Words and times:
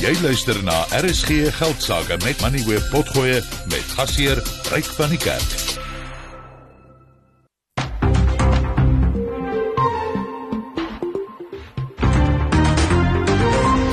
Jy 0.00 0.14
luister 0.24 0.56
na 0.64 0.72
RSG 0.96 1.50
Geldsaake 1.52 2.16
met 2.24 2.40
Money 2.40 2.62
Web 2.64 2.86
Potgoe 2.88 3.42
met 3.68 3.90
gasheer 3.98 4.38
Ryk 4.72 4.86
van 4.96 5.12
die 5.12 5.18
Kerk. 5.20 5.50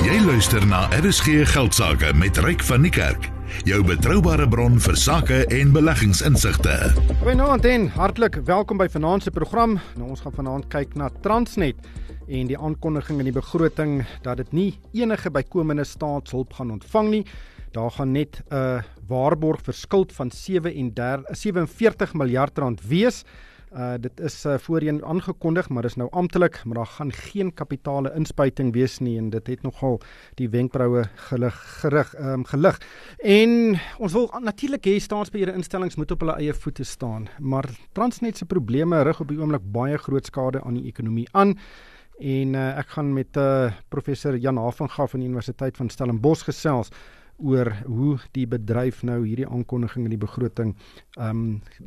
Jy 0.07 0.21
luister 0.23 0.63
na 0.63 0.87
RSG 0.95 1.43
Geldsaake 1.51 2.15
met 2.15 2.39
Ryk 2.39 2.63
van 2.63 2.87
die 2.87 2.95
Kerk. 2.95 3.27
Jou 3.67 3.83
betroubare 3.83 4.47
bron 4.47 4.79
vir 4.79 4.95
sake 4.95 5.43
en 5.51 5.75
beleggingsinsigte. 5.75 6.79
Goeienaand 7.19 7.67
en 7.67 7.91
hartlik 7.99 8.39
welkom 8.47 8.79
by 8.79 8.87
vanaand 8.95 9.27
se 9.27 9.35
program. 9.35 9.75
Nou 9.99 10.15
ons 10.15 10.23
gaan 10.23 10.39
vanaand 10.39 10.71
kyk 10.71 10.95
na 10.95 11.11
Transnet 11.19 11.83
en 12.27 12.47
die 12.49 12.59
aankondiging 12.59 13.21
in 13.21 13.29
die 13.29 13.35
begroting 13.35 14.01
dat 14.25 14.41
dit 14.41 14.51
nie 14.51 14.69
enige 14.97 15.31
bykomende 15.31 15.85
staatshulp 15.87 16.53
gaan 16.59 16.71
ontvang 16.75 17.09
nie. 17.09 17.23
Daar 17.71 17.91
gaan 17.91 18.11
net 18.11 18.41
'n 18.49 18.55
uh, 18.55 18.81
waarborg 19.07 19.61
vir 19.61 19.73
skuld 19.73 20.11
van 20.11 20.31
37 20.31 21.25
47 21.31 22.13
miljard 22.13 22.57
rand 22.57 22.81
wees. 22.81 23.23
Uh 23.75 23.93
dit 23.99 24.19
is 24.19 24.45
uh, 24.45 24.57
voorheen 24.57 25.03
aangekondig, 25.05 25.69
maar 25.69 25.83
dis 25.83 25.95
nou 25.95 26.07
amptelik, 26.11 26.61
maar 26.65 26.75
daar 26.75 26.85
gaan 26.85 27.11
geen 27.11 27.53
kapitale 27.53 28.13
inspuiting 28.15 28.73
wees 28.73 28.99
nie 28.99 29.17
en 29.17 29.29
dit 29.29 29.47
het 29.47 29.61
nogal 29.61 29.99
die 30.35 30.49
wenkbroue 30.49 31.03
gelig 31.15 31.55
gerig 31.81 32.13
um, 32.19 32.45
gelig. 32.45 32.79
En 33.19 33.79
ons 33.97 34.13
wil 34.13 34.31
natuurlik 34.39 34.85
hê 34.85 34.99
staatsbeheerde 34.99 35.53
instellings 35.53 35.95
moet 35.95 36.11
op 36.11 36.19
hulle 36.19 36.37
eie 36.39 36.53
voete 36.53 36.83
staan, 36.83 37.27
maar 37.39 37.67
Transnet 37.91 38.37
se 38.37 38.45
probleme 38.45 39.03
rig 39.03 39.19
op 39.19 39.27
die 39.27 39.39
oomblik 39.39 39.71
baie 39.71 39.97
groot 39.97 40.25
skade 40.25 40.63
aan 40.63 40.73
die 40.73 40.87
ekonomie 40.87 41.27
aan. 41.31 41.57
En 42.17 42.53
uh, 42.57 42.69
ek 42.81 42.95
gaan 42.95 43.13
met 43.13 43.37
uh, 43.37 43.71
professor 43.93 44.37
Jan 44.37 44.57
Havenga 44.57 45.07
van 45.07 45.21
die 45.21 45.29
Universiteit 45.29 45.77
van 45.77 45.89
Stellenbosch 45.89 46.47
gesels 46.47 46.89
oor 47.37 47.69
hoe 47.85 48.17
die 48.33 48.47
bedryf 48.49 49.03
nou 49.05 49.19
hierdie 49.21 49.45
aankondiging 49.45 50.07
in 50.07 50.15
die 50.15 50.21
begroting 50.21 50.71
ehm 51.19 51.29
um, 51.29 51.43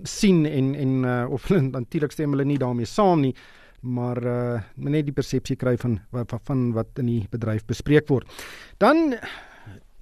sien 0.06 0.44
en 0.46 0.74
en 0.78 0.92
uh, 1.02 1.24
of 1.26 1.48
hulle 1.48 1.72
natuurlik 1.72 2.14
stem 2.14 2.36
hulle 2.36 2.46
nie 2.46 2.58
daarmee 2.62 2.86
saam 2.86 3.24
nie 3.24 3.34
maar 3.80 4.20
uh, 4.22 4.60
net 4.76 5.08
die 5.08 5.14
persepsie 5.16 5.56
kry 5.56 5.76
van 5.80 5.98
van 6.44 6.66
wat 6.76 7.00
in 7.00 7.08
die 7.08 7.22
bedryf 7.32 7.64
bespreek 7.66 8.08
word. 8.08 8.28
Dan 8.78 9.16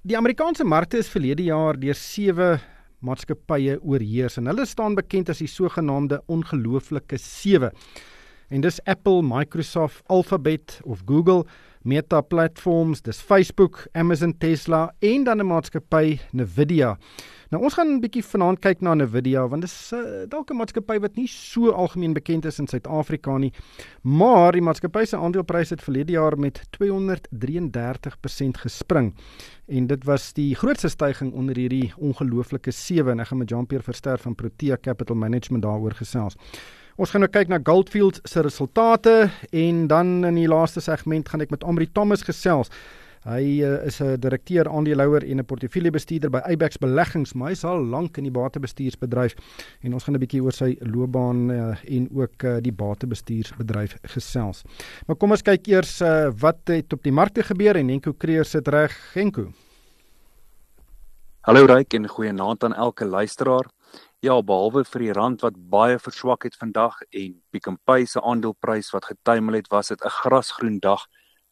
die 0.03 0.17
Amerikaanse 0.17 0.63
markte 0.63 0.99
is 0.99 1.11
verlede 1.11 1.43
jaar 1.47 1.79
deur 1.79 1.95
sewe 1.95 2.57
maatskappye 2.99 3.79
oorheers 3.79 4.37
en 4.37 4.51
hulle 4.51 4.65
staan 4.67 4.95
bekend 4.95 5.31
as 5.31 5.39
die 5.39 5.47
sogenaamde 5.47 6.21
ongelooflike 6.27 7.17
sewe. 7.17 7.71
En 8.49 8.61
dis 8.61 8.83
Apple, 8.83 9.21
Microsoft, 9.21 10.01
Alphabet 10.07 10.79
of 10.83 11.01
Google 11.05 11.45
Meta 11.81 12.21
Platforms, 12.21 13.01
dis 13.01 13.21
Facebook, 13.21 13.87
Amazon, 13.93 14.33
Tesla 14.37 14.93
en 14.99 15.23
dan 15.23 15.37
'n 15.39 15.47
maatskappy 15.47 16.19
Nvidia. 16.31 16.97
Nou 17.49 17.63
ons 17.63 17.73
gaan 17.73 17.87
'n 17.87 17.99
bietjie 17.99 18.23
vanaand 18.23 18.59
kyk 18.59 18.81
na 18.81 18.93
Nvidia 18.93 19.47
want 19.47 19.61
dit 19.61 19.71
is 19.71 19.91
uh, 19.93 19.99
dalk 20.27 20.49
'n 20.51 20.55
maatskappy 20.55 20.99
wat 20.99 21.15
nie 21.15 21.27
so 21.27 21.71
algemeen 21.71 22.13
bekend 22.13 22.45
is 22.45 22.59
in 22.59 22.67
Suid-Afrika 22.67 23.37
nie. 23.37 23.53
Maar 24.01 24.51
die 24.51 24.61
maatskappy 24.61 25.05
se 25.05 25.17
aandeleprys 25.17 25.69
het 25.69 25.81
verlede 25.81 26.11
jaar 26.11 26.37
met 26.37 26.61
233% 26.69 28.57
gespring. 28.57 29.15
En 29.67 29.87
dit 29.87 30.03
was 30.03 30.33
die 30.33 30.55
grootste 30.55 30.89
stygings 30.89 31.35
onder 31.35 31.55
hierdie 31.55 31.93
ongelooflike 31.97 32.71
7 32.71 33.11
en 33.11 33.19
ek 33.19 33.27
gaan 33.27 33.37
met 33.37 33.49
Jean-Pierre 33.49 33.83
Verster 33.83 34.17
van 34.17 34.35
Protea 34.35 34.77
Capital 34.81 35.15
Management 35.15 35.63
daaroor 35.63 35.93
gesels. 35.93 36.35
Ons 36.99 37.13
gaan 37.13 37.23
nou 37.23 37.29
kyk 37.31 37.47
na 37.47 37.61
Goldfields 37.63 38.19
se 38.27 38.41
resultate 38.43 39.29
en 39.55 39.85
dan 39.87 40.17
in 40.27 40.35
die 40.35 40.49
laaste 40.51 40.81
segment 40.83 41.29
gaan 41.31 41.39
ek 41.45 41.53
met 41.53 41.61
Omri 41.63 41.85
Thomas 41.95 42.25
gesels. 42.27 42.67
Hy 43.23 43.63
uh, 43.63 43.69
is 43.87 44.01
'n 44.03 44.19
direkteur 44.19 44.67
aandeelhouer 44.67 45.23
en 45.23 45.39
'n 45.39 45.45
portefeuljebestuurder 45.45 46.29
by 46.29 46.41
Ibex 46.51 46.75
Beleggings, 46.77 47.33
maar 47.33 47.55
hy's 47.55 47.63
al 47.63 47.79
lank 47.79 48.17
in 48.17 48.27
die 48.27 48.35
batebestuursbedryf 48.35 49.35
en 49.81 49.93
ons 49.93 50.03
gaan 50.03 50.15
'n 50.15 50.19
bietjie 50.19 50.43
oor 50.43 50.51
sy 50.51 50.75
loopbaan 50.79 51.49
uh, 51.51 51.77
en 51.87 52.09
ook 52.11 52.43
uh, 52.43 52.57
die 52.59 52.75
batebestuursbedryf 52.75 53.95
gesels. 54.03 54.63
Maar 55.07 55.15
kom 55.15 55.31
ons 55.31 55.41
kyk 55.41 55.67
eers 55.67 56.01
uh, 56.01 56.31
wat 56.35 56.67
het 56.67 56.91
op 56.93 57.03
die 57.03 57.15
markte 57.15 57.43
gebeur 57.43 57.77
en 57.77 57.87
Henko 57.87 58.13
Kreer 58.13 58.43
sit 58.43 58.67
reg, 58.67 58.91
Henko. 59.13 59.53
Hallo 61.47 61.65
Ryk 61.65 61.93
en 61.93 62.07
goeienaand 62.07 62.63
aan 62.63 62.73
elke 62.73 63.05
luisteraar. 63.05 63.63
Ja, 64.19 64.33
behalwe 64.43 64.81
vir 64.83 64.99
die 65.05 65.13
rand 65.15 65.43
wat 65.45 65.55
baie 65.71 65.95
verswak 65.95 66.43
het 66.43 66.57
vandag 66.59 66.97
en 67.15 67.37
Pick 67.55 67.69
n 67.71 67.77
Pay 67.87 68.03
se 68.03 68.19
aandeleprys 68.19 68.89
wat 68.91 69.05
getuimel 69.07 69.55
het, 69.55 69.69
was 69.71 69.87
dit 69.87 70.01
'n 70.03 70.11
grasgroen 70.11 70.79
dag 70.79 71.05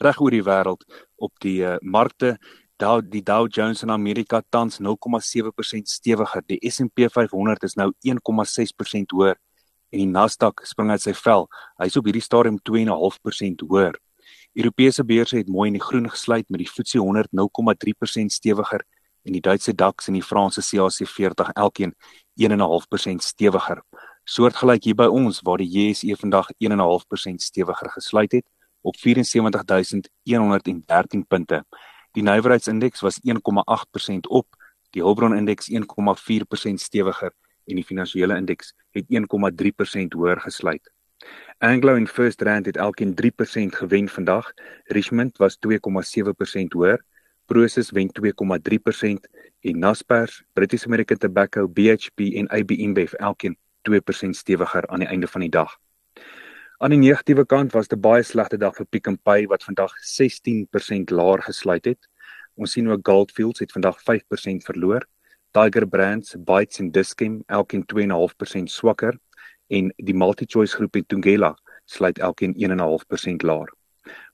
reg 0.03 0.19
oor 0.19 0.31
die 0.31 0.43
wêreld 0.43 0.83
op 1.15 1.31
die 1.39 1.63
uh, 1.63 1.77
markte. 1.81 2.37
Dow 2.77 2.99
die 3.01 3.23
Dow 3.23 3.47
Jones 3.47 3.83
in 3.83 3.89
Amerika 3.89 4.41
tans 4.49 4.79
0,7% 4.79 5.87
stewiger. 5.87 6.43
Die 6.45 6.59
S&P 6.69 7.07
500 7.09 7.63
is 7.63 7.75
nou 7.75 7.93
1,6% 8.03 9.15
hoër 9.15 9.37
en 9.91 9.99
die 9.99 10.11
Nasdaq 10.11 10.65
spring 10.65 10.91
uit 10.91 11.01
sy 11.01 11.13
vel. 11.13 11.47
Hy's 11.79 11.95
op 11.95 12.05
hierdie 12.05 12.21
stadium 12.21 12.59
2,5% 12.59 13.63
hoër. 13.63 13.95
Europese 14.53 15.05
beurse 15.05 15.37
het 15.37 15.47
mooi 15.47 15.67
in 15.67 15.79
die 15.79 15.87
groen 15.87 16.09
gesluit 16.09 16.49
met 16.49 16.59
die 16.59 16.67
FTSE 16.67 16.99
100 16.99 17.31
0,3% 17.31 18.27
stewiger 18.27 18.83
en 19.27 19.35
die 19.35 19.43
Duitse 19.43 19.75
DAX 19.75 20.07
en 20.07 20.15
die 20.15 20.23
Franse 20.23 20.63
CAC 20.63 21.03
40 21.07 21.49
elkeen 21.53 21.95
1.5% 22.39 23.15
stewiger. 23.23 23.83
Soortgelyk 24.23 24.83
hier 24.83 24.95
by 24.95 25.05
ons 25.11 25.41
waar 25.43 25.57
die 25.61 25.69
JSE 25.71 26.15
vandag 26.19 26.47
1.5% 26.63 27.35
stewiger 27.43 27.89
gesluit 27.95 28.31
het 28.31 28.45
op 28.81 28.95
74113 28.95 31.25
punte. 31.27 31.65
Die 32.15 32.23
nywerheidsindeks 32.23 33.01
was 33.03 33.19
1.8% 33.21 33.33
op, 34.29 34.47
die 34.95 35.03
Hulbron 35.03 35.35
indeks 35.35 35.69
1.4% 35.71 35.77
stewiger 36.81 37.31
en 37.67 37.75
die 37.75 37.85
finansiële 37.85 38.35
indeks 38.39 38.73
het 38.95 39.05
1.3% 39.11 39.27
hoër 40.15 40.39
gesluit. 40.41 40.91
Anglo 41.59 41.95
en 41.95 42.07
First 42.07 42.41
Rand 42.41 42.65
het 42.65 42.77
elkeen 42.77 43.15
3% 43.15 43.17
gewen 43.79 44.09
vandag. 44.09 44.53
Richmond 44.83 45.37
was 45.37 45.57
2.7% 45.57 46.75
hoër. 46.75 47.03
Prosus 47.47 47.91
wen 47.95 48.09
2,3% 48.11 49.27
en 49.59 49.79
Naspers, 49.79 50.43
British 50.53 50.85
American 50.85 51.17
Tobacco, 51.17 51.67
BHP 51.67 52.19
en 52.35 52.47
AB 52.51 52.71
InBev 52.71 53.13
elkeen 53.13 53.55
2% 53.89 54.35
stewiger 54.35 54.87
aan 54.87 54.99
die 54.99 55.07
einde 55.07 55.27
van 55.27 55.41
die 55.41 55.49
dag. 55.49 55.77
Aan 56.77 56.91
die 56.93 56.99
negatiewe 56.99 57.45
kant 57.45 57.71
was 57.71 57.87
dit 57.87 57.97
'n 57.97 58.01
baie 58.01 58.23
slegte 58.23 58.57
dag 58.57 58.75
vir 58.75 58.85
Pick 58.85 59.07
n 59.09 59.17
Pay 59.23 59.47
wat 59.47 59.63
vandag 59.63 59.91
16% 60.03 61.09
laer 61.09 61.41
gesluit 61.41 61.85
het. 61.85 62.09
Ons 62.55 62.71
sien 62.71 62.89
ook 62.89 63.07
Goldfields 63.07 63.59
het 63.59 63.71
vandag 63.71 63.97
5% 64.03 64.63
verloor. 64.63 65.07
Tiger 65.51 65.87
Brands, 65.87 66.35
Bytes 66.37 66.79
en 66.79 66.91
Dischem 66.91 67.43
elkeen 67.47 67.85
2.5% 67.85 68.69
swakker 68.69 69.19
en 69.67 69.93
die 69.95 70.13
MultiChoice 70.13 70.75
groep 70.75 70.95
en 70.95 71.05
Tungela 71.05 71.57
sluit 71.85 72.19
elkeen 72.19 72.53
1.5% 72.55 73.41
laer. 73.41 73.73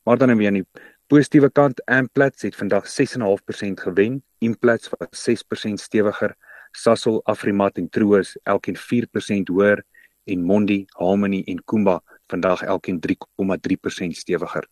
Maar 0.03 0.17
dan 0.17 0.37
weer 0.37 0.47
aan 0.47 0.53
die 0.53 0.67
positiewe 1.07 1.49
kant, 1.51 1.81
Amplats 1.85 2.41
het 2.41 2.55
vandag 2.55 2.87
6.5% 2.87 3.83
gewen, 3.85 4.23
Implats 4.39 4.89
was 4.89 5.29
6% 5.29 5.81
stewiger, 5.81 6.35
Sasol, 6.71 7.21
Afrimat 7.23 7.77
en 7.77 7.89
Troos 7.89 8.37
elkeen 8.43 8.77
4% 8.77 9.51
hoër 9.51 9.83
en 10.25 10.41
Mondi, 10.43 10.85
Harmony 10.97 11.43
en 11.45 11.61
Kumba 11.65 11.99
vandag 12.27 12.63
elkeen 12.63 12.99
3,3% 12.99 14.17
stewiger. 14.17 14.67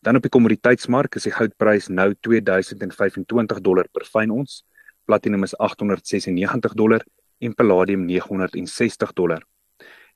Dan 0.00 0.16
op 0.16 0.22
die 0.22 0.30
kommoditeitsmark 0.30 1.18
is 1.18 1.26
die 1.26 1.34
goudprys 1.34 1.88
nou 1.88 2.12
2025 2.26 3.60
dollar 3.60 3.88
per 3.92 4.06
fyn 4.06 4.30
ons, 4.30 4.62
platinum 5.04 5.44
is 5.44 5.56
896 5.58 6.74
dollar 6.78 7.04
en 7.38 7.54
palladium 7.54 8.06
960 8.06 9.12
dollar. 9.18 9.42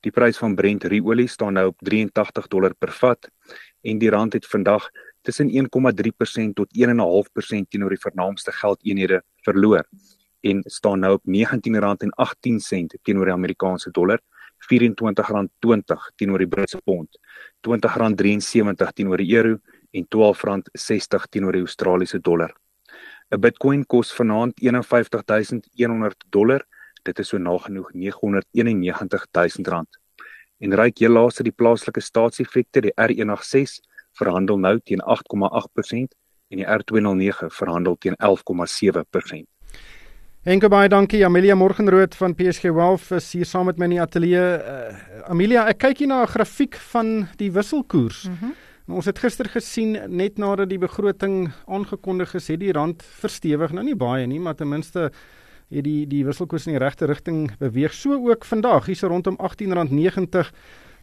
Die 0.03 0.11
prys 0.11 0.39
van 0.39 0.55
Brent 0.55 0.83
ruolie 0.91 1.29
staan 1.31 1.55
nou 1.55 1.69
op 1.71 1.83
83 1.87 2.47
dollar 2.51 2.73
per 2.75 2.91
vat 2.91 3.29
en 3.83 3.99
die 3.99 4.11
rand 4.11 4.35
het 4.35 4.47
vandag 4.47 4.89
tussen 5.23 5.49
1,3% 5.49 6.53
tot 6.57 6.69
1,5% 6.77 7.69
teenoor 7.71 7.95
die 7.95 8.03
vernaamste 8.03 8.51
geldeenhede 8.51 9.23
verloor 9.47 9.87
en 10.43 10.63
staan 10.67 10.99
nou 10.99 11.13
op 11.15 11.23
R19.18 11.27 12.99
teenoor 13.01 13.25
die 13.29 13.33
Amerikaanse 13.33 13.91
dollar, 13.95 14.19
R24.20 14.67 16.11
teenoor 16.19 16.39
die 16.43 16.47
Britse 16.47 16.79
pond, 16.83 17.19
R20.73 17.63 18.91
teenoor 18.97 19.17
die 19.23 19.31
euro 19.35 19.57
en 19.93 20.03
R12.60 20.03 21.29
teenoor 21.31 21.55
die 21.55 21.63
Australiese 21.63 22.19
dollar. 22.19 22.51
'n 23.31 23.39
Bitcoin 23.39 23.85
kos 23.85 24.13
vanaand 24.13 24.53
51100 24.59 26.23
dollar. 26.29 26.61
Dit 27.03 27.19
is 27.19 27.27
so 27.27 27.37
nagenoeg 27.37 27.91
R991000. 27.93 29.89
En 30.59 30.73
ryk 30.75 30.97
heel 30.99 31.11
laaste 31.11 31.43
die 31.43 31.51
plaaslike 31.51 32.01
staatseffekte, 32.01 32.81
die 32.81 32.93
R186 32.93 33.79
verhandel 34.19 34.59
nou 34.59 34.79
teen 34.83 35.01
8,8% 35.01 36.13
en 36.53 36.61
die 36.61 36.67
R209 36.67 37.49
verhandel 37.49 37.97
teen 37.99 38.15
11,7%. 38.19 39.49
Enke 40.43 40.67
baie 40.67 40.89
dankie 40.91 41.21
Amelia 41.23 41.55
Morgenrood 41.55 42.15
van 42.19 42.33
PSG 42.35 42.73
Wealth 42.75 43.13
is 43.15 43.29
hier 43.31 43.47
saam 43.47 43.69
met 43.69 43.77
my 43.79 43.87
in 43.87 43.93
die 43.95 44.01
ateljee. 44.03 44.47
Uh, 44.59 45.29
Amelia, 45.31 45.63
ek 45.71 45.79
kyk 45.85 46.03
hier 46.03 46.09
na 46.11 46.23
'n 46.23 46.33
grafiek 46.33 46.75
van 46.91 47.27
die 47.39 47.51
wisselkoers. 47.51 48.27
Mm 48.27 48.37
-hmm. 48.39 48.53
Ons 48.87 49.05
het 49.05 49.19
gister 49.19 49.47
gesien 49.47 49.95
net 50.11 50.37
nadat 50.37 50.69
die 50.69 50.77
begroting 50.77 51.51
aangekondig 51.65 52.33
is, 52.35 52.47
het 52.47 52.59
die 52.59 52.73
rand 52.75 53.03
verstewig, 53.03 53.71
nou 53.71 53.85
nie 53.85 53.95
baie 53.95 54.27
nie, 54.27 54.39
maar 54.39 54.55
ten 54.55 54.67
minste 54.67 55.11
het 55.71 55.83
die 55.83 56.07
die 56.07 56.25
wisselkoers 56.25 56.67
in 56.67 56.75
die 56.75 56.83
regte 56.83 57.05
rigting 57.05 57.57
beweeg. 57.57 57.93
So 57.93 58.29
ook 58.29 58.45
vandag, 58.45 58.85
hier's 58.85 59.01
rondom 59.01 59.37
R18.90 59.39 60.51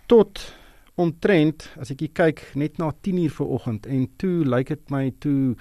tot 0.07 0.55
omtrent 1.01 1.69
as 1.81 1.93
ek 1.95 2.07
kyk 2.19 2.43
net 2.61 2.79
na 2.79 2.91
10:00 2.93 3.33
vanoggend 3.37 3.87
en 3.87 4.09
toe 4.21 4.45
lyk 4.45 4.69
dit 4.75 4.91
my 4.93 5.07
toe 5.23 5.57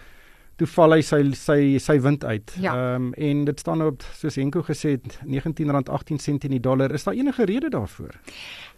toe 0.60 0.68
val 0.68 0.96
hy 0.96 1.02
sy 1.06 1.22
sy 1.38 1.60
sy 1.82 1.98
wind 2.04 2.26
uit. 2.28 2.56
Ja. 2.60 2.74
Ehm 2.74 2.80
ja. 2.80 2.96
um, 2.96 3.12
en 3.30 3.44
dit 3.48 3.60
staan 3.60 3.84
op 3.86 4.04
soos 4.18 4.36
Henko 4.40 4.64
gesê 4.68 4.98
het 4.98 5.20
R19.18 5.24 6.48
in 6.48 6.56
die 6.56 6.60
dollar. 6.64 6.92
Is 6.96 7.04
daar 7.08 7.18
enige 7.18 7.46
rede 7.46 7.70
daarvoor? 7.70 8.16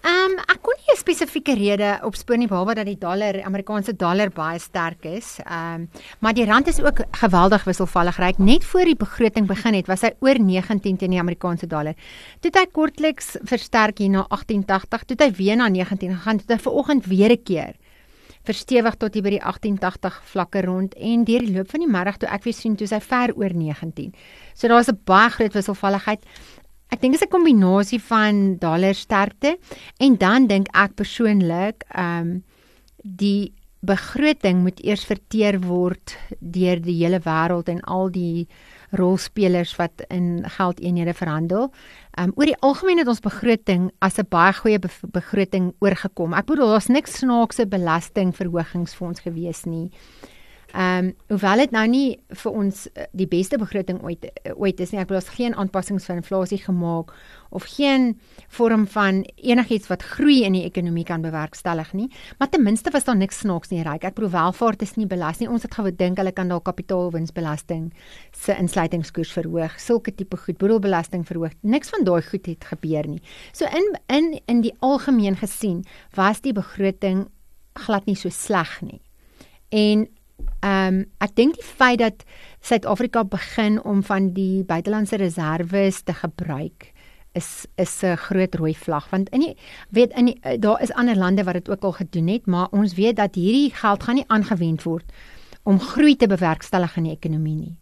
Ehm 0.02 0.32
um, 0.32 0.38
ek 0.48 0.62
kon 0.62 0.78
nie 0.78 0.94
'n 0.94 1.00
spesifieke 1.00 1.56
rede 1.58 2.00
opspoor 2.06 2.38
nie 2.38 2.48
behalwe 2.48 2.76
dat 2.76 2.86
die 2.86 2.98
dollar, 2.98 3.42
Amerikaanse 3.44 3.96
dollar 3.96 4.30
baie 4.30 4.60
sterk 4.60 5.06
is. 5.06 5.40
Ehm 5.46 5.82
um, 5.82 5.90
maar 6.20 6.34
die 6.34 6.46
rand 6.46 6.68
is 6.68 6.82
ook 6.82 7.02
geweldig 7.12 7.64
wisselvallig. 7.64 8.18
Ryk 8.18 8.38
net 8.38 8.64
voor 8.64 8.86
die 8.86 8.96
begroting 8.96 9.48
begin 9.48 9.74
het, 9.74 9.88
was 9.88 10.02
hy 10.02 10.14
oor 10.20 10.40
19 10.40 10.98
teen 10.98 11.10
die 11.10 11.20
Amerikaanse 11.20 11.68
dollar. 11.68 11.94
Toe 12.40 12.52
het 12.52 12.60
hy 12.60 12.66
kortliks 12.72 13.38
versterk 13.44 13.98
hier 13.98 14.10
na 14.10 14.28
18.80, 14.30 15.06
toe 15.06 15.16
het 15.18 15.22
hy 15.22 15.32
weer 15.32 15.56
na 15.56 15.68
19 15.68 16.16
gegaan, 16.16 16.38
toe 16.38 16.46
het 16.48 16.58
hy 16.58 16.64
vanoggend 16.70 17.06
weer 17.06 17.32
'n 17.32 17.44
keer 17.44 17.76
verstewig 18.48 18.98
tot 18.98 19.14
hier 19.14 19.24
by 19.26 19.36
die 19.36 19.44
1880 19.44 20.22
vlakke 20.34 20.64
rond 20.66 20.96
en 20.98 21.26
deur 21.28 21.46
die 21.46 21.54
loop 21.56 21.70
van 21.72 21.84
die 21.86 21.92
middag 21.92 22.18
toe 22.22 22.30
ek 22.30 22.44
weer 22.48 22.58
sien 22.58 22.76
toe 22.76 22.88
sy 22.88 23.00
ver 23.00 23.34
oor 23.38 23.54
19. 23.54 24.14
So 24.54 24.68
daar's 24.68 24.90
'n 24.90 25.00
baie 25.06 25.30
groot 25.30 25.54
wisselvalligheid. 25.54 26.26
Ek 26.92 27.02
dink 27.02 27.14
dit 27.14 27.22
is 27.22 27.28
'n 27.28 27.32
kombinasie 27.32 28.02
van 28.02 28.58
dollar 28.58 28.94
sterkte 28.94 29.58
en 30.00 30.18
dan 30.18 30.48
dink 30.48 30.68
ek 30.74 30.96
persoonlik 30.96 31.84
ehm 31.94 32.22
um, 32.22 32.44
die 33.04 33.54
begroting 33.82 34.62
moet 34.62 34.80
eers 34.86 35.04
verteer 35.06 35.60
word 35.60 36.16
deur 36.40 36.82
die 36.82 37.00
hele 37.02 37.20
wêreld 37.20 37.70
en 37.70 37.82
al 37.82 38.12
die 38.14 38.48
rolspelers 38.92 39.76
wat 39.80 40.04
in 40.08 40.44
geldeenhede 40.58 41.14
verhandel. 41.14 41.72
Um 42.20 42.34
oor 42.36 42.50
die 42.50 42.60
algemeen 42.60 43.00
het 43.02 43.08
ons 43.08 43.24
begroting 43.24 43.92
as 44.00 44.20
'n 44.20 44.28
baie 44.30 44.54
goeie 44.54 44.80
be 44.80 44.90
begroting 45.12 45.74
oorgekom. 45.80 46.34
Ek 46.34 46.46
bedoel 46.46 46.68
daar's 46.68 46.88
niks 46.88 47.18
snaakse 47.18 47.66
belastingverhogings 47.66 48.96
vir 48.96 49.08
ons 49.08 49.20
gewees 49.20 49.66
nie. 49.66 49.92
Ehm 50.72 51.06
um, 51.06 51.14
hoewel 51.28 51.58
dit 51.58 51.72
nou 51.76 51.84
nie 51.88 52.08
vir 52.44 52.52
ons 52.52 52.86
eh, 52.94 53.06
die 53.12 53.28
beste 53.28 53.58
begroting 53.60 54.00
ooit 54.04 54.24
eh, 54.30 54.54
ooit 54.56 54.80
is 54.80 54.94
nie. 54.94 55.02
Ek 55.02 55.10
bedoel 55.10 55.20
ons 55.20 55.34
geen 55.36 55.56
aanpassings 55.56 56.06
vir 56.08 56.16
inflasie 56.22 56.60
gemaak 56.64 57.12
of 57.52 57.66
geen 57.74 58.14
vorm 58.56 58.86
van 58.88 59.24
enigiets 59.36 59.90
wat 59.92 60.06
groei 60.14 60.46
in 60.48 60.56
die 60.56 60.64
ekonomie 60.64 61.04
kan 61.04 61.22
bewerkstellig 61.22 61.92
nie. 61.94 62.08
Maar 62.40 62.50
ten 62.50 62.64
minste 62.64 62.94
was 62.96 63.04
daar 63.04 63.18
niks 63.20 63.42
snaaks 63.44 63.74
nie 63.74 63.84
ryk. 63.84 64.06
Ek 64.08 64.16
bedoel 64.16 64.32
welvaart 64.38 64.82
is 64.82 64.96
nie 64.96 65.08
belas 65.12 65.42
nie. 65.42 65.50
Ons 65.52 65.68
het 65.68 65.76
gedink 65.76 66.22
hulle 66.22 66.32
kan 66.32 66.48
dalk 66.48 66.64
kapitaalwinsbelasting 66.70 67.92
se 68.32 68.56
insluitingskoers 68.56 69.36
verhoog. 69.36 69.76
Sulke 69.80 70.16
tipe 70.16 70.38
goed, 70.38 70.58
boedelbelasting 70.58 71.28
verhoog. 71.28 71.58
Niks 71.62 71.92
van 71.92 72.08
daai 72.08 72.22
goed 72.24 72.48
het 72.48 72.64
gebeur 72.72 73.08
nie. 73.08 73.22
So 73.52 73.68
in 73.68 73.92
in 74.08 74.40
in 74.48 74.64
die 74.64 74.76
algemeen 74.80 75.36
gesien 75.36 75.84
was 76.16 76.42
die 76.42 76.54
begroting 76.54 77.28
glad 77.74 78.06
nie 78.06 78.16
so 78.16 78.30
sleg 78.30 78.80
nie. 78.82 79.02
En 79.70 80.08
Ehm 80.60 80.88
um, 80.88 81.06
ek 81.20 81.36
dink 81.36 81.56
die 81.56 81.64
feit 81.66 82.00
dat 82.00 82.24
Suid-Afrika 82.62 83.24
begin 83.24 83.82
om 83.84 84.04
van 84.04 84.34
die 84.34 84.64
buitelandse 84.64 85.16
reserve 85.16 85.92
te 86.04 86.14
gebruik 86.14 86.92
is 87.34 87.66
is 87.76 88.04
'n 88.04 88.16
groot 88.16 88.56
rooi 88.56 88.76
vlag 88.76 89.10
want 89.10 89.30
in 89.30 89.40
die 89.40 89.56
weet 89.90 90.12
in 90.18 90.26
die, 90.26 90.58
daar 90.60 90.82
is 90.82 90.92
ander 90.92 91.16
lande 91.16 91.44
wat 91.44 91.54
dit 91.54 91.70
ook 91.70 91.84
al 91.84 91.92
gedoen 91.92 92.28
het 92.28 92.46
maar 92.46 92.68
ons 92.72 92.94
weet 92.94 93.16
dat 93.16 93.36
hierdie 93.36 93.74
geld 93.74 94.04
gaan 94.04 94.16
nie 94.16 94.28
aangewend 94.28 94.84
word 94.84 95.06
om 95.64 95.80
groei 95.80 96.16
te 96.16 96.28
bewerkstellig 96.28 96.98
in 96.98 97.04
die 97.04 97.14
ekonomie 97.14 97.56
nie. 97.56 97.78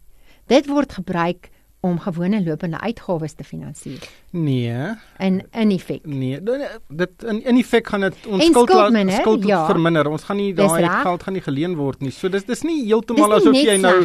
Dit 0.46 0.66
word 0.66 0.92
gebruik 0.92 1.48
om 1.80 1.98
gewone 1.98 2.42
lopende 2.44 2.80
uitgawes 2.80 3.32
te 3.32 3.44
finansier. 3.44 4.02
Nee. 4.30 4.94
In 5.18 5.40
in 5.50 5.70
effek. 5.70 6.06
Nee, 6.06 6.40
dit 6.88 7.24
in 7.24 7.44
in 7.44 7.56
effek 7.56 7.88
gaan 7.88 8.00
dit 8.00 8.26
ons 8.26 8.44
skuld 8.46 8.68
skuld, 8.70 8.92
minder, 8.92 9.14
skuld 9.14 9.44
ja. 9.44 9.66
verminder. 9.66 10.08
Ons 10.08 10.26
gaan 10.28 10.36
nie 10.36 10.52
daai 10.54 10.88
geld 10.88 11.22
gaan 11.22 11.32
nie 11.32 11.42
geleen 11.42 11.76
word 11.76 12.04
nie. 12.04 12.12
So 12.12 12.28
dis 12.28 12.44
dis 12.44 12.62
nie 12.68 12.82
heeltemal 12.84 13.32
asof 13.38 13.56
jy 13.56 13.78
nou 13.80 14.04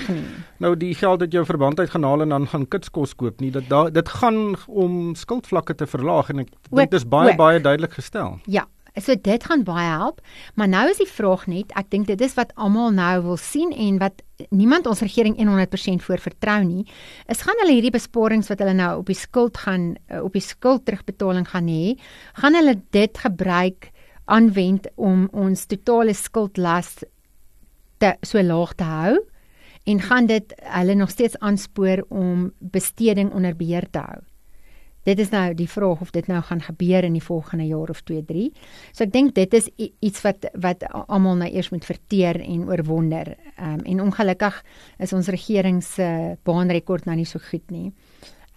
nou 0.63 0.75
die 0.79 0.93
geld 0.95 1.21
uit 1.21 1.35
jou 1.35 1.43
verband 1.45 1.79
uit 1.79 1.89
gaan 1.91 2.07
haal 2.07 2.23
en 2.23 2.29
dan 2.29 2.47
gaan 2.47 2.67
kitskos 2.67 3.15
koop 3.15 3.43
nie. 3.43 3.51
Dit 3.51 3.67
da, 3.69 3.89
dit 3.89 4.09
gaan 4.21 4.55
om 4.67 5.15
skuldvlakke 5.15 5.75
te 5.75 5.87
verlaag 5.87 6.31
en 6.31 6.45
ek 6.45 6.53
dink 6.71 6.89
dit 6.89 6.99
is 7.01 7.07
baie 7.07 7.33
ook. 7.33 7.41
baie 7.43 7.59
duidelik 7.59 7.99
gestel. 7.99 8.39
Ja, 8.45 8.67
So 8.95 9.15
dit 9.19 9.43
gaan 9.43 9.65
baie 9.67 9.89
help, 9.89 10.21
maar 10.55 10.69
nou 10.71 10.85
is 10.87 11.01
die 11.01 11.09
vraag 11.09 11.45
net, 11.51 11.73
ek 11.75 11.89
dink 11.91 12.07
dit 12.07 12.21
is 12.23 12.35
wat 12.37 12.53
almal 12.55 12.93
nou 12.95 13.15
wil 13.25 13.39
sien 13.39 13.73
en 13.75 13.97
wat 13.99 14.21
niemand 14.55 14.87
ons 14.87 15.03
regering 15.03 15.35
100% 15.35 16.03
voor 16.05 16.23
vertrou 16.23 16.61
nie, 16.63 16.85
is 17.31 17.43
gaan 17.43 17.59
hulle 17.63 17.75
hierdie 17.75 17.91
besparings 17.91 18.47
wat 18.51 18.63
hulle 18.63 18.75
nou 18.77 18.91
op 19.01 19.11
die 19.11 19.17
skuld 19.19 19.59
gaan 19.65 19.95
eh, 20.07 20.21
op 20.23 20.35
die 20.35 20.43
skuld 20.43 20.85
terugbetaling 20.87 21.47
gaan 21.51 21.67
hê, 21.67 21.97
gaan 22.39 22.55
hulle 22.55 22.77
dit 22.95 23.19
gebruik 23.19 23.91
aanwend 24.31 24.87
om 24.95 25.27
ons 25.35 25.67
totale 25.67 26.15
skuldlas 26.15 27.03
te 27.99 28.13
so 28.23 28.41
laag 28.41 28.77
te 28.79 28.87
hou 28.87 29.17
en 29.85 30.01
gaan 30.01 30.31
dit 30.31 30.55
hulle 30.77 30.95
nog 30.95 31.11
steeds 31.11 31.37
aanspoor 31.39 32.05
om 32.09 32.47
besteding 32.59 33.33
onder 33.35 33.55
beheer 33.55 33.85
te 33.91 34.01
hou. 34.01 34.23
Dit 35.05 35.19
is 35.21 35.29
nou 35.29 35.53
die 35.53 35.69
vraag 35.69 36.01
of 36.01 36.11
dit 36.15 36.27
nou 36.27 36.41
gaan 36.41 36.61
gebeur 36.65 37.05
in 37.05 37.13
die 37.13 37.23
volgende 37.23 37.67
jaar 37.69 37.91
of 37.93 38.01
2, 38.09 38.23
3. 38.25 38.45
So 38.91 39.05
ek 39.05 39.11
dink 39.13 39.35
dit 39.37 39.53
is 39.53 39.69
iets 39.77 40.23
wat 40.25 40.47
wat 40.61 40.85
almal 41.05 41.37
nou 41.43 41.49
eers 41.51 41.69
moet 41.69 41.85
verteer 41.85 42.39
en 42.41 42.65
oorwonder. 42.71 43.35
Ehm 43.55 43.79
um, 43.79 43.83
en 43.85 44.01
ongelukkig 44.07 44.63
is 44.99 45.13
ons 45.13 45.29
regering 45.29 45.83
se 45.83 46.37
baanrekord 46.43 47.05
nou 47.05 47.15
nie 47.15 47.29
so 47.29 47.39
goed 47.51 47.69
nie. 47.69 47.91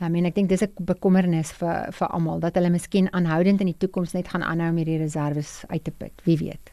Ehm 0.00 0.08
um, 0.08 0.16
en 0.22 0.30
ek 0.30 0.34
dink 0.34 0.48
dis 0.48 0.64
'n 0.64 0.72
bekommernis 0.88 1.52
vir 1.60 1.92
vir 1.92 2.08
almal 2.08 2.40
dat 2.40 2.54
hulle 2.54 2.70
miskien 2.70 3.12
aanhoudend 3.12 3.60
in 3.60 3.72
die 3.74 3.78
toekoms 3.78 4.14
net 4.14 4.28
gaan 4.28 4.42
aanhou 4.42 4.70
om 4.70 4.76
hierdie 4.76 4.98
reserves 4.98 5.64
uit 5.68 5.84
te 5.84 5.90
put. 5.90 6.12
Wie 6.24 6.38
weet. 6.38 6.72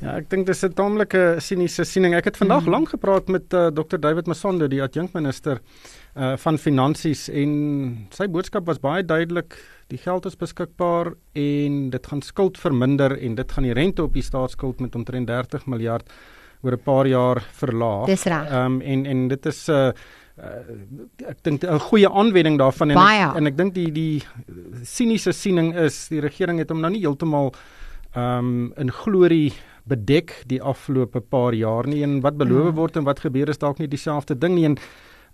Ja, 0.00 0.16
ek 0.16 0.30
dink 0.30 0.46
dis 0.46 0.64
'n 0.64 0.72
taamlike 0.72 1.36
siniese 1.40 1.84
siening. 1.84 2.14
Ek 2.14 2.24
het 2.24 2.36
vandag 2.36 2.64
mm. 2.64 2.70
lank 2.70 2.88
gepraat 2.88 3.28
met 3.28 3.52
uh, 3.52 3.70
Dr 3.70 3.98
David 3.98 4.26
Masondo, 4.26 4.66
die 4.66 4.82
adjunkminister 4.82 5.60
uh 6.14 6.36
van 6.38 6.58
finansies 6.58 7.28
en 7.28 7.52
sy 8.14 8.28
boodskap 8.30 8.66
was 8.66 8.78
baie 8.78 9.02
duidelik 9.02 9.56
die 9.90 9.98
geld 9.98 10.26
is 10.26 10.36
beskikbaar 10.38 11.12
en 11.34 11.90
dit 11.90 12.06
gaan 12.06 12.22
skuld 12.22 12.58
verminder 12.58 13.16
en 13.18 13.34
dit 13.34 13.52
gaan 13.52 13.66
die 13.66 13.74
rente 13.74 14.02
op 14.02 14.14
die 14.14 14.22
staatsskuld 14.22 14.80
met 14.80 14.94
omtrent 14.94 15.26
30 15.26 15.66
miljard 15.66 16.10
oor 16.62 16.72
'n 16.72 16.82
paar 16.84 17.06
jaar 17.06 17.40
verlaag. 17.52 18.06
Dis 18.06 18.24
reg. 18.24 18.50
Ehm 18.50 18.72
um, 18.72 18.80
en 18.80 19.06
en 19.06 19.28
dit 19.28 19.46
is 19.46 19.68
'n 19.68 19.72
uh, 19.72 19.92
uh, 20.38 21.28
ek 21.28 21.42
dink 21.42 21.64
'n 21.64 21.78
goeie 21.78 22.08
aanwending 22.08 22.58
daarvan 22.58 22.90
en 22.90 22.96
baie. 22.96 23.28
ek, 23.28 23.36
en 23.36 23.46
ek 23.46 23.56
dink 23.56 23.74
die 23.74 23.92
die 23.92 24.22
siniese 24.82 25.32
siening 25.32 25.74
is 25.74 26.08
die 26.08 26.20
regering 26.20 26.58
het 26.58 26.70
hom 26.70 26.80
nou 26.80 26.90
nie 26.90 27.00
heeltemal 27.00 27.54
ehm 28.14 28.38
um, 28.38 28.72
in 28.76 28.90
glorie 28.90 29.52
bedek 29.84 30.44
die 30.46 30.62
afgelope 30.62 31.20
paar 31.20 31.52
jaar 31.52 31.86
nie 31.86 32.02
en 32.02 32.20
wat 32.20 32.36
beloof 32.36 32.70
mm. 32.70 32.76
word 32.76 32.96
en 32.96 33.04
wat 33.04 33.20
gebeur 33.20 33.48
is 33.48 33.58
dalk 33.58 33.78
nie 33.78 33.88
dieselfde 33.88 34.38
ding 34.38 34.54
nie 34.54 34.64
en 34.64 34.78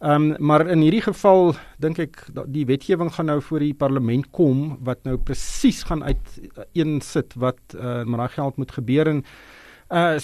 Ehm 0.01 0.31
um, 0.31 0.35
maar 0.39 0.67
in 0.67 0.81
hierdie 0.81 1.03
geval 1.05 1.51
dink 1.77 1.99
ek 2.01 2.23
die 2.49 2.63
wetgewing 2.65 3.11
gaan 3.13 3.27
nou 3.29 3.43
voor 3.45 3.61
die 3.61 3.75
parlement 3.77 4.31
kom 4.33 4.79
wat 4.87 5.03
nou 5.05 5.19
presies 5.21 5.83
gaan 5.85 6.01
uit 6.01 6.31
een 6.73 7.03
sit 7.05 7.37
wat 7.37 7.61
uh, 7.77 8.01
met 8.09 8.17
daai 8.23 8.33
geld 8.33 8.57
moet 8.57 8.73
gebeur 8.73 9.11
en 9.13 9.21
uh 9.91 10.19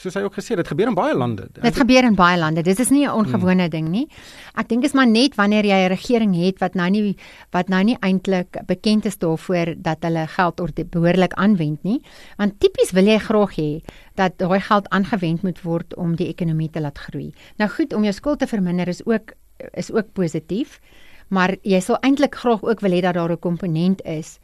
soos 0.00 0.14
hy 0.16 0.22
ook 0.24 0.36
gesê 0.38 0.54
het, 0.54 0.62
dit 0.62 0.70
gebeur 0.72 0.88
in 0.88 0.96
baie 0.96 1.14
lande. 1.14 1.48
Dit 1.52 1.76
gebeur 1.76 2.06
in 2.08 2.16
baie 2.16 2.38
lande. 2.40 2.62
Dit 2.64 2.78
is 2.80 2.88
nie 2.90 3.04
'n 3.06 3.12
ongewone 3.12 3.68
hmm. 3.68 3.70
ding 3.70 3.88
nie. 3.88 4.08
Ek 4.56 4.68
dink 4.68 4.84
is 4.84 4.92
maar 4.92 5.06
net 5.06 5.34
wanneer 5.34 5.64
jy 5.64 5.76
'n 5.84 5.92
regering 5.92 6.34
het 6.34 6.58
wat 6.58 6.74
nou 6.74 6.88
nie 6.90 7.16
wat 7.52 7.68
nou 7.68 7.82
nie 7.84 7.96
eintlik 8.00 8.56
bekend 8.66 9.04
is 9.04 9.18
daarvoor 9.18 9.74
dat 9.76 9.98
hulle 10.00 10.26
geld 10.26 10.60
behoorlik 10.90 11.32
aanwend 11.32 11.82
nie. 11.82 12.00
Want 12.36 12.60
tipies 12.60 12.92
wil 12.92 13.04
jy 13.04 13.18
graag 13.18 13.56
hê 13.56 13.82
dat 14.14 14.38
daai 14.38 14.60
geld 14.60 14.88
aangewend 14.88 15.42
moet 15.42 15.62
word 15.62 15.94
om 15.96 16.16
die 16.16 16.28
ekonomie 16.28 16.70
te 16.70 16.80
laat 16.80 16.98
groei. 16.98 17.34
Nou 17.58 17.70
goed, 17.70 17.92
om 17.92 18.02
jou 18.02 18.12
skuld 18.12 18.38
te 18.38 18.46
verminder 18.46 18.88
is 18.88 19.06
ook 19.06 19.34
is 19.74 19.92
ook 19.92 20.12
positief, 20.12 20.80
maar 21.28 21.56
jy 21.62 21.80
sal 21.80 21.98
eintlik 22.00 22.34
graag 22.34 22.62
ook 22.62 22.80
wil 22.80 22.90
hê 22.90 23.00
dat 23.00 23.14
daar 23.14 23.32
'n 23.32 23.38
komponent 23.38 24.02
is 24.04 24.38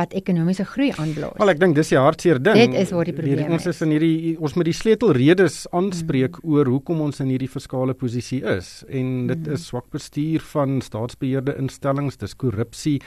wat 0.00 0.14
ekonomiese 0.16 0.64
groei 0.64 0.88
aanblaas. 0.96 1.36
Wel 1.36 1.52
ek 1.52 1.60
dink 1.60 1.76
dis 1.76 1.92
die 1.92 2.00
hartseer 2.00 2.40
ding. 2.40 2.56
Dit 2.56 2.78
is 2.80 2.94
waar 2.96 3.08
die 3.08 3.16
probleem 3.16 3.44
is. 3.44 3.58
Ons 3.58 3.68
is 3.74 3.82
in 3.84 3.92
hierdie 3.92 4.32
ons 4.40 4.56
moet 4.56 4.70
die 4.70 4.76
sleutelredes 4.76 5.58
aanspreek 5.76 6.38
mm. 6.40 6.54
oor 6.54 6.72
hoekom 6.72 7.04
ons 7.04 7.20
in 7.24 7.28
hierdie 7.34 7.50
verskaalde 7.52 7.96
posisie 7.98 8.40
is 8.54 8.80
en 8.88 9.12
dit 9.28 9.44
mm. 9.44 9.52
is 9.58 9.68
swak 9.68 9.90
bestuur 9.92 10.44
van 10.54 10.80
staatsbeheerde 10.84 11.58
instellings, 11.60 12.16
dis 12.22 12.36
korrupsie. 12.40 12.98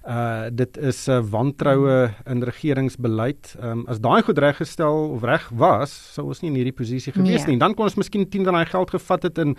Uh 0.00 0.48
dit 0.48 0.78
is 0.80 1.06
'n 1.08 1.12
uh, 1.12 1.24
wantroue 1.28 2.08
in 2.24 2.42
regeringsbeleid. 2.42 3.54
Ehm 3.60 3.84
um, 3.84 3.84
as 3.86 4.00
daai 4.00 4.22
goed 4.22 4.38
reggestel 4.38 5.10
of 5.12 5.22
reg 5.22 5.50
was, 5.52 5.92
sou 6.14 6.28
ons 6.32 6.40
nie 6.40 6.48
in 6.48 6.56
hierdie 6.56 6.76
posisie 6.76 7.12
gewees 7.12 7.44
nee. 7.44 7.52
nie. 7.52 7.60
Dan 7.60 7.74
kon 7.74 7.84
ons 7.84 8.00
miskien 8.00 8.24
10 8.24 8.48
daai 8.48 8.64
geld 8.64 8.90
gevat 8.90 9.22
het 9.28 9.38
in 9.38 9.56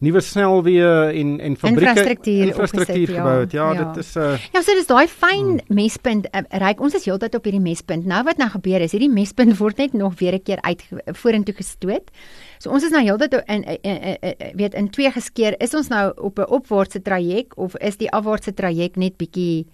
nuwe 0.00 0.20
snelweë 0.24 0.92
en 1.20 1.32
en 1.40 1.56
fabrieke 1.56 1.90
infrastruktuur, 1.92 2.44
infrastruktuur 2.46 3.12
gebou 3.14 3.34
het. 3.40 3.52
Ja, 3.52 3.72
ja, 3.72 3.84
dit 3.84 4.04
is 4.04 4.14
'n 4.16 4.18
uh, 4.18 4.38
Ja, 4.52 4.62
so 4.62 4.74
dis 4.74 4.86
daai 4.86 5.08
fyn 5.08 5.46
hmm. 5.46 5.60
mespunt. 5.68 6.28
Uh, 6.32 6.40
Ryk, 6.48 6.80
ons 6.80 6.94
is 6.94 7.04
heeltyd 7.04 7.34
op 7.34 7.44
hierdie 7.44 7.60
mespunt. 7.60 8.06
Nou 8.06 8.22
wat 8.24 8.36
nou 8.36 8.48
gebeur 8.50 8.80
is, 8.80 8.92
hierdie 8.92 9.12
mespunt 9.12 9.58
word 9.58 9.76
net 9.76 9.92
nog 9.92 10.18
weer 10.18 10.34
'n 10.34 10.42
keer 10.42 10.60
uit 10.60 10.84
vorentoe 11.06 11.54
gestoot. 11.54 12.10
So 12.58 12.70
ons 12.70 12.84
is 12.84 12.90
nou 12.90 13.02
heeltyd 13.02 13.34
in, 13.46 13.62
in, 13.64 13.80
in, 13.82 14.16
in 14.20 14.56
weet 14.56 14.74
in 14.74 14.90
twee 14.90 15.10
geskeer. 15.10 15.54
Is 15.60 15.74
ons 15.74 15.88
nou 15.88 16.12
op 16.16 16.38
'n 16.38 16.50
opwaartse 16.50 17.02
traject 17.02 17.54
of 17.56 17.76
is 17.76 17.96
die 17.96 18.10
afwaartse 18.10 18.54
traject 18.54 18.96
net 18.96 19.16
bietjie 19.16 19.66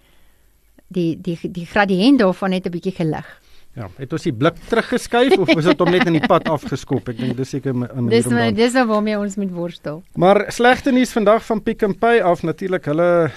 die 0.87 1.17
die 1.21 1.37
die 1.41 1.65
gradiënt 1.65 2.19
daarvan 2.19 2.49
net 2.49 2.65
'n 2.65 2.71
bietjie 2.71 2.95
gelig? 2.95 3.46
Ja, 3.77 3.85
het 3.99 4.13
ons 4.15 4.23
die 4.25 4.33
blik 4.33 4.55
teruggeskuif 4.71 5.35
of 5.37 5.51
is 5.53 5.67
dit 5.67 5.81
hom 5.83 5.91
net 5.93 6.07
in 6.09 6.15
die 6.17 6.25
pad 6.25 6.47
afgeskop? 6.49 7.11
Ek 7.11 7.19
dink 7.19 7.37
dis 7.37 7.51
seker 7.53 7.75
in 7.75 8.07
Dis 8.09 8.25
nou 8.31 8.45
dis 8.57 8.73
nou 8.73 8.87
waarmee 8.89 9.19
ons 9.19 9.35
met 9.37 9.51
worstel. 9.53 9.99
Maar 10.17 10.47
slegte 10.55 10.93
nuus 10.95 11.13
vandag 11.13 11.45
van 11.45 11.61
Pick 11.61 11.85
n 11.85 11.93
Pay 12.01 12.23
af 12.25 12.41
natuurlik. 12.47 12.89
Hulle 12.89 13.29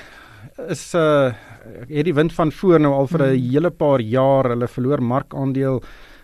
is 0.73 0.91
uh 0.97 1.33
het 1.91 2.07
die 2.09 2.15
wind 2.17 2.33
van 2.33 2.49
voor 2.53 2.81
nou 2.81 2.93
al 2.97 3.07
vir 3.07 3.21
'n 3.21 3.35
hmm. 3.35 3.51
hele 3.53 3.71
paar 3.71 4.01
jaar. 4.01 4.49
Hulle 4.49 4.69
verloor 4.69 5.03
markandeel 5.03 5.83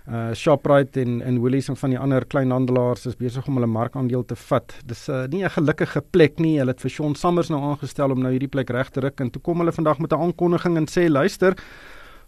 uh 0.09 0.33
Shoprite 0.35 1.01
en 1.01 1.21
en 1.23 1.39
Woolies 1.39 1.69
en 1.69 1.77
van 1.77 1.91
die 1.91 1.99
ander 1.99 2.25
kleinhandelaars 2.25 3.07
is 3.07 3.17
besig 3.17 3.47
om 3.47 3.55
hulle 3.55 3.67
markandeel 3.67 4.25
te 4.25 4.37
vat. 4.37 4.73
Dis 4.87 5.09
uh, 5.09 5.27
nie 5.29 5.45
'n 5.45 5.51
gelukkige 5.51 6.01
plek 6.01 6.39
nie. 6.39 6.59
Hulle 6.59 6.73
het 6.73 6.81
vir 6.81 6.91
Sean 6.91 7.15
Summers 7.15 7.51
nou 7.51 7.61
aangestel 7.61 8.11
om 8.11 8.23
nou 8.23 8.33
hierdie 8.33 8.49
plek 8.49 8.71
reg 8.71 8.91
te 8.91 9.01
ruk 9.01 9.21
en 9.21 9.31
toe 9.31 9.43
kom 9.43 9.59
hulle 9.59 9.73
vandag 9.73 9.99
met 9.99 10.13
'n 10.13 10.21
aankondiging 10.21 10.77
en 10.77 10.87
sê 10.87 11.11
luister, 11.11 11.55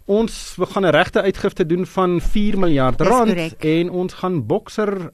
ons 0.09 0.55
we 0.57 0.65
gaan 0.65 0.85
'n 0.85 0.91
regte 0.91 1.21
uitgifte 1.21 1.65
doen 1.65 1.85
van 1.85 2.21
4 2.21 2.59
miljard 2.59 3.01
rand 3.01 3.55
en 3.57 3.89
ons 3.89 4.13
gaan 4.13 4.45
Boxer 4.45 5.11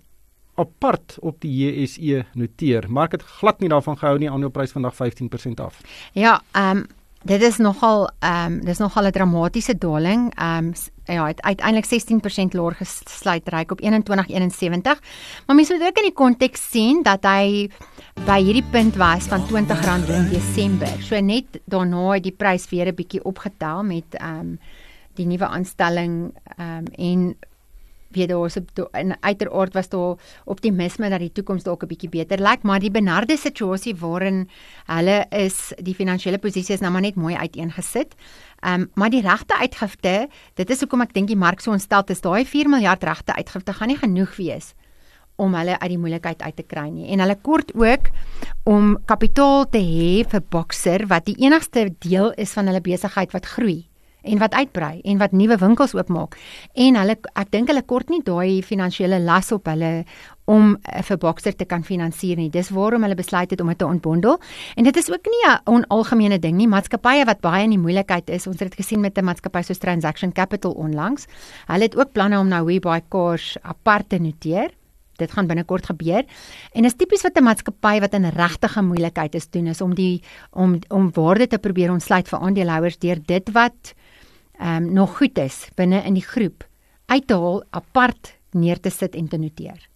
apart 0.55 1.17
op 1.19 1.41
die 1.43 1.51
JSE 1.51 2.25
noteer. 2.33 2.85
Mark 2.87 3.11
het 3.11 3.21
glad 3.21 3.59
nie 3.59 3.69
daarvan 3.69 3.97
gehou 3.97 4.17
nie. 4.17 4.31
Aandeleprys 4.31 4.71
vandag 4.71 4.95
15% 4.95 5.59
af. 5.59 5.81
Ja, 6.13 6.41
ehm 6.51 6.77
um, 6.77 6.85
dit 7.25 7.41
is 7.41 7.57
nogal 7.57 8.09
ehm 8.19 8.53
um, 8.53 8.65
dis 8.65 8.77
nogal 8.77 9.05
'n 9.05 9.11
dramatiese 9.11 9.77
daling. 9.77 10.35
Ehm 10.35 10.65
um, 10.65 10.73
ja, 11.03 11.27
het 11.27 11.41
uiteindelik 11.41 11.85
16% 11.85 12.53
laer 12.53 12.75
gesluit 12.75 13.49
reik 13.49 13.71
op 13.71 13.81
21.71. 13.81 13.87
Maar 15.45 15.55
mense 15.55 15.73
moet 15.73 15.87
ook 15.87 15.97
in 15.97 16.03
die 16.03 16.13
konteks 16.13 16.69
sien 16.69 17.03
dat 17.03 17.23
hy 17.23 17.69
by 18.25 18.43
hierdie 18.43 18.69
punt 18.71 18.95
was 18.95 19.23
van 19.23 19.41
R20 19.41 20.07
in 20.07 20.29
Desember. 20.29 20.87
So 20.99 21.19
net 21.19 21.45
daarna 21.65 22.13
het 22.13 22.23
die 22.23 22.35
prys 22.37 22.69
weer 22.69 22.87
'n 22.87 22.95
bietjie 22.95 23.23
opgetel 23.23 23.83
met 23.83 24.05
ehm 24.09 24.39
um, 24.39 24.59
die 25.15 25.27
nuwe 25.29 25.47
aanstelling 25.47 26.33
ehm 26.57 26.85
um, 26.85 26.87
en 26.97 27.35
weet 28.15 28.29
daar 28.29 28.39
was 28.39 28.57
op 28.57 28.89
in 28.91 29.15
uiteraard 29.19 29.73
was 29.73 29.89
daar 29.89 30.15
optimisme 30.43 31.09
dat 31.09 31.19
die 31.19 31.31
toekoms 31.31 31.63
dalk 31.63 31.83
'n 31.83 31.87
bietjie 31.87 32.09
beter 32.09 32.39
lyk, 32.41 32.63
maar 32.63 32.79
die 32.79 32.91
benarde 32.91 33.37
situasie 33.37 33.95
waarin 33.95 34.49
hulle 34.85 35.25
is, 35.29 35.73
die 35.77 35.95
finansiële 35.95 36.37
posisie 36.37 36.73
is 36.73 36.79
nou 36.79 36.91
maar 36.91 37.01
net 37.01 37.15
mooi 37.15 37.35
uiteengesit. 37.35 38.15
Ehm 38.59 38.81
um, 38.81 38.89
maar 38.93 39.09
die 39.09 39.21
regte 39.21 39.57
uitgifte, 39.57 40.27
dit 40.53 40.69
is 40.69 40.79
hoekom 40.79 41.01
ek 41.01 41.13
dink 41.13 41.27
die 41.27 41.35
mark 41.35 41.59
so 41.59 41.71
ontstel 41.71 42.03
is, 42.05 42.21
daai 42.21 42.45
4 42.45 42.69
miljard 42.69 43.03
regte 43.03 43.33
uitgifte 43.33 43.73
gaan 43.73 43.87
nie 43.87 43.97
genoeg 43.97 44.35
wees 44.35 44.73
om 45.35 45.53
hulle 45.53 45.79
uit 45.79 45.89
die 45.89 45.97
moeilikheid 45.97 46.41
uit 46.41 46.55
te 46.55 46.63
kry 46.63 46.89
nie. 46.89 47.11
En 47.11 47.19
hulle 47.19 47.37
kort 47.41 47.75
ook 47.75 48.09
om 48.63 48.97
kapitaal 49.05 49.69
te 49.69 49.79
hê 49.79 50.23
vir 50.23 50.41
Boxer 50.49 51.07
wat 51.07 51.25
die 51.25 51.35
enigste 51.37 51.93
deel 51.99 52.31
is 52.31 52.53
van 52.53 52.67
hulle 52.67 52.81
besigheid 52.81 53.31
wat 53.31 53.45
groei 53.45 53.89
en 54.25 54.41
wat 54.41 54.53
uitbrei 54.53 55.01
en 55.03 55.17
wat 55.17 55.31
nuwe 55.31 55.57
winkels 55.57 55.93
oopmaak. 55.93 56.37
En 56.73 56.95
hulle 56.99 57.17
ek 57.33 57.51
dink 57.51 57.71
hulle 57.71 57.85
kort 57.85 58.09
nie 58.09 58.21
daai 58.25 58.61
finansiële 58.65 59.19
las 59.19 59.51
op 59.55 59.69
hulle 59.71 60.05
om 60.45 60.75
uh, 60.75 61.01
vir 61.05 61.17
Boxer 61.21 61.55
te 61.57 61.65
kan 61.65 61.83
finansier 61.85 62.37
nie. 62.37 62.49
Dis 62.53 62.69
waarom 62.73 63.05
hulle 63.05 63.17
besluit 63.17 63.51
het 63.51 63.61
om 63.61 63.71
dit 63.71 63.79
te 63.81 63.87
ontbondel. 63.87 64.39
En 64.77 64.85
dit 64.85 64.97
is 64.97 65.09
ook 65.11 65.25
nie 65.25 65.43
'n 65.49 65.59
onalgemene 65.65 66.39
ding 66.39 66.57
nie. 66.57 66.67
Maatskappye 66.67 67.25
wat 67.25 67.41
baie 67.41 67.63
in 67.63 67.69
die 67.69 67.81
moeilikheid 67.81 68.29
is, 68.29 68.47
ons 68.47 68.59
het 68.59 68.69
dit 68.69 68.85
gesien 68.85 69.01
met 69.01 69.17
'n 69.17 69.25
maatskappy 69.25 69.61
soos 69.61 69.77
Transaction 69.77 70.31
Capital 70.31 70.71
onlangs. 70.71 71.25
Hulle 71.67 71.83
het 71.83 71.97
ook 71.97 72.11
planne 72.11 72.39
om 72.39 72.47
nou 72.47 72.65
WeBuyCars 72.65 73.57
apart 73.61 74.09
te 74.09 74.17
noteer. 74.17 74.71
Dit 75.15 75.31
gaan 75.31 75.47
binnekort 75.47 75.85
gebeur. 75.85 76.25
En 76.71 76.85
is 76.85 76.95
tipies 76.95 77.21
wat 77.21 77.37
'n 77.37 77.43
maatskappy 77.43 77.99
wat 77.99 78.13
in 78.13 78.25
regtige 78.25 78.81
moeilikheid 78.81 79.35
is 79.35 79.49
doen 79.49 79.67
is 79.67 79.81
om 79.81 79.95
die 79.95 80.23
om 80.51 80.79
om 80.89 81.11
waarde 81.13 81.47
te 81.47 81.57
probeer 81.57 81.91
ontsluit 81.91 82.27
vir 82.27 82.39
aandeelhouers 82.39 82.97
deur 82.97 83.19
dit 83.25 83.51
wat 83.51 83.93
ehm 84.59 84.83
um, 84.83 84.93
nog 84.93 85.17
goed 85.17 85.37
is 85.37 85.67
binne 85.75 86.03
in 86.03 86.13
die 86.13 86.25
groep 86.25 86.67
uit 87.05 87.27
te 87.27 87.33
haal, 87.33 87.63
apart 87.69 88.35
neer 88.51 88.79
te 88.79 88.89
sit 88.89 89.15
en 89.15 89.27
te 89.27 89.37
noteer. 89.37 89.89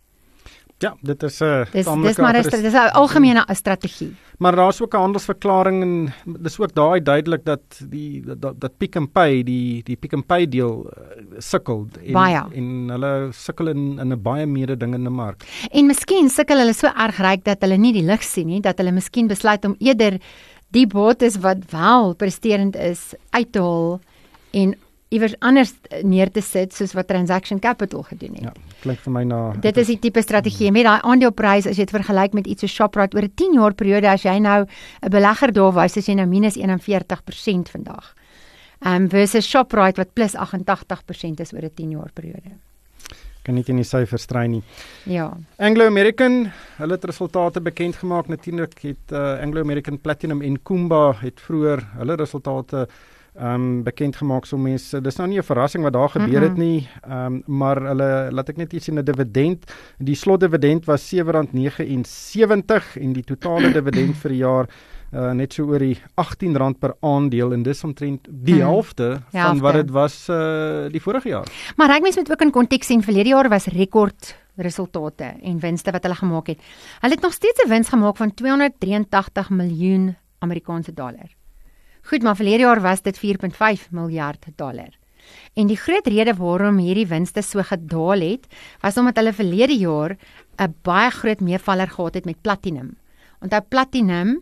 Ja, 0.80 0.94
dit 1.02 1.24
is 1.24 1.42
'n 1.42 1.44
uh, 1.44 1.66
dis, 1.72 1.86
dis 1.86 2.18
maar 2.18 2.34
dis 2.34 2.48
dis 2.48 2.74
'n 2.74 2.92
algemene 2.96 3.44
strategie. 3.52 4.16
Maar 4.38 4.56
daar's 4.56 4.82
ook 4.82 4.94
'n 4.94 4.98
handelsverklaring 4.98 5.82
en 5.82 6.14
dis 6.42 6.60
ook 6.60 6.74
daai 6.74 7.02
duidelik 7.02 7.44
dat 7.46 7.62
die 7.90 8.24
dat, 8.26 8.60
dat 8.60 8.78
Pick 8.78 9.00
n 9.00 9.12
Pay 9.12 9.44
die 9.44 9.84
die 9.84 9.96
Pick 9.96 10.16
n 10.16 10.24
Pay 10.26 10.48
deel 10.48 10.86
uh, 10.86 11.38
sukkel 11.38 11.88
en 12.06 12.14
baie. 12.14 12.44
en 12.54 12.90
hulle 12.90 13.30
sukkel 13.32 13.68
in 13.68 14.00
in 14.00 14.14
'n 14.14 14.22
baie 14.22 14.46
meerde 14.46 14.78
dingende 14.78 15.10
mark. 15.10 15.44
En 15.72 15.86
miskien 15.86 16.30
sukkel 16.30 16.58
hulle 16.58 16.74
so 16.74 16.88
erg 16.88 17.18
ryk 17.18 17.44
dat 17.44 17.62
hulle 17.62 17.78
nie 17.78 17.94
die 17.94 18.06
lig 18.06 18.24
sien 18.24 18.48
nie, 18.48 18.62
dat 18.62 18.78
hulle 18.78 18.92
miskien 18.92 19.28
besluit 19.28 19.66
om 19.66 19.76
eerder 19.80 20.20
die 20.72 20.88
bates 20.88 21.38
wat 21.38 21.58
wel 21.72 22.16
presterend 22.16 22.76
is 22.76 23.14
uit 23.30 23.52
te 23.52 23.60
haal 23.60 24.00
en 24.52 24.76
iewers 25.10 25.34
anders 25.42 25.74
neer 26.06 26.30
te 26.32 26.42
sit 26.46 26.74
soos 26.76 26.94
wat 26.98 27.10
Transaction 27.10 27.60
Capital 27.60 28.04
gedoen 28.12 28.38
het. 28.38 28.50
Ja, 28.52 28.76
klink 28.84 29.02
vir 29.02 29.14
my 29.14 29.24
na 29.26 29.40
Dit 29.62 29.80
is 29.82 29.90
die 29.90 29.98
tipe 30.02 30.22
strategie. 30.22 30.70
Met 30.74 30.86
daai 30.86 31.02
aandeleprys 31.02 31.70
as 31.70 31.80
jy 31.80 31.88
dit 31.88 31.96
vergelyk 31.96 32.38
met 32.38 32.50
iets 32.50 32.66
so 32.66 32.70
Shoprite 32.70 33.18
oor 33.18 33.26
'n 33.26 33.34
10 33.36 33.58
jaar 33.58 33.74
periode 33.74 34.10
as 34.10 34.24
jy 34.24 34.38
nou 34.38 34.66
'n 34.66 35.10
belegger 35.10 35.52
daar 35.52 35.74
was, 35.74 35.98
as 35.98 36.06
jy 36.06 36.14
nou 36.14 36.28
minus 36.28 36.58
41% 36.58 37.70
vandag. 37.70 38.14
Um 38.86 39.10
versus 39.10 39.50
Shoprite 39.50 39.98
wat 39.98 40.14
plus 40.14 40.36
88% 40.36 41.40
is 41.40 41.54
oor 41.54 41.64
'n 41.64 41.74
10 41.74 41.92
jaar 41.92 42.12
periode. 42.14 42.54
Kan 43.44 43.56
nie 43.56 43.64
in 43.68 43.78
die 43.78 43.84
syfers 43.84 44.22
strei 44.22 44.48
nie. 44.48 44.64
Ja. 45.06 45.38
Anglo 45.58 45.86
American, 45.86 46.52
hulle 46.78 46.92
het 46.94 47.06
resultate 47.06 47.62
bekend 47.62 47.96
gemaak. 47.96 48.28
Natuurlik 48.28 48.80
het 48.82 49.12
uh, 49.12 49.42
Anglo 49.42 49.62
American 49.62 49.98
Platinum 49.98 50.42
en 50.42 50.62
Kumba 50.62 51.14
het 51.14 51.40
vroeër 51.40 51.88
hulle 51.98 52.16
resultate 52.16 52.78
ehm 52.78 53.09
um, 53.36 53.84
bekend 53.84 54.16
gemaak 54.16 54.46
so 54.46 54.58
mense. 54.58 55.02
Dis 55.02 55.18
nou 55.18 55.28
nie 55.28 55.40
'n 55.40 55.44
verrassing 55.44 55.84
wat 55.84 55.94
daar 55.94 56.10
gebeur 56.10 56.42
het 56.42 56.58
nie 56.58 56.88
ehm 57.04 57.26
um, 57.26 57.44
maar 57.46 57.82
hulle 57.82 58.30
laat 58.32 58.50
ek 58.50 58.58
net 58.58 58.74
iets 58.74 58.86
sien 58.86 59.00
'n 59.00 59.06
dividend. 59.06 59.66
Die 59.98 60.16
slotdividend 60.16 60.86
was 60.86 61.14
R7.79 61.14 62.98
en 63.02 63.14
die 63.14 63.24
totale 63.24 63.72
dividend 63.78 64.16
vir 64.16 64.30
die 64.30 64.40
jaar 64.40 64.68
uh, 65.14 65.32
net 65.32 65.54
so 65.54 65.66
oor 65.70 65.80
die 65.80 65.98
R18 66.20 66.78
per 66.80 66.96
aandeel 67.02 67.54
en 67.54 67.64
dis 67.64 67.84
omtrent 67.84 68.28
die 68.30 68.62
helfte 68.62 69.22
hmm. 69.32 69.42
van 69.42 69.60
wat 69.60 69.74
dit 69.74 69.92
was 69.92 70.28
uh, 70.30 70.90
die 70.92 71.02
vorige 71.02 71.30
jaar. 71.30 71.48
Maar 71.78 71.98
ek 71.98 72.06
mens 72.06 72.16
moet 72.16 72.32
ook 72.32 72.42
in 72.42 72.52
konteks 72.52 72.88
sien 72.88 73.04
verlede 73.04 73.30
jaar 73.30 73.50
was 73.50 73.68
rekord 73.68 74.36
resultate 74.60 75.36
en 75.42 75.60
winste 75.60 75.92
wat 75.92 76.04
hulle 76.04 76.20
gemaak 76.20 76.48
het. 76.48 76.60
Hulle 77.02 77.14
het 77.16 77.24
nog 77.24 77.34
steeds 77.34 77.64
'n 77.64 77.70
wins 77.70 77.90
gemaak 77.90 78.18
van 78.18 78.34
283 78.34 79.50
miljoen 79.50 80.16
Amerikaanse 80.40 80.94
dollar 80.94 81.39
Goed, 82.04 82.24
maar 82.24 82.36
verlede 82.36 82.64
jaar 82.64 82.82
was 82.82 83.02
dit 83.02 83.20
4.5 83.20 83.90
miljard 83.90 84.46
dollar. 84.56 84.98
En 85.54 85.68
die 85.68 85.78
groot 85.78 86.08
rede 86.08 86.34
waarom 86.34 86.78
hierdie 86.78 87.08
winste 87.08 87.42
so 87.42 87.62
gedaal 87.64 88.20
het, 88.20 88.48
was 88.82 88.98
omdat 88.98 89.16
hulle 89.16 89.34
verlede 89.34 89.78
jaar 89.78 90.18
'n 90.58 90.76
baie 90.82 91.10
groot 91.10 91.40
meevaller 91.40 91.90
gehad 91.90 92.14
het 92.14 92.26
met 92.26 92.42
platinum. 92.42 92.98
Onthou 93.40 93.62
platinum 93.62 94.42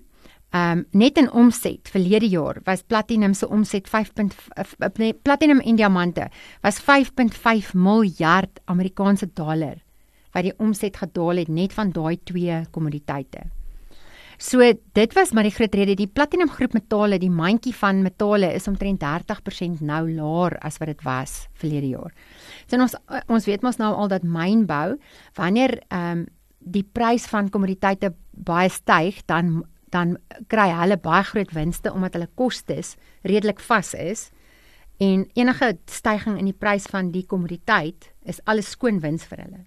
Ehm 0.49 0.77
um, 0.77 0.85
net 0.91 1.17
in 1.17 1.31
omset 1.31 1.89
verlede 1.91 2.27
jaar 2.27 2.61
was 2.63 2.81
platinum 2.81 3.33
se 3.33 3.47
omset 3.47 3.89
5. 3.89 4.11
Nee, 4.95 5.13
platinum 5.13 5.59
en 5.59 5.75
diamante 5.75 6.29
was 6.61 6.79
5.5 6.81 7.73
miljard 7.73 8.59
Amerikaanse 8.65 9.29
dollar 9.33 9.75
wat 10.31 10.43
die 10.43 10.53
omset 10.57 10.97
gedaal 10.97 11.35
het 11.35 11.47
net 11.47 11.73
van 11.73 11.91
daai 11.91 12.17
twee 12.23 12.61
kommoditeite. 12.71 13.56
So 14.37 14.61
dit 14.93 15.13
was 15.17 15.31
maar 15.33 15.47
die 15.47 15.53
groot 15.53 15.73
rede 15.73 15.95
die 15.97 16.07
platinum 16.07 16.49
groep 16.53 16.75
metale, 16.77 17.17
die 17.17 17.31
mandjie 17.33 17.73
van 17.73 18.03
metale 18.05 18.51
is 18.53 18.67
omtrent 18.69 19.01
30% 19.01 19.81
nou 19.81 20.03
laer 20.13 20.57
as 20.61 20.77
wat 20.77 20.91
dit 20.93 21.01
was 21.05 21.47
verlede 21.57 21.89
jaar. 21.95 22.13
So 22.69 22.77
ons 22.77 22.93
ons 23.25 23.47
weet 23.49 23.65
mos 23.65 23.81
nou 23.81 23.93
al 23.95 24.11
dat 24.13 24.23
mynbou 24.25 24.99
wanneer 25.39 25.79
ehm 25.89 26.23
um, 26.23 26.25
die 26.67 26.83
prys 26.83 27.23
van 27.31 27.47
kommoditeite 27.47 28.09
baie 28.35 28.69
styg, 28.69 29.21
dan 29.25 29.63
dan 29.89 30.17
kry 30.51 30.67
hulle 30.75 30.97
baie 30.99 31.23
groot 31.23 31.53
winste 31.55 31.93
omdat 31.93 32.17
hulle 32.17 32.27
kostes 32.35 32.97
redelik 33.23 33.61
vas 33.63 33.93
is 33.93 34.29
en 34.99 35.23
enige 35.37 35.77
stygings 35.87 36.41
in 36.41 36.49
die 36.49 36.57
prys 36.57 36.89
van 36.91 37.11
die 37.13 37.23
kommoditeit 37.25 38.11
is 38.25 38.41
alles 38.45 38.73
skoon 38.75 38.99
wins 38.99 39.25
vir 39.29 39.45
hulle. 39.45 39.63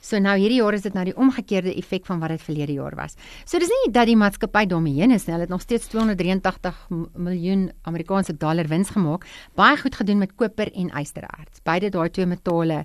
So 0.00 0.18
nou 0.18 0.36
hierdie 0.38 0.60
jaar 0.60 0.74
is 0.74 0.82
dit 0.82 0.94
nou 0.94 1.04
die 1.04 1.16
omgekeerde 1.16 1.74
effek 1.74 2.06
van 2.06 2.20
wat 2.20 2.30
dit 2.30 2.42
verlede 2.42 2.72
jaar 2.72 2.96
was. 2.96 3.16
So 3.44 3.58
dis 3.58 3.68
nie 3.68 3.92
dat 3.92 4.06
die 4.06 4.16
maatskappy 4.16 4.66
heen 4.68 5.10
is 5.10 5.26
nie. 5.26 5.34
Hulle 5.34 5.46
het 5.46 5.50
nog 5.50 5.60
steeds 5.60 5.86
283 5.86 6.88
miljoen 7.14 7.70
Amerikaanse 7.82 8.36
dollar 8.36 8.66
wins 8.66 8.90
gemaak. 8.90 9.26
Baie 9.54 9.76
goed 9.76 9.94
gedoen 9.94 10.18
met 10.18 10.34
koper 10.34 10.72
en 10.74 10.90
ystererts. 10.90 11.60
Beide 11.62 11.90
daai 11.90 12.10
twee 12.10 12.26
metale 12.26 12.84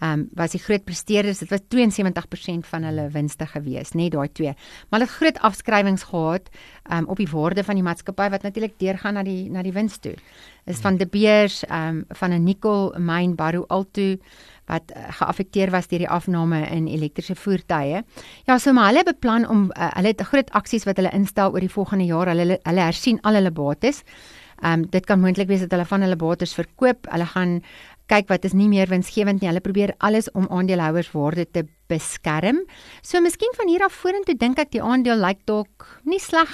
ehm 0.00 0.20
um, 0.20 0.28
was 0.34 0.50
die 0.50 0.60
groot 0.60 0.84
presteerders. 0.84 1.38
Dit 1.38 1.50
was 1.50 1.60
72% 1.68 2.66
van 2.66 2.82
hulle 2.82 3.08
winste 3.12 3.46
gewees, 3.46 3.92
net 3.92 4.12
daai 4.12 4.28
twee. 4.32 4.54
Maar 4.88 5.00
hulle 5.00 5.08
het 5.10 5.18
groot 5.18 5.38
afskrywings 5.38 6.02
gehad 6.02 6.48
ehm 6.82 6.98
um, 6.98 7.08
op 7.08 7.16
die 7.16 7.28
waarde 7.28 7.64
van 7.64 7.74
die 7.74 7.84
maatskappy 7.84 8.30
wat 8.30 8.42
natuurlik 8.42 8.78
deurgaan 8.78 9.14
na 9.14 9.22
die 9.22 9.50
na 9.50 9.62
die 9.62 9.72
wins 9.72 9.98
toe. 9.98 10.14
Is 10.64 10.80
van 10.80 10.96
De 10.96 11.06
Beers 11.06 11.64
ehm 11.64 11.88
um, 11.88 12.04
van 12.08 12.32
'n 12.32 12.44
nikkel 12.44 12.94
myn 12.98 13.34
Baru 13.34 13.64
Alto 13.68 14.16
wat 14.70 14.92
uh, 14.94 15.08
geaffekteer 15.18 15.70
was 15.70 15.88
deur 15.90 16.04
die 16.04 16.10
afname 16.10 16.62
in 16.70 16.86
elektriese 16.88 17.34
voertuie. 17.34 18.02
Ja, 18.46 18.58
so 18.58 18.72
maar 18.72 18.92
hulle 18.92 19.04
beplan 19.04 19.48
om 19.48 19.70
uh, 19.70 19.90
hulle 19.96 20.14
het 20.14 20.22
groot 20.30 20.50
aksies 20.50 20.86
wat 20.88 21.00
hulle 21.00 21.12
instel 21.12 21.52
oor 21.52 21.64
die 21.64 21.72
volgende 21.72 22.06
jaar. 22.06 22.30
Hulle 22.32 22.58
hulle 22.62 22.86
hersien 22.86 23.20
al 23.22 23.40
hulle 23.40 23.50
bates. 23.50 24.02
Ehm 24.62 24.84
um, 24.84 24.90
dit 24.90 25.06
kan 25.06 25.20
moontlik 25.20 25.48
wees 25.50 25.60
dat 25.64 25.72
hulle 25.74 25.88
van 25.90 26.04
hulle 26.06 26.16
bates 26.16 26.54
verkoop. 26.54 27.08
Hulle 27.10 27.26
gaan 27.26 27.56
kyk 28.10 28.28
wat 28.28 28.44
is 28.44 28.54
nie 28.54 28.68
meer 28.68 28.90
winsgewend 28.90 29.40
nie. 29.40 29.48
Hulle 29.48 29.60
probeer 29.60 29.94
alles 29.98 30.30
om 30.32 30.48
aandeelhouers 30.50 31.12
waarde 31.12 31.46
te 31.50 31.66
beskerm. 31.92 32.62
So 33.04 33.20
miskien 33.20 33.52
van 33.58 33.68
hier 33.68 33.84
af 33.84 33.94
vorentoe 34.02 34.36
dink 34.38 34.60
ek 34.62 34.72
die 34.74 34.82
aandeel 34.82 35.20
lyk 35.20 35.42
dalk 35.48 35.86
nie 36.08 36.20
sleg 36.22 36.50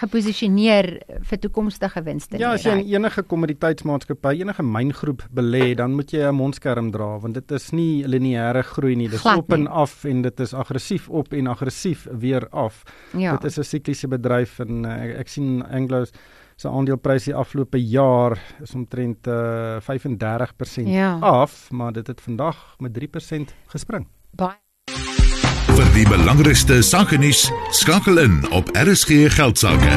geposisioneer 0.00 0.88
vir 1.28 1.40
toekomstige 1.42 2.04
winste 2.06 2.36
nie. 2.36 2.44
Ja, 2.44 2.54
as 2.56 2.66
jy 2.66 2.76
in 2.78 2.84
enige 2.94 3.24
kommoditeitsmaatskappy, 3.28 4.36
enige 4.40 4.64
myngroep 4.66 5.26
belê, 5.34 5.72
dan 5.78 5.96
moet 5.98 6.12
jy 6.14 6.28
'n 6.28 6.38
mondskerm 6.38 6.92
dra 6.92 7.18
want 7.18 7.34
dit 7.34 7.50
is 7.52 7.72
nie 7.72 8.04
lineêre 8.06 8.62
groei 8.62 8.96
nie. 8.96 9.08
Dit 9.08 9.20
is 9.20 9.26
op 9.26 9.52
en 9.52 9.66
af 9.66 10.04
en 10.04 10.22
dit 10.22 10.40
is 10.40 10.54
aggressief 10.54 11.08
op 11.08 11.32
en 11.32 11.46
aggressief 11.46 12.06
weer 12.10 12.48
af. 12.50 12.84
Ja. 13.16 13.36
Dit 13.36 13.44
is 13.44 13.58
'n 13.58 13.64
sikliese 13.64 14.08
bedryf 14.08 14.60
en 14.60 14.84
uh, 14.84 15.02
ek, 15.02 15.18
ek 15.20 15.28
sien 15.28 15.62
Anglo's 15.62 16.12
se 16.56 16.68
aandeleprys 16.68 17.30
die 17.30 17.34
afgelope 17.34 17.80
jaar 17.80 18.38
is 18.62 18.74
omtrent 18.74 19.26
uh, 19.26 19.78
35% 19.80 20.90
ja. 20.90 21.18
af, 21.20 21.70
maar 21.70 21.92
dit 21.92 22.06
het 22.06 22.20
vandag 22.20 22.76
met 22.78 22.98
3% 22.98 23.56
gespring. 23.66 24.06
Baie 24.30 24.60
vir 25.72 25.88
die 25.94 26.04
belangrikste 26.04 26.82
sake 26.84 27.16
nuus 27.16 27.46
skakel 27.72 28.18
in 28.20 28.34
op 28.52 28.68
RSG 28.76 29.30
geldsaake. 29.32 29.92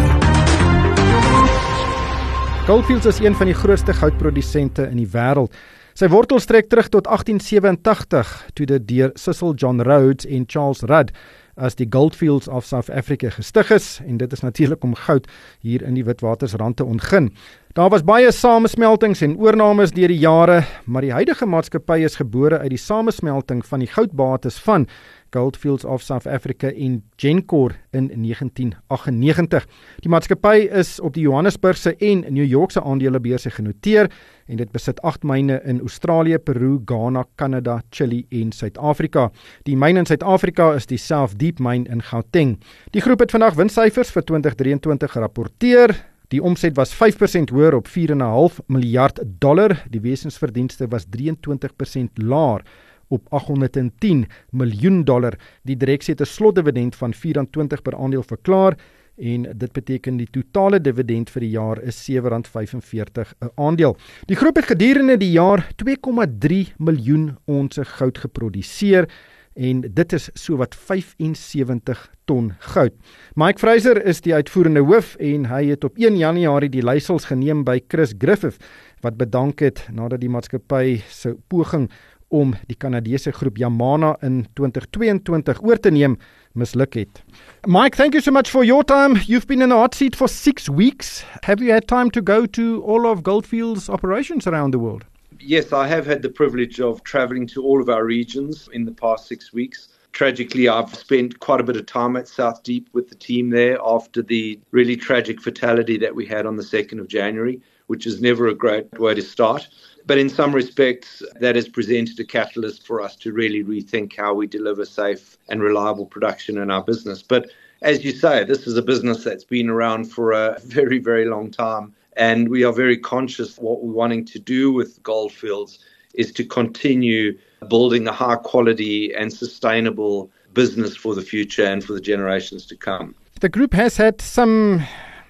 Goldfields 2.66 3.06
is 3.06 3.20
een 3.20 3.36
van 3.36 3.50
die 3.52 3.56
grootste 3.58 3.94
goudprodusente 3.94 4.88
in 4.88 5.02
die 5.02 5.10
wêreld. 5.12 5.52
Sy 5.96 6.08
wortels 6.12 6.48
strek 6.48 6.70
terug 6.72 6.88
tot 6.94 7.10
1887 7.12 8.32
toe 8.56 8.68
dit 8.72 8.88
deur 8.88 9.12
Cecil 9.20 9.54
John 9.60 9.84
Rhodes 9.84 10.28
en 10.28 10.48
Charles 10.48 10.84
Rudd 10.88 11.12
as 11.56 11.76
die 11.76 11.88
Goldfields 11.90 12.48
of 12.48 12.66
South 12.66 12.90
Africa 12.90 13.30
gestig 13.30 13.72
is 13.72 14.00
en 14.06 14.18
dit 14.18 14.32
is 14.32 14.44
natuurlik 14.44 14.84
om 14.84 14.96
goud 14.96 15.28
hier 15.60 15.84
in 15.84 15.96
die 15.96 16.04
Witwatersrand 16.04 16.78
te 16.78 16.86
ontgin. 16.86 17.32
Daar 17.76 17.90
was 17.90 18.06
baie 18.08 18.32
samesmeltings 18.32 19.22
en 19.22 19.38
oornames 19.38 19.92
deur 19.92 20.08
die 20.08 20.20
jare, 20.20 20.62
maar 20.86 21.04
die 21.04 21.12
huidige 21.12 21.46
maatskappy 21.46 22.00
is 22.08 22.16
gebore 22.16 22.60
uit 22.60 22.72
die 22.72 22.80
samesmelting 22.80 23.66
van 23.68 23.84
die 23.84 23.90
goudbates 23.92 24.60
van 24.64 24.88
Goldfields 25.36 25.84
of 25.84 26.02
South 26.02 26.28
Africa 26.28 26.72
en 26.72 27.02
Gencor 27.20 27.76
in 27.92 28.08
1998. 28.08 29.68
Die 30.00 30.12
maatskappy 30.12 30.70
is 30.72 31.00
op 31.00 31.14
die 31.14 31.26
Johannesburgse 31.28 31.96
en 31.96 32.24
New 32.30 32.48
Yorkse 32.48 32.84
aandelebeurse 32.84 33.52
genoteer 33.52 34.12
en 34.46 34.60
dit 34.60 34.72
besit 34.72 35.00
8 35.02 35.24
myne 35.26 35.58
in 35.66 35.80
Australië, 35.80 36.38
Peru, 36.38 36.80
Ghana, 36.86 37.26
Kanada, 37.36 37.80
Chili 37.90 38.26
en 38.30 38.52
Suid-Afrika. 38.54 39.30
Die 39.66 39.78
myn 39.78 39.98
in 39.98 40.06
Suid-Afrika 40.06 40.72
is 40.78 40.86
die 40.90 41.00
South 41.02 41.38
Deep 41.40 41.60
myn 41.60 41.88
in 41.90 42.04
Gauteng. 42.06 42.56
Die 42.94 43.02
groep 43.02 43.26
het 43.26 43.34
vandag 43.34 43.58
winssyfers 43.58 44.14
vir 44.14 44.26
2023 44.30 45.16
gerapporteer. 45.18 45.96
Die 46.34 46.42
omset 46.42 46.76
was 46.78 46.94
5% 46.98 47.54
hoër 47.54 47.78
op 47.78 47.90
4.5 47.90 48.62
miljard 48.68 49.22
dollar. 49.42 49.78
Die 49.90 50.02
wesensverdienste 50.02 50.90
was 50.90 51.08
23% 51.10 52.22
laer 52.22 52.66
op 53.14 53.26
810 53.30 54.26
miljoen 54.50 55.04
dollar. 55.06 55.38
Die 55.64 55.78
direksie 55.78 56.14
het 56.14 56.22
'n 56.22 56.32
slotdividend 56.32 56.96
van 56.96 57.14
24 57.14 57.82
per 57.82 57.96
aandeel 57.96 58.24
verklaar 58.24 58.78
en 59.18 59.46
dit 59.58 59.72
beteken 59.72 60.18
die 60.18 60.28
totale 60.32 60.82
dividend 60.82 61.30
vir 61.32 61.46
die 61.46 61.52
jaar 61.54 61.82
is 61.84 62.02
R7.45 62.10 63.34
'n 63.40 63.52
aandeel. 63.56 63.98
Die 64.28 64.36
groep 64.36 64.56
het 64.56 64.66
gedurende 64.66 65.18
die 65.18 65.32
jaar 65.32 65.68
2,3 65.76 66.74
miljoen 66.78 67.38
onsse 67.46 67.86
goud 67.86 68.18
geproduseer 68.18 69.08
en 69.56 69.82
dit 69.82 70.14
is 70.14 70.30
so 70.34 70.58
wat 70.58 70.76
75 70.76 72.12
ton 72.26 72.54
goud. 72.60 72.94
Mike 73.36 73.60
Fraser 73.60 74.02
is 74.06 74.22
die 74.22 74.34
uitvoerende 74.34 74.84
hoof 74.84 75.16
en 75.16 75.46
hy 75.46 75.66
het 75.70 75.84
op 75.84 75.98
1 75.98 76.18
Januarie 76.18 76.70
die 76.70 76.84
leiersels 76.84 77.26
geneem 77.26 77.64
by 77.64 77.80
Chris 77.88 78.14
Griffith 78.18 78.60
wat 79.02 79.18
bedank 79.18 79.60
het 79.60 79.88
nadat 79.92 80.22
die 80.22 80.30
maatskappy 80.30 81.02
se 81.08 81.38
poging 81.48 81.90
om 82.28 82.56
die 82.68 82.76
Kanadese 82.76 83.32
groep 83.32 83.58
Yamana 83.58 84.16
in 84.26 84.46
2022 84.58 85.62
oor 85.64 85.80
te 85.80 85.92
neem 85.94 86.18
misluk 86.56 86.94
het. 86.94 87.24
Mike, 87.68 87.96
thank 87.96 88.14
you 88.14 88.22
so 88.22 88.32
much 88.32 88.50
for 88.50 88.64
your 88.64 88.84
time. 88.84 89.18
You've 89.26 89.48
been 89.48 89.62
in 89.62 89.70
the 89.70 89.76
hot 89.76 89.96
seat 89.96 90.16
for 90.16 90.28
6 90.28 90.70
weeks. 90.70 91.24
Have 91.44 91.62
you 91.62 91.72
had 91.72 91.88
time 91.88 92.10
to 92.12 92.22
go 92.22 92.46
to 92.46 92.82
all 92.84 93.06
of 93.06 93.24
Goldfields 93.24 93.90
operations 93.90 94.48
around 94.48 94.72
the 94.72 94.80
world? 94.80 95.06
Yes, 95.40 95.74
I 95.74 95.88
have 95.88 96.06
had 96.06 96.22
the 96.22 96.30
privilege 96.30 96.80
of 96.80 97.04
traveling 97.04 97.46
to 97.48 97.62
all 97.62 97.82
of 97.82 97.90
our 97.90 98.06
regions 98.06 98.70
in 98.72 98.86
the 98.86 98.92
past 98.92 99.28
6 99.28 99.54
weeks. 99.54 99.90
Tragically, 100.12 100.70
I've 100.70 100.96
spent 100.96 101.40
quite 101.40 101.60
a 101.60 101.64
bit 101.64 101.76
of 101.76 101.86
time 101.86 102.16
at 102.16 102.28
South 102.30 102.64
Deep 102.64 102.88
with 102.94 103.10
the 103.10 103.16
team 103.16 103.50
there 103.50 103.78
after 103.84 104.22
the 104.22 104.58
really 104.72 104.96
tragic 104.96 105.42
fatality 105.42 105.98
that 105.98 106.16
we 106.16 106.26
had 106.26 106.46
on 106.46 106.56
the 106.56 106.64
2nd 106.64 107.00
of 107.02 107.10
January, 107.10 107.62
which 107.88 108.08
is 108.08 108.22
never 108.22 108.48
a 108.48 108.56
great 108.56 108.92
way 108.98 109.14
to 109.14 109.22
start. 109.22 109.68
But 110.08 110.18
in 110.20 110.30
some 110.30 110.54
respects, 110.54 111.24
that 111.40 111.56
has 111.56 111.68
presented 111.68 112.20
a 112.20 112.24
catalyst 112.24 112.86
for 112.86 113.02
us 113.02 113.16
to 113.18 113.34
really 113.34 113.64
rethink 113.64 114.16
how 114.16 114.34
we 114.34 114.46
deliver 114.46 114.86
safe 114.86 115.38
and 115.50 115.64
reliable 115.64 116.06
production 116.06 116.58
in 116.58 116.70
our 116.70 116.84
business. 116.84 117.24
But 117.24 117.50
as 117.82 118.04
you 118.06 118.12
say, 118.12 118.44
this 118.44 118.68
is 118.68 118.78
a 118.78 118.82
business 118.82 119.24
that's 119.24 119.44
been 119.44 119.70
around 119.70 120.06
for 120.06 120.32
a 120.32 120.60
very, 120.66 121.00
very 121.00 121.26
long 121.26 121.50
time. 121.50 121.94
And 122.18 122.50
we 122.50 122.64
are 122.64 122.72
very 122.72 122.98
conscious 122.98 123.58
what 123.58 123.84
we're 123.84 123.94
wanting 123.94 124.26
to 124.26 124.40
do 124.40 124.72
with 124.72 125.02
Goldfields 125.04 125.80
is 126.14 126.32
to 126.34 126.46
continue 126.46 127.38
building 127.68 128.08
a 128.08 128.12
high 128.12 128.38
quality 128.38 129.14
and 129.14 129.34
sustainable 129.34 130.32
business 130.54 130.96
for 130.96 131.14
the 131.14 131.22
future 131.22 131.66
and 131.66 131.84
for 131.84 131.94
the 131.94 132.00
generations 132.00 132.66
to 132.68 132.76
come. 132.76 133.16
The 133.42 133.50
group 133.50 133.74
has 133.74 133.98
had 133.98 134.22
some 134.22 134.82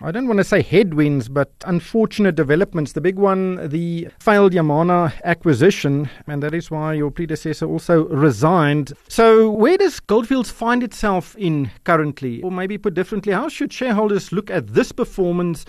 I 0.01 0.11
don't 0.11 0.27
want 0.27 0.39
to 0.39 0.43
say 0.43 0.61
headwinds, 0.61 1.29
but 1.29 1.51
unfortunate 1.65 2.35
developments. 2.35 2.91
The 2.91 3.01
big 3.01 3.17
one, 3.17 3.69
the 3.69 4.09
failed 4.19 4.51
Yamana 4.51 5.13
acquisition, 5.23 6.09
and 6.27 6.43
that 6.43 6.53
is 6.53 6.69
why 6.69 6.93
your 6.93 7.11
predecessor 7.11 7.65
also 7.65 8.05
resigned. 8.07 8.91
So, 9.07 9.49
where 9.49 9.77
does 9.77 10.01
Goldfields 10.01 10.51
find 10.51 10.83
itself 10.83 11.35
in 11.37 11.71
currently? 11.85 12.41
Or 12.41 12.51
maybe 12.51 12.77
put 12.77 12.93
differently, 12.93 13.31
how 13.31 13.47
should 13.47 13.71
shareholders 13.71 14.33
look 14.33 14.51
at 14.51 14.67
this 14.67 14.91
performance 14.91 15.65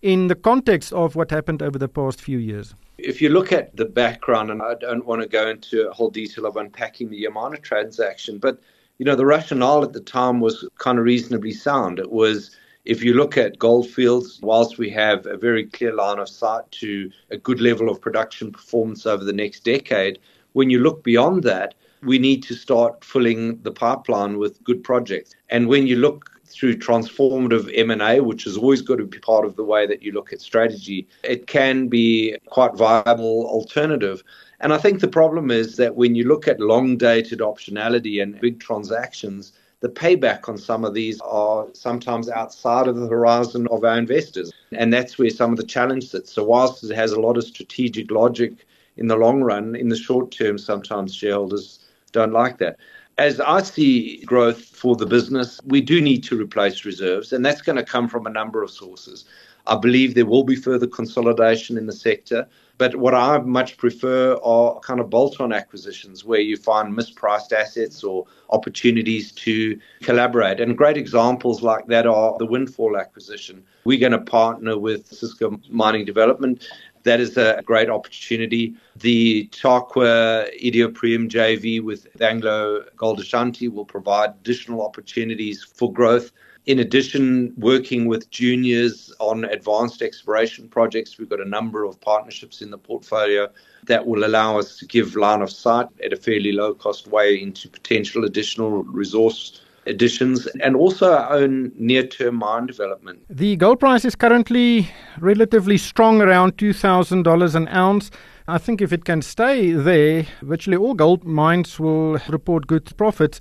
in 0.00 0.28
the 0.28 0.34
context 0.34 0.92
of 0.94 1.14
what 1.14 1.30
happened 1.30 1.62
over 1.62 1.78
the 1.78 1.88
past 1.88 2.20
few 2.20 2.38
years? 2.38 2.74
If 2.96 3.20
you 3.20 3.28
look 3.28 3.52
at 3.52 3.76
the 3.76 3.84
background, 3.84 4.50
and 4.50 4.62
I 4.62 4.74
don't 4.74 5.04
want 5.04 5.20
to 5.20 5.28
go 5.28 5.48
into 5.48 5.86
a 5.88 5.92
whole 5.92 6.10
detail 6.10 6.46
of 6.46 6.56
unpacking 6.56 7.10
the 7.10 7.24
Yamana 7.24 7.60
transaction, 7.60 8.38
but 8.38 8.58
you 8.96 9.04
know 9.04 9.14
the 9.14 9.26
rationale 9.26 9.82
at 9.82 9.92
the 9.92 10.00
time 10.00 10.40
was 10.40 10.66
kind 10.78 10.98
of 10.98 11.04
reasonably 11.04 11.52
sound. 11.52 11.98
It 11.98 12.10
was 12.10 12.56
if 12.86 13.02
you 13.02 13.14
look 13.14 13.36
at 13.36 13.58
Goldfields, 13.58 14.40
whilst 14.42 14.78
we 14.78 14.88
have 14.90 15.26
a 15.26 15.36
very 15.36 15.66
clear 15.66 15.92
line 15.92 16.20
of 16.20 16.28
sight 16.28 16.70
to 16.82 17.10
a 17.30 17.36
good 17.36 17.60
level 17.60 17.90
of 17.90 18.00
production 18.00 18.52
performance 18.52 19.04
over 19.06 19.24
the 19.24 19.32
next 19.32 19.64
decade, 19.64 20.20
when 20.52 20.70
you 20.70 20.78
look 20.78 21.02
beyond 21.02 21.42
that, 21.42 21.74
we 22.02 22.18
need 22.18 22.42
to 22.44 22.54
start 22.54 23.04
filling 23.04 23.60
the 23.62 23.72
pipeline 23.72 24.38
with 24.38 24.62
good 24.62 24.84
projects. 24.84 25.34
And 25.50 25.66
when 25.66 25.86
you 25.88 25.96
look 25.96 26.30
through 26.44 26.76
transformative 26.76 27.70
M&A, 27.74 28.20
which 28.20 28.44
has 28.44 28.56
always 28.56 28.82
got 28.82 28.96
to 28.96 29.04
be 29.04 29.18
part 29.18 29.44
of 29.44 29.56
the 29.56 29.64
way 29.64 29.86
that 29.86 30.02
you 30.02 30.12
look 30.12 30.32
at 30.32 30.40
strategy, 30.40 31.08
it 31.24 31.48
can 31.48 31.88
be 31.88 32.36
quite 32.46 32.74
viable 32.76 33.46
alternative. 33.48 34.22
And 34.60 34.72
I 34.72 34.78
think 34.78 35.00
the 35.00 35.08
problem 35.08 35.50
is 35.50 35.76
that 35.76 35.96
when 35.96 36.14
you 36.14 36.24
look 36.24 36.46
at 36.46 36.60
long 36.60 36.96
dated 36.96 37.40
optionality 37.40 38.22
and 38.22 38.40
big 38.40 38.60
transactions, 38.60 39.52
the 39.80 39.88
payback 39.88 40.48
on 40.48 40.56
some 40.56 40.84
of 40.84 40.94
these 40.94 41.20
are 41.20 41.66
sometimes 41.72 42.28
outside 42.28 42.88
of 42.88 42.96
the 42.96 43.08
horizon 43.08 43.66
of 43.70 43.84
our 43.84 43.98
investors. 43.98 44.52
And 44.72 44.92
that's 44.92 45.18
where 45.18 45.30
some 45.30 45.50
of 45.52 45.58
the 45.58 45.64
challenge 45.64 46.08
sits. 46.08 46.32
So, 46.32 46.44
whilst 46.44 46.82
it 46.84 46.94
has 46.94 47.12
a 47.12 47.20
lot 47.20 47.36
of 47.36 47.44
strategic 47.44 48.10
logic 48.10 48.66
in 48.96 49.08
the 49.08 49.16
long 49.16 49.42
run, 49.42 49.76
in 49.76 49.88
the 49.88 49.96
short 49.96 50.30
term, 50.30 50.58
sometimes 50.58 51.14
shareholders 51.14 51.80
don't 52.12 52.32
like 52.32 52.58
that. 52.58 52.78
As 53.18 53.40
I 53.40 53.62
see 53.62 54.22
growth 54.24 54.62
for 54.62 54.96
the 54.96 55.06
business, 55.06 55.60
we 55.64 55.80
do 55.80 56.00
need 56.00 56.22
to 56.24 56.40
replace 56.40 56.84
reserves, 56.84 57.32
and 57.32 57.44
that's 57.44 57.62
going 57.62 57.76
to 57.76 57.84
come 57.84 58.08
from 58.08 58.26
a 58.26 58.30
number 58.30 58.62
of 58.62 58.70
sources. 58.70 59.24
I 59.66 59.76
believe 59.76 60.14
there 60.14 60.26
will 60.26 60.44
be 60.44 60.56
further 60.56 60.86
consolidation 60.86 61.76
in 61.76 61.86
the 61.86 61.92
sector. 61.92 62.46
But 62.78 62.96
what 62.96 63.14
I 63.14 63.38
much 63.38 63.78
prefer 63.78 64.34
are 64.44 64.78
kind 64.80 65.00
of 65.00 65.08
bolt 65.08 65.40
on 65.40 65.52
acquisitions 65.52 66.24
where 66.24 66.40
you 66.40 66.56
find 66.56 66.96
mispriced 66.96 67.52
assets 67.52 68.04
or 68.04 68.26
opportunities 68.50 69.32
to 69.32 69.78
collaborate. 70.02 70.60
And 70.60 70.76
great 70.76 70.98
examples 70.98 71.62
like 71.62 71.86
that 71.86 72.06
are 72.06 72.36
the 72.38 72.46
Windfall 72.46 72.98
acquisition. 72.98 73.64
We're 73.84 73.98
going 73.98 74.12
to 74.12 74.20
partner 74.20 74.78
with 74.78 75.06
Cisco 75.06 75.58
Mining 75.70 76.04
Development. 76.04 76.62
That 77.04 77.20
is 77.20 77.36
a 77.36 77.62
great 77.64 77.88
opportunity. 77.88 78.74
The 78.96 79.48
Tarkwa 79.52 80.50
Idioprium 80.60 81.30
JV 81.30 81.82
with 81.82 82.08
Anglo 82.20 82.84
Gold 82.96 83.20
Ashanti 83.20 83.68
will 83.68 83.84
provide 83.84 84.30
additional 84.30 84.84
opportunities 84.84 85.62
for 85.62 85.90
growth. 85.90 86.30
In 86.66 86.80
addition, 86.80 87.54
working 87.56 88.06
with 88.06 88.28
juniors 88.30 89.12
on 89.20 89.44
advanced 89.44 90.02
exploration 90.02 90.68
projects, 90.68 91.16
we've 91.16 91.28
got 91.28 91.40
a 91.40 91.48
number 91.48 91.84
of 91.84 92.00
partnerships 92.00 92.60
in 92.60 92.70
the 92.70 92.78
portfolio 92.78 93.48
that 93.86 94.04
will 94.04 94.24
allow 94.24 94.58
us 94.58 94.76
to 94.78 94.86
give 94.86 95.14
line 95.14 95.42
of 95.42 95.50
sight 95.50 95.86
at 96.04 96.12
a 96.12 96.16
fairly 96.16 96.50
low 96.50 96.74
cost 96.74 97.06
way 97.06 97.40
into 97.40 97.68
potential 97.68 98.24
additional 98.24 98.82
resource 98.82 99.60
additions 99.86 100.46
and 100.60 100.74
also 100.74 101.12
our 101.12 101.34
own 101.34 101.70
near 101.76 102.04
term 102.04 102.34
mine 102.34 102.66
development. 102.66 103.24
The 103.30 103.54
gold 103.54 103.78
price 103.78 104.04
is 104.04 104.16
currently 104.16 104.90
relatively 105.20 105.78
strong 105.78 106.20
around 106.20 106.56
$2,000 106.56 107.54
an 107.54 107.68
ounce. 107.68 108.10
I 108.48 108.58
think 108.58 108.82
if 108.82 108.92
it 108.92 109.04
can 109.04 109.22
stay 109.22 109.70
there, 109.70 110.26
virtually 110.42 110.76
all 110.76 110.94
gold 110.94 111.22
mines 111.22 111.78
will 111.78 112.18
report 112.28 112.66
good 112.66 112.96
profits. 112.96 113.38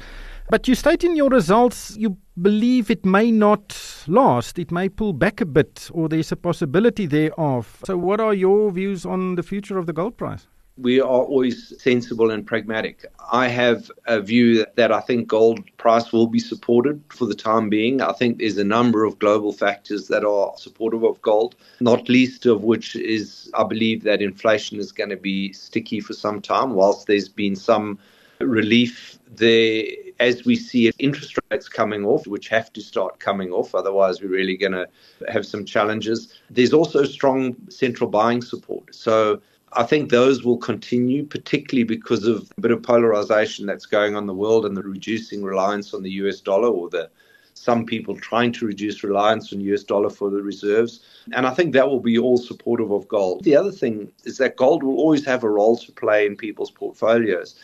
But 0.51 0.67
you 0.67 0.75
state 0.75 1.03
in 1.03 1.15
your 1.15 1.29
results 1.29 1.97
you 1.97 2.17
believe 2.41 2.89
it 2.89 3.05
may 3.05 3.31
not 3.31 4.03
last. 4.07 4.59
It 4.59 4.71
may 4.71 4.89
pull 4.89 5.13
back 5.13 5.41
a 5.41 5.45
bit, 5.45 5.89
or 5.93 6.09
there's 6.09 6.31
a 6.31 6.35
possibility 6.35 7.05
thereof. 7.05 7.79
So, 7.85 7.97
what 7.97 8.19
are 8.19 8.33
your 8.33 8.71
views 8.71 9.05
on 9.05 9.35
the 9.35 9.43
future 9.43 9.77
of 9.77 9.85
the 9.85 9.93
gold 9.93 10.17
price? 10.17 10.47
We 10.77 10.99
are 10.99 11.07
always 11.07 11.73
sensible 11.81 12.31
and 12.31 12.45
pragmatic. 12.45 13.05
I 13.31 13.47
have 13.47 13.89
a 14.07 14.19
view 14.19 14.65
that 14.75 14.91
I 14.91 14.99
think 14.99 15.29
gold 15.29 15.61
price 15.77 16.11
will 16.11 16.27
be 16.27 16.39
supported 16.39 17.01
for 17.07 17.25
the 17.25 17.33
time 17.33 17.69
being. 17.69 18.01
I 18.01 18.11
think 18.11 18.39
there's 18.39 18.57
a 18.57 18.65
number 18.65 19.05
of 19.05 19.17
global 19.17 19.53
factors 19.53 20.09
that 20.09 20.25
are 20.25 20.51
supportive 20.57 21.03
of 21.03 21.21
gold, 21.21 21.55
not 21.79 22.09
least 22.09 22.45
of 22.45 22.63
which 22.63 22.97
is 22.97 23.49
I 23.53 23.63
believe 23.63 24.03
that 24.03 24.21
inflation 24.21 24.77
is 24.77 24.91
going 24.91 25.11
to 25.11 25.17
be 25.17 25.53
sticky 25.53 26.01
for 26.01 26.11
some 26.11 26.41
time, 26.41 26.73
whilst 26.73 27.07
there's 27.07 27.29
been 27.29 27.55
some 27.55 27.97
relief 28.41 29.14
there 29.37 29.85
as 30.19 30.45
we 30.45 30.55
see 30.55 30.91
interest 30.97 31.37
rates 31.51 31.67
coming 31.67 32.05
off, 32.05 32.25
which 32.25 32.47
have 32.47 32.71
to 32.73 32.81
start 32.81 33.19
coming 33.19 33.51
off, 33.51 33.75
otherwise 33.75 34.21
we're 34.21 34.29
really 34.29 34.55
going 34.55 34.71
to 34.71 34.87
have 35.27 35.45
some 35.45 35.65
challenges. 35.65 36.33
There's 36.49 36.73
also 36.73 37.03
strong 37.03 37.55
central 37.69 38.09
buying 38.09 38.41
support. 38.41 38.95
So 38.95 39.41
I 39.73 39.83
think 39.83 40.09
those 40.09 40.43
will 40.43 40.57
continue, 40.57 41.25
particularly 41.25 41.83
because 41.83 42.25
of 42.25 42.49
a 42.57 42.61
bit 42.61 42.71
of 42.71 42.81
polarization 42.81 43.65
that's 43.65 43.85
going 43.85 44.15
on 44.15 44.23
in 44.23 44.27
the 44.27 44.33
world 44.33 44.65
and 44.65 44.77
the 44.77 44.83
reducing 44.83 45.43
reliance 45.43 45.93
on 45.93 46.03
the 46.03 46.11
US 46.11 46.39
dollar 46.39 46.69
or 46.69 46.89
the 46.89 47.09
some 47.57 47.85
people 47.85 48.15
trying 48.17 48.51
to 48.51 48.65
reduce 48.65 49.03
reliance 49.03 49.51
on 49.51 49.61
US 49.61 49.83
dollar 49.83 50.09
for 50.09 50.29
the 50.29 50.41
reserves. 50.41 50.99
And 51.31 51.47
I 51.47 51.53
think 51.53 51.73
that 51.73 51.87
will 51.89 52.01
be 52.01 52.17
all 52.17 52.37
supportive 52.37 52.91
of 52.91 53.07
gold. 53.07 53.43
The 53.43 53.55
other 53.55 53.71
thing 53.71 54.11
is 54.25 54.37
that 54.37 54.57
gold 54.57 54.83
will 54.83 54.97
always 54.97 55.25
have 55.25 55.43
a 55.43 55.49
role 55.49 55.77
to 55.77 55.91
play 55.93 56.25
in 56.25 56.35
people's 56.35 56.69
portfolios. 56.69 57.55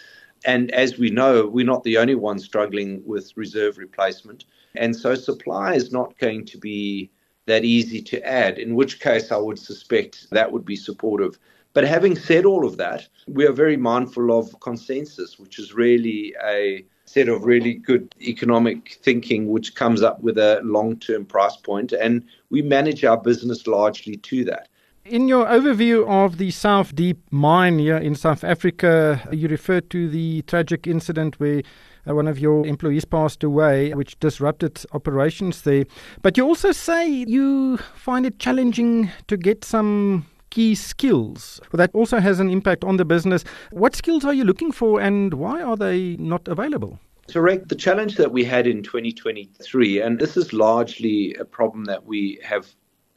And 0.45 0.71
as 0.71 0.97
we 0.97 1.09
know, 1.09 1.47
we're 1.47 1.65
not 1.65 1.83
the 1.83 1.97
only 1.97 2.15
ones 2.15 2.43
struggling 2.43 3.01
with 3.05 3.31
reserve 3.35 3.77
replacement. 3.77 4.45
And 4.75 4.95
so 4.95 5.15
supply 5.15 5.75
is 5.75 5.91
not 5.91 6.17
going 6.17 6.45
to 6.45 6.57
be 6.57 7.11
that 7.45 7.65
easy 7.65 8.01
to 8.01 8.25
add, 8.25 8.57
in 8.57 8.75
which 8.75 8.99
case 8.99 9.31
I 9.31 9.37
would 9.37 9.59
suspect 9.59 10.29
that 10.31 10.51
would 10.51 10.65
be 10.65 10.75
supportive. 10.75 11.37
But 11.73 11.85
having 11.85 12.15
said 12.17 12.45
all 12.45 12.65
of 12.65 12.77
that, 12.77 13.07
we 13.27 13.45
are 13.45 13.53
very 13.53 13.77
mindful 13.77 14.37
of 14.37 14.59
consensus, 14.59 15.39
which 15.39 15.57
is 15.57 15.73
really 15.73 16.35
a 16.43 16.85
set 17.05 17.29
of 17.29 17.43
really 17.43 17.73
good 17.73 18.13
economic 18.21 18.99
thinking, 19.01 19.47
which 19.47 19.75
comes 19.75 20.01
up 20.01 20.21
with 20.21 20.37
a 20.37 20.61
long 20.63 20.97
term 20.97 21.25
price 21.25 21.57
point, 21.57 21.93
and 21.93 22.23
we 22.49 22.61
manage 22.61 23.03
our 23.03 23.17
business 23.17 23.67
largely 23.67 24.17
to 24.17 24.43
that. 24.45 24.67
In 25.05 25.27
your 25.27 25.47
overview 25.47 26.07
of 26.07 26.37
the 26.37 26.51
South 26.51 26.93
Deep 26.93 27.17
mine 27.31 27.79
here 27.79 27.97
in 27.97 28.13
South 28.13 28.43
Africa, 28.43 29.27
you 29.31 29.47
referred 29.47 29.89
to 29.89 30.07
the 30.07 30.43
tragic 30.43 30.85
incident 30.85 31.39
where 31.39 31.63
uh, 32.07 32.13
one 32.13 32.27
of 32.27 32.37
your 32.37 32.67
employees 32.67 33.03
passed 33.03 33.43
away, 33.43 33.95
which 33.95 34.19
disrupted 34.19 34.85
operations 34.91 35.63
there. 35.63 35.85
But 36.21 36.37
you 36.37 36.45
also 36.45 36.71
say 36.71 37.09
you 37.09 37.77
find 37.95 38.27
it 38.27 38.37
challenging 38.37 39.09
to 39.27 39.37
get 39.37 39.65
some 39.65 40.27
key 40.51 40.75
skills. 40.75 41.59
Well, 41.71 41.79
that 41.79 41.95
also 41.95 42.19
has 42.19 42.39
an 42.39 42.51
impact 42.51 42.83
on 42.83 42.97
the 42.97 43.05
business. 43.05 43.43
What 43.71 43.95
skills 43.95 44.23
are 44.23 44.35
you 44.35 44.43
looking 44.43 44.71
for 44.71 45.01
and 45.01 45.33
why 45.33 45.63
are 45.63 45.75
they 45.75 46.15
not 46.17 46.47
available? 46.47 46.99
Correct. 47.27 47.69
The 47.69 47.75
challenge 47.75 48.17
that 48.17 48.31
we 48.31 48.43
had 48.43 48.67
in 48.67 48.83
2023, 48.83 49.99
and 49.99 50.19
this 50.19 50.37
is 50.37 50.53
largely 50.53 51.33
a 51.39 51.45
problem 51.45 51.85
that 51.85 52.05
we 52.05 52.39
have 52.43 52.67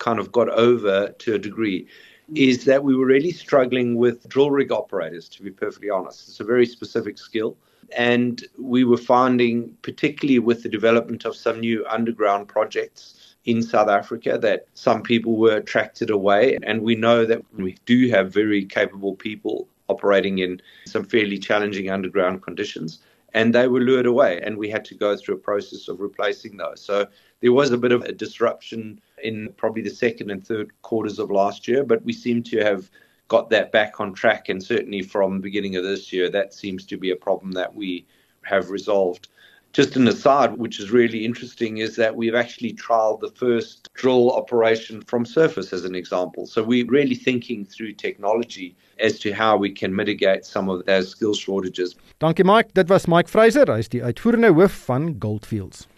kind 0.04 0.18
of 0.18 0.30
got 0.30 0.50
over 0.50 0.96
to 1.18 1.34
a 1.34 1.38
degree 1.38 1.86
is 2.34 2.64
that 2.66 2.84
we 2.84 2.94
were 2.94 3.06
really 3.06 3.30
struggling 3.30 3.96
with 3.96 4.28
drill 4.28 4.50
rig 4.50 4.70
operators, 4.70 5.28
to 5.30 5.42
be 5.42 5.50
perfectly 5.50 5.88
honest. 5.88 6.28
It's 6.28 6.40
a 6.40 6.44
very 6.44 6.66
specific 6.66 7.16
skill. 7.16 7.56
And 7.96 8.44
we 8.58 8.84
were 8.84 8.98
finding, 8.98 9.74
particularly 9.80 10.38
with 10.38 10.62
the 10.62 10.68
development 10.68 11.24
of 11.24 11.36
some 11.36 11.58
new 11.60 11.86
underground 11.86 12.48
projects 12.48 13.36
in 13.44 13.62
South 13.62 13.88
Africa, 13.88 14.38
that 14.38 14.66
some 14.74 15.02
people 15.02 15.36
were 15.36 15.56
attracted 15.56 16.10
away. 16.10 16.58
And 16.62 16.82
we 16.82 16.94
know 16.94 17.24
that 17.24 17.42
we 17.54 17.76
do 17.86 18.08
have 18.10 18.32
very 18.32 18.64
capable 18.64 19.14
people 19.14 19.68
operating 19.88 20.38
in 20.38 20.60
some 20.86 21.04
fairly 21.04 21.38
challenging 21.38 21.90
underground 21.90 22.42
conditions. 22.42 23.00
And 23.32 23.54
they 23.54 23.68
were 23.68 23.80
lured 23.80 24.06
away, 24.06 24.40
and 24.44 24.56
we 24.56 24.70
had 24.70 24.84
to 24.86 24.94
go 24.94 25.16
through 25.16 25.36
a 25.36 25.46
process 25.50 25.88
of 25.88 26.00
replacing 26.00 26.56
those. 26.56 26.80
So 26.80 27.06
there 27.40 27.52
was 27.52 27.70
a 27.70 27.78
bit 27.78 27.92
of 27.92 28.02
a 28.02 28.12
disruption 28.12 29.00
in 29.22 29.52
probably 29.56 29.82
the 29.82 29.90
second 29.90 30.30
and 30.30 30.46
third 30.46 30.70
quarters 30.82 31.18
of 31.18 31.30
last 31.30 31.68
year, 31.68 31.84
but 31.84 32.04
we 32.04 32.12
seem 32.12 32.42
to 32.44 32.62
have 32.64 32.90
got 33.28 33.50
that 33.50 33.72
back 33.72 34.00
on 34.00 34.12
track. 34.12 34.48
And 34.48 34.62
certainly 34.62 35.02
from 35.02 35.36
the 35.36 35.42
beginning 35.42 35.76
of 35.76 35.84
this 35.84 36.12
year, 36.12 36.28
that 36.30 36.54
seems 36.54 36.84
to 36.86 36.96
be 36.96 37.10
a 37.10 37.16
problem 37.16 37.52
that 37.52 37.74
we 37.74 38.06
have 38.42 38.70
resolved. 38.70 39.28
Just 39.72 39.96
an 39.96 40.06
aside, 40.06 40.56
which 40.56 40.78
is 40.78 40.92
really 40.92 41.24
interesting, 41.24 41.78
is 41.78 41.96
that 41.96 42.14
we've 42.14 42.36
actually 42.36 42.74
trialed 42.74 43.20
the 43.20 43.30
first 43.30 43.88
drill 43.94 44.30
operation 44.30 45.02
from 45.02 45.24
surface 45.24 45.72
as 45.72 45.84
an 45.84 45.96
example. 45.96 46.46
So 46.46 46.62
we're 46.62 46.86
really 46.86 47.16
thinking 47.16 47.64
through 47.64 47.94
technology 47.94 48.76
as 49.00 49.18
to 49.20 49.32
how 49.32 49.56
we 49.56 49.72
can 49.72 49.92
mitigate 49.92 50.44
some 50.44 50.68
of 50.68 50.84
those 50.84 51.08
skill 51.08 51.34
shortages. 51.34 51.96
Dankie 52.20 52.44
Mike, 52.44 52.72
dit 52.74 52.88
was 52.88 53.08
Mike 53.08 53.28
Fraser, 53.28 53.76
is 53.76 53.88
die 53.88 54.04
uitvoerende 54.04 54.52
hoof 54.54 54.72
van 54.86 55.16
Goldfields. 55.18 55.88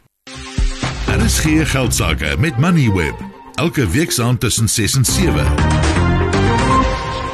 Daar 1.16 1.24
is 1.24 1.38
geen 1.38 1.66
geld 1.66 1.94
sake 1.94 2.37
met 2.38 2.59
Moneyweb. 2.59 3.14
Elke 3.55 3.88
week 3.90 4.11
saam 4.11 4.38
tussen 4.38 4.68
6 4.68 4.94
en 4.94 5.05
7. 5.05 5.35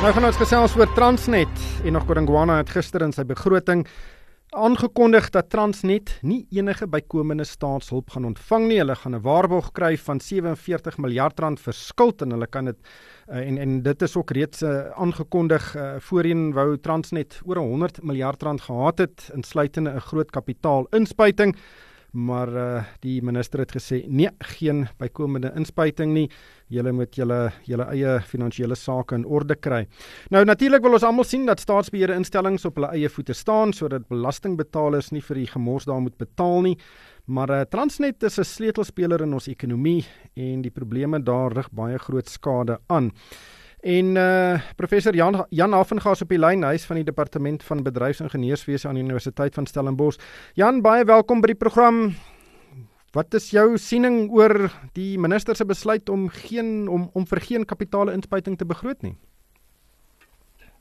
Nou 0.01 0.13
gaan 0.13 0.25
ons 0.25 0.39
gesels 0.39 0.77
oor 0.77 0.93
Transnet 0.95 1.65
en 1.85 1.93
nog 1.93 2.07
Kodingwana 2.07 2.61
het 2.61 2.71
gister 2.71 3.03
in 3.03 3.11
sy 3.13 3.25
begroting 3.27 3.83
aangekondig 4.55 5.33
dat 5.35 5.51
Transnet 5.51 6.15
nie 6.23 6.47
enige 6.55 6.87
bykomende 6.87 7.45
staatshulp 7.45 8.15
gaan 8.15 8.31
ontvang 8.31 8.69
nie. 8.69 8.79
Hulle 8.79 8.95
gaan 8.95 9.19
'n 9.19 9.23
waarborg 9.27 9.73
kry 9.73 9.97
van 9.99 10.21
47 10.21 10.99
miljard 10.99 11.41
rand 11.41 11.61
vir 11.61 11.75
skuld 11.75 12.23
en 12.23 12.31
hulle 12.31 12.47
kan 12.47 12.65
dit 12.65 12.79
uh, 13.29 13.49
en 13.49 13.59
en 13.59 13.83
dit 13.83 14.03
is 14.03 14.17
ook 14.17 14.31
reeds 14.31 14.63
uh, 14.63 14.95
aangekondig 14.95 15.75
uh, 15.77 15.95
voorheen 15.99 16.53
wou 16.53 16.79
Transnet 16.79 17.41
oor 17.45 17.57
100 17.57 18.03
miljard 18.03 18.43
rand 18.43 18.61
gehad 18.61 18.99
het 18.99 19.31
insluitende 19.35 19.91
'n 19.91 20.01
groot 20.01 20.31
kapitaalinspuiting 20.31 21.57
maar 22.13 22.49
uh, 22.53 22.85
die 23.01 23.23
minister 23.25 23.63
het 23.63 23.73
gesê 23.73 24.03
nee, 24.09 24.29
geen 24.57 24.85
bykomende 25.01 25.53
inspuiting 25.57 26.13
nie. 26.13 26.27
Julle 26.73 26.93
moet 26.93 27.17
julle 27.17 27.53
julle 27.69 27.87
eie 27.93 28.19
finansiële 28.29 28.77
sake 28.77 29.17
in 29.17 29.25
orde 29.25 29.57
kry. 29.57 29.87
Nou 30.31 30.45
natuurlik 30.45 30.85
wil 30.85 30.97
ons 30.99 31.07
almal 31.09 31.29
sien 31.29 31.47
dat 31.49 31.61
staatsbeheerde 31.61 32.17
instellings 32.21 32.67
op 32.69 32.77
hulle 32.81 32.93
eie 32.97 33.09
voete 33.13 33.37
staan 33.37 33.73
sodat 33.73 34.09
belastingbetalers 34.13 35.13
nie 35.13 35.25
vir 35.25 35.43
die 35.43 35.49
gemors 35.55 35.89
daar 35.89 36.01
moet 36.05 36.19
betaal 36.21 36.61
nie. 36.69 36.77
Maar 37.33 37.51
uh, 37.51 37.65
Transnet 37.71 38.23
is 38.23 38.39
'n 38.39 38.45
sleutelspeler 38.45 39.23
in 39.23 39.33
ons 39.33 39.49
ekonomie 39.49 40.05
en 40.37 40.63
die 40.63 40.71
probleme 40.71 41.23
daar 41.23 41.53
rig 41.53 41.71
baie 41.71 41.99
groot 41.99 42.29
skade 42.29 42.79
aan. 42.89 43.13
En 43.83 44.15
uh 44.15 44.61
professor 44.77 45.15
Jan 45.15 45.47
Jan 45.51 45.73
Hafengas 45.73 46.23
op 46.23 46.31
die 46.31 46.39
lyn, 46.39 46.63
hy 46.63 46.77
is 46.79 46.85
van 46.87 47.01
die 47.01 47.07
departement 47.09 47.65
van 47.67 47.81
bedryfsingenieurswese 47.83 48.87
aan 48.87 48.95
die 48.95 49.03
Universiteit 49.03 49.57
van 49.59 49.67
Stellenbosch. 49.67 50.21
Jan, 50.55 50.85
baie 50.85 51.03
welkom 51.05 51.41
by 51.43 51.51
die 51.51 51.59
program. 51.59 52.13
Wat 53.13 53.35
is 53.35 53.51
jou 53.51 53.75
siening 53.83 54.29
oor 54.31 54.69
die 54.95 55.19
minister 55.19 55.59
se 55.59 55.67
besluit 55.67 56.07
om 56.15 56.29
geen 56.31 56.87
om 56.87 57.09
om 57.13 57.27
vir 57.27 57.43
geen 57.43 57.67
kapitaalinspuiting 57.67 58.55
te 58.61 58.69
begroot 58.71 59.03
nie? 59.03 59.17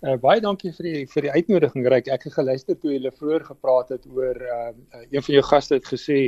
Uh, 0.01 0.13
baie 0.21 0.37
dankie 0.41 0.69
vir 0.77 0.85
die 0.91 1.01
vir 1.09 1.25
die 1.25 1.33
uitnodiging 1.33 1.89
Ryk. 1.89 2.13
Ek 2.13 2.29
het 2.29 2.37
geluister 2.37 2.77
toe 2.77 2.93
julle 2.93 3.13
vroeër 3.17 3.47
gepraat 3.49 3.95
het 3.95 4.05
oor 4.13 4.37
uh, 4.37 4.69
een 5.09 5.25
van 5.25 5.35
jou 5.39 5.43
gaste 5.49 5.79
het 5.79 5.89
gesê 5.89 6.19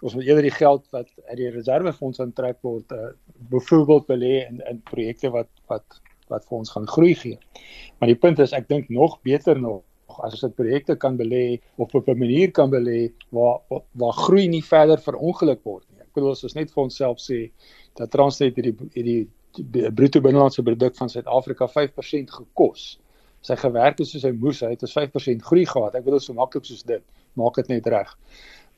ons 0.00 0.16
moet 0.16 0.24
eerder 0.24 0.48
die 0.48 0.56
geld 0.56 0.88
wat 0.96 1.12
uit 1.28 1.36
die 1.42 1.52
reservefonds 1.52 2.24
aantrek 2.24 2.64
word 2.64 2.96
uh, 2.96 3.12
byvoorbeeld 3.52 4.08
belê 4.08 4.34
in 4.48 4.64
in 4.72 4.80
projekte 4.88 5.28
wat 5.36 5.52
wat 5.68 6.00
wat 6.32 6.44
vir 6.48 6.58
ons 6.58 6.70
gaan 6.70 6.86
groei 6.88 7.14
gee. 7.14 7.38
Maar 7.98 8.08
die 8.12 8.20
punt 8.20 8.38
is 8.38 8.52
ek 8.52 8.68
dink 8.68 8.88
nog 8.88 9.18
beter 9.22 9.60
nog 9.60 9.82
as 10.22 10.34
ons 10.36 10.44
dit 10.44 10.54
projekte 10.54 10.96
kan 11.00 11.16
belê 11.18 11.60
of 11.76 11.94
op 11.94 12.08
'n 12.08 12.18
manier 12.18 12.50
kan 12.50 12.70
belê 12.70 13.12
waar 13.30 13.60
waar 13.92 14.12
groei 14.12 14.48
nie 14.48 14.62
verder 14.62 14.98
verongeluk 14.98 15.64
word 15.64 15.84
nie. 15.90 16.00
Ek 16.00 16.12
bedoel 16.14 16.30
ons 16.30 16.54
net 16.54 16.70
vir 16.70 16.82
onsself 16.82 17.18
sê 17.18 17.50
dat 17.96 18.10
Transnet 18.10 18.54
hierdie 18.54 18.76
hierdie 18.94 19.28
bruto 19.94 20.20
binnelandse 20.20 20.62
produk 20.62 20.96
van 20.96 21.08
Suid-Afrika 21.08 21.68
5% 21.68 22.30
gekos. 22.30 22.98
Sy 23.40 23.56
gewerk 23.56 23.98
het 23.98 24.08
soos 24.08 24.22
hy 24.22 24.32
moes, 24.32 24.60
hy 24.60 24.70
het 24.70 24.82
'n 24.82 24.86
5% 24.86 25.42
groei 25.42 25.66
gehad. 25.66 25.94
Ek 25.94 26.04
bedoel 26.04 26.20
so 26.20 26.32
maklik 26.32 26.64
soos 26.64 26.82
dit, 26.82 27.02
maak 27.34 27.54
dit 27.54 27.68
net 27.68 27.86
reg. 27.86 28.18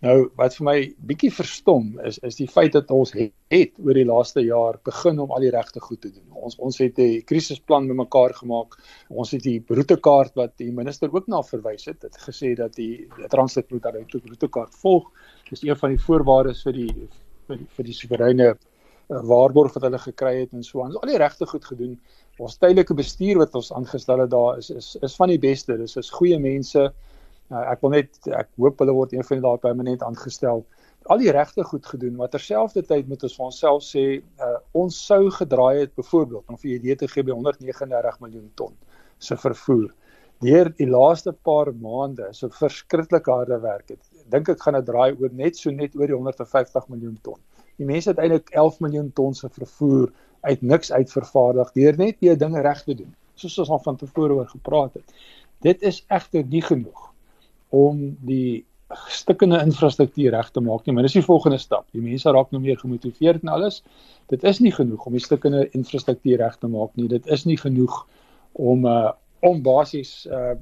Nou 0.04 0.26
wat 0.36 0.52
vir 0.58 0.64
my 0.66 0.74
bietjie 1.08 1.30
verstom 1.32 1.94
is 2.04 2.18
is 2.28 2.36
die 2.36 2.48
feit 2.52 2.74
dat 2.74 2.90
ons 2.92 3.14
het, 3.16 3.32
het 3.52 3.78
oor 3.80 3.96
die 3.96 4.04
laaste 4.04 4.42
jaar 4.44 4.76
begin 4.84 5.22
om 5.22 5.30
al 5.32 5.46
die 5.46 5.52
regte 5.54 5.80
goed 5.80 6.02
te 6.02 6.10
doen. 6.10 6.26
Ons 6.36 6.58
ons 6.60 6.78
het 6.82 6.98
'n 7.00 7.22
krisisplan 7.24 7.88
bymekaar 7.88 8.34
gemaak. 8.36 8.76
Ons 9.08 9.30
het 9.32 9.42
die 9.42 9.64
roetekaart 9.68 10.34
wat 10.36 10.52
die 10.58 10.70
minister 10.70 11.08
ook 11.14 11.28
na 11.28 11.40
verwys 11.42 11.86
het, 11.86 12.02
het 12.02 12.16
gesê 12.28 12.54
dat 12.54 12.76
die 12.76 13.08
Transnet 13.28 13.70
moet 13.70 13.82
daai 13.82 14.04
roetekaart 14.04 14.74
volg. 14.74 15.10
Dis 15.48 15.62
een 15.62 15.76
van 15.76 15.90
die 15.90 16.04
voorwaardes 16.04 16.62
vir 16.62 16.72
die 16.72 17.08
vir 17.46 17.56
die, 17.56 17.66
vir 17.76 17.84
die 17.84 17.94
soewereine 17.94 18.46
uh, 18.52 19.20
waarborg 19.22 19.74
wat 19.74 19.82
hulle 19.82 19.98
gekry 19.98 20.40
het 20.40 20.52
en 20.52 20.62
so 20.62 20.82
aan. 20.82 20.92
Ons 20.92 21.00
al 21.00 21.08
die 21.08 21.18
regte 21.18 21.46
goed 21.46 21.64
gedoen. 21.64 21.98
Ons 22.38 22.58
tydelike 22.58 22.94
bestuur 22.94 23.38
wat 23.38 23.54
ons 23.54 23.72
aangestel 23.72 24.18
het 24.18 24.30
daar 24.30 24.58
is 24.58 24.70
is 24.70 24.96
is 25.00 25.16
van 25.16 25.28
die 25.28 25.38
beste. 25.38 25.78
Dis 25.78 25.96
is 25.96 26.10
goeie 26.10 26.38
mense. 26.38 26.92
Uh, 27.46 27.60
ek 27.70 27.82
wil 27.84 27.92
net 27.94 28.16
ek 28.34 28.48
hoop 28.58 28.80
hulle 28.82 28.94
word 28.96 29.12
een 29.14 29.26
van 29.26 29.38
die 29.38 29.44
daar 29.44 29.60
permanent 29.62 30.02
aangestel. 30.02 30.64
Al 31.06 31.20
die 31.22 31.30
regte 31.30 31.62
goed 31.62 31.86
gedoen, 31.86 32.16
maar 32.18 32.32
terselfdertyd 32.32 33.06
moet 33.06 33.22
ons 33.22 33.36
vir 33.38 33.44
onsself 33.46 33.84
sê 33.86 34.02
uh, 34.18 34.56
ons 34.74 34.96
sou 35.10 35.28
gedraai 35.36 35.84
het 35.84 35.94
byvoorbeeld 35.94 36.50
om 36.50 36.58
vir 36.58 36.72
idee 36.74 36.98
te 36.98 37.08
gee 37.12 37.22
by 37.22 37.36
139 37.36 38.18
miljoen 38.24 38.50
ton 38.58 38.74
se 39.22 39.38
vervoer. 39.38 39.94
Deur 40.42 40.72
die 40.74 40.90
laaste 40.90 41.36
paar 41.46 41.70
maande 41.70 42.32
so 42.34 42.50
verskriklik 42.50 43.30
harde 43.30 43.60
werk 43.62 43.94
het. 43.94 44.02
Dink 44.34 44.50
ek 44.50 44.66
gaan 44.66 44.80
dit 44.80 44.90
draai 44.90 45.14
oor 45.14 45.30
net 45.30 45.62
so 45.62 45.70
net 45.70 45.94
oor 45.94 46.10
die 46.10 46.18
150 46.18 46.90
miljoen 46.90 47.16
ton. 47.22 47.38
Die 47.78 47.86
mense 47.86 48.10
het 48.10 48.18
eintlik 48.18 48.50
11 48.50 48.82
miljoen 48.82 49.12
ton 49.14 49.38
se 49.38 49.48
vervoer 49.54 50.10
uit 50.50 50.62
niks 50.62 50.90
uit 50.92 51.10
vervaardig 51.14 51.74
deur 51.78 51.98
net 52.02 52.18
weer 52.18 52.38
dinge 52.38 52.60
reg 52.66 52.82
te 52.82 52.98
doen, 52.98 53.14
soos 53.38 53.60
ons 53.62 53.76
al 53.76 53.86
van 53.86 54.02
tevore 54.02 54.42
oor 54.42 54.50
gepraat 54.50 54.98
het. 54.98 55.20
Dit 55.62 55.86
is 55.86 56.02
egter 56.10 56.42
nie 56.42 56.66
genoeg 56.66 57.12
om 57.74 58.16
die 58.26 58.64
stukkende 59.10 59.58
infrastruktuur 59.66 60.30
reg 60.30 60.50
te 60.54 60.62
maak 60.62 60.86
nie, 60.86 60.94
maar 60.94 61.02
dis 61.02 61.16
die 61.18 61.24
volgende 61.26 61.58
stap. 61.58 61.88
Die 61.90 62.02
mense 62.02 62.30
raak 62.30 62.52
nou 62.54 62.60
meer 62.62 62.78
gemotiveerd 62.78 63.42
en 63.42 63.50
alles. 63.56 63.80
Dit 64.30 64.44
is 64.46 64.60
nie 64.62 64.72
genoeg 64.72 65.06
om 65.06 65.16
die 65.16 65.24
stukkende 65.24 65.64
infrastruktuur 65.74 66.38
reg 66.38 66.58
te 66.62 66.70
maak 66.70 66.94
nie. 66.94 67.08
Dit 67.10 67.26
is 67.26 67.44
nie 67.44 67.58
genoeg 67.60 68.04
om 68.52 68.86
uh 68.86 69.12
om 69.44 69.58
basies 69.62 70.26
uh 70.26 70.54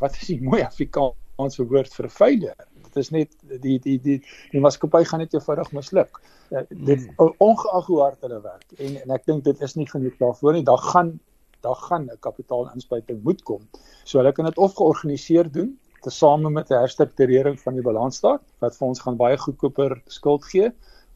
wat 0.00 0.16
is 0.16 0.30
die 0.30 0.40
mooi 0.42 0.62
Afrikaanse 0.64 1.66
woord 1.70 1.92
vir 1.94 2.08
failure 2.10 2.64
dit 2.94 3.02
is 3.02 3.10
net 3.10 3.60
die 3.62 3.78
die 3.82 3.98
die 4.02 4.18
die 4.52 4.62
maatskappy 4.62 5.02
gaan 5.08 5.22
net 5.24 5.34
eenvoudig 5.34 5.70
misluk. 5.76 6.20
Uh, 6.50 6.62
dit 6.70 7.06
hmm. 7.06 7.32
ongeag 7.42 7.86
hoe 7.90 8.00
hard 8.02 8.26
hulle 8.26 8.40
werk 8.44 8.74
en 8.78 8.98
en 9.02 9.14
ek 9.16 9.26
dink 9.30 9.44
dit 9.48 9.62
is 9.66 9.76
nie 9.78 9.88
genoeg 9.90 10.18
daarvoor 10.20 10.58
nie. 10.58 10.66
Daar 10.66 10.82
gaan 10.92 11.16
daar 11.64 11.80
gaan 11.88 12.10
'n 12.12 12.20
kapitaalinspuiting 12.20 13.22
moet 13.24 13.42
kom. 13.42 13.62
So 14.04 14.18
hulle 14.18 14.32
kan 14.32 14.44
dit 14.44 14.58
of 14.58 14.74
georganiseer 14.74 15.50
doen 15.50 15.78
tesame 16.04 16.50
met 16.50 16.70
'n 16.70 16.82
herstrukturering 16.84 17.60
van 17.60 17.74
die 17.74 17.86
balansstaat 17.86 18.42
wat 18.64 18.76
vir 18.76 18.88
ons 18.88 19.00
gaan 19.00 19.16
baie 19.16 19.38
goedkoper 19.38 20.00
skuld 20.06 20.44
gee 20.52 20.72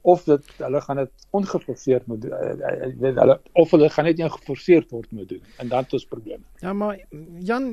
of 0.09 0.25
dit 0.25 0.45
hulle 0.57 0.81
gaan 0.81 0.97
dit 0.97 1.27
ongeforseerd 1.31 2.07
moet 2.07 2.23
doen. 2.23 2.33
Eh, 2.33 2.87
eh, 2.87 2.93
weet 2.99 3.19
hulle 3.19 3.41
of 3.53 3.71
hulle 3.71 3.91
gaan 3.91 4.05
net 4.05 4.17
nie 4.17 4.31
geforseerd 4.31 4.91
word 4.95 5.11
moet 5.11 5.29
doen 5.29 5.43
en 5.59 5.69
dan 5.69 5.85
het 5.85 5.93
ons 5.93 6.07
probleme. 6.07 6.43
Ja, 6.63 6.73
maar 6.73 6.99
Jan, 7.39 7.69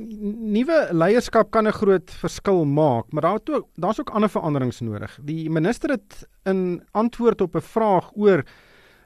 nuwe 0.51 0.87
leierskap 0.91 1.51
kan 1.51 1.67
'n 1.67 1.71
groot 1.71 2.11
verskil 2.11 2.65
maak, 2.65 3.11
maar 3.11 3.21
daar 3.21 3.39
ook 3.43 3.67
daar's 3.75 3.99
ook 3.99 4.09
ander 4.09 4.29
veranderings 4.29 4.79
nodig. 4.79 5.19
Die 5.23 5.49
minister 5.49 5.89
het 5.89 6.27
in 6.43 6.83
antwoord 6.91 7.41
op 7.41 7.55
'n 7.55 7.61
vraag 7.61 8.11
oor 8.15 8.43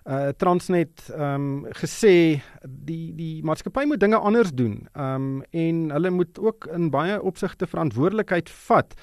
uh 0.09 0.31
Transnet 0.41 1.05
ehm 1.13 1.65
um, 1.65 1.65
gesê 1.77 2.41
die 2.65 3.11
die 3.13 3.43
maatskappy 3.45 3.85
moet 3.85 4.01
dinge 4.01 4.17
anders 4.17 4.51
doen. 4.57 4.87
Ehm 4.95 5.15
um, 5.15 5.43
en 5.51 5.89
hulle 5.93 6.09
moet 6.09 6.39
ook 6.39 6.65
in 6.73 6.89
baie 6.89 7.19
opsigte 7.21 7.67
verantwoordelikheid 7.69 8.49
vat 8.67 8.95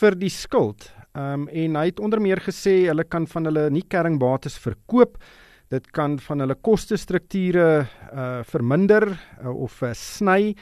vir 0.00 0.18
die 0.18 0.30
skuld. 0.30 0.86
Ehm 1.14 1.46
um, 1.46 1.48
en 1.48 1.80
hy 1.80 1.86
het 1.90 2.00
onder 2.00 2.22
meer 2.22 2.40
gesê 2.40 2.86
hulle 2.86 3.04
kan 3.04 3.26
van 3.26 3.50
hulle 3.50 3.70
nie 3.70 3.82
kerringbates 3.88 4.60
verkoop. 4.62 5.18
Dit 5.72 5.90
kan 5.90 6.18
van 6.20 6.44
hulle 6.44 6.54
koste 6.54 6.96
strukture 6.96 7.86
uh 8.12 8.42
verminder 8.46 9.08
uh, 9.10 9.50
of 9.50 9.82
uh, 9.82 9.90
sny. 9.92 10.54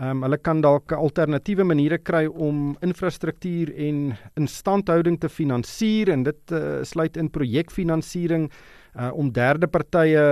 Ehm 0.00 0.16
um, 0.16 0.22
hulle 0.24 0.38
kan 0.40 0.62
dalk 0.64 0.92
alternatiewe 0.96 1.64
maniere 1.68 1.98
kry 1.98 2.24
om 2.26 2.70
infrastruktuur 2.80 3.74
en 3.76 4.14
instandhouding 4.40 5.20
te 5.20 5.28
finansier 5.28 6.08
en 6.08 6.22
dit 6.24 6.54
uh, 6.56 6.80
sluit 6.82 7.16
in 7.20 7.28
projekfinansiering 7.28 8.48
uh 8.92 9.08
om 9.16 9.30
derde 9.32 9.66
partye 9.72 10.22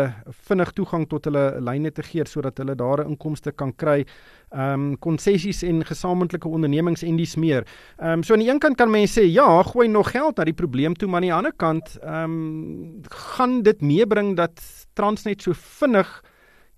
vinnig 0.48 0.72
toegang 0.76 1.06
tot 1.08 1.24
hulle 1.24 1.44
lyne 1.64 1.90
te 1.96 2.02
gee 2.04 2.26
sodat 2.28 2.58
hulle 2.60 2.74
daar 2.76 3.04
inkomste 3.06 3.52
kan 3.52 3.72
kry. 3.72 4.04
Um 4.52 4.96
konsessies 5.00 5.62
en 5.64 5.80
gesamentlike 5.86 6.48
ondernemings 6.48 7.02
en 7.02 7.16
dis 7.16 7.36
meer. 7.40 7.64
Um 7.96 8.22
so 8.22 8.34
aan 8.34 8.44
die 8.44 8.50
een 8.50 8.60
kant 8.60 8.76
kan 8.76 8.90
mense 8.92 9.20
sê 9.20 9.24
ja, 9.24 9.62
gooi 9.62 9.88
nog 9.88 10.12
geld 10.12 10.36
na 10.36 10.44
die 10.44 10.56
probleem 10.56 10.94
toe, 10.94 11.08
maar 11.08 11.22
aan 11.22 11.28
die 11.28 11.34
ander 11.34 11.56
kant 11.56 11.96
um 12.04 13.00
gaan 13.08 13.62
dit 13.62 13.80
meebring 13.80 14.36
dat 14.36 14.60
Transnet 14.94 15.42
so 15.42 15.56
vinnig 15.56 16.20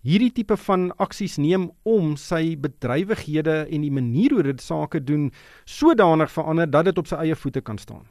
hierdie 0.06 0.32
tipe 0.34 0.56
van 0.56 0.90
aksies 1.02 1.36
neem 1.38 1.70
om 1.82 2.16
sy 2.18 2.56
bedrywighede 2.58 3.66
en 3.70 3.84
die 3.86 3.94
manier 3.94 4.34
hoe 4.34 4.46
dit 4.50 4.62
sake 4.62 5.02
doen 5.02 5.30
sodanig 5.64 6.30
verander 6.30 6.70
dat 6.70 6.90
dit 6.90 6.98
op 6.98 7.10
sy 7.10 7.22
eie 7.22 7.38
voete 7.38 7.62
kan 7.62 7.78
staan 7.78 8.06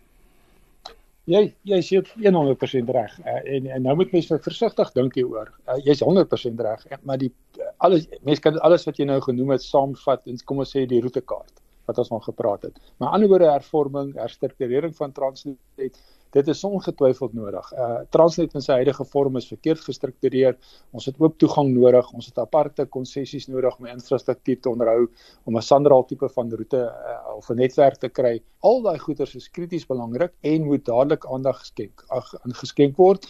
jy 1.31 1.41
jy 1.71 1.79
sê 1.85 2.01
100% 2.25 2.93
reg 2.95 3.17
uh, 3.23 3.39
en 3.55 3.67
en 3.77 3.83
nou 3.87 3.95
moet 3.99 4.13
mense 4.15 4.39
versigtig 4.45 4.93
dink 4.97 5.17
hieroor. 5.19 5.51
Uh, 5.67 5.79
jy's 5.85 6.03
100% 6.05 6.63
reg, 6.67 6.85
uh, 6.91 6.99
maar 7.07 7.21
die 7.21 7.31
uh, 7.59 7.71
alles 7.87 8.07
mense 8.27 8.43
kan 8.45 8.59
alles 8.67 8.87
wat 8.89 8.99
jy 8.99 9.07
nou 9.09 9.19
genoem 9.25 9.55
het 9.55 9.65
saamvat 9.65 10.27
en 10.27 10.39
kom 10.45 10.63
ons 10.65 10.73
sê 10.75 10.85
die 10.89 11.01
roetekaart 11.03 11.61
wat 11.89 11.99
ons 12.01 12.11
al 12.13 12.23
gepraat 12.23 12.67
het. 12.67 12.77
Maar 13.01 13.15
anderswoorde 13.17 13.51
hervorming, 13.51 14.13
herstrukturering 14.19 14.93
van 14.95 15.13
Transnet 15.15 15.97
dit 16.31 16.47
is 16.47 16.63
ongetwyfeld 16.63 17.33
nodig. 17.33 17.71
Uh 17.73 18.01
Transnet 18.09 18.53
in 18.57 18.63
sy 18.63 18.79
huidige 18.81 19.05
vorm 19.05 19.37
is 19.39 19.47
verkeerd 19.51 19.83
gestruktureer. 19.85 20.57
Ons 20.91 21.07
het 21.09 21.19
oop 21.19 21.37
toegang 21.41 21.71
nodig. 21.75 22.11
Ons 22.13 22.29
het 22.31 22.39
aparte 22.39 22.85
konsessies 22.85 23.47
nodig 23.51 23.77
om 23.79 23.89
infrastruktuur 23.91 24.61
te 24.61 24.69
onderhou 24.69 25.07
om 25.45 25.57
'n 25.57 25.61
sandraal 25.61 26.05
tipe 26.05 26.29
van 26.29 26.51
roete 26.51 26.83
uh, 26.87 27.35
of 27.35 27.49
'n 27.49 27.55
netwerk 27.55 27.99
te 27.99 28.09
kry. 28.09 28.41
Al 28.59 28.81
daai 28.81 28.99
goederes 28.99 29.35
is 29.35 29.49
krities 29.49 29.87
belangrik 29.87 30.33
en 30.41 30.65
moet 30.65 30.85
dadelik 30.85 31.25
aandag 31.25 31.59
geskenk 31.59 32.05
ag 32.09 32.33
ingeskenk 32.45 32.97
word. 32.97 33.27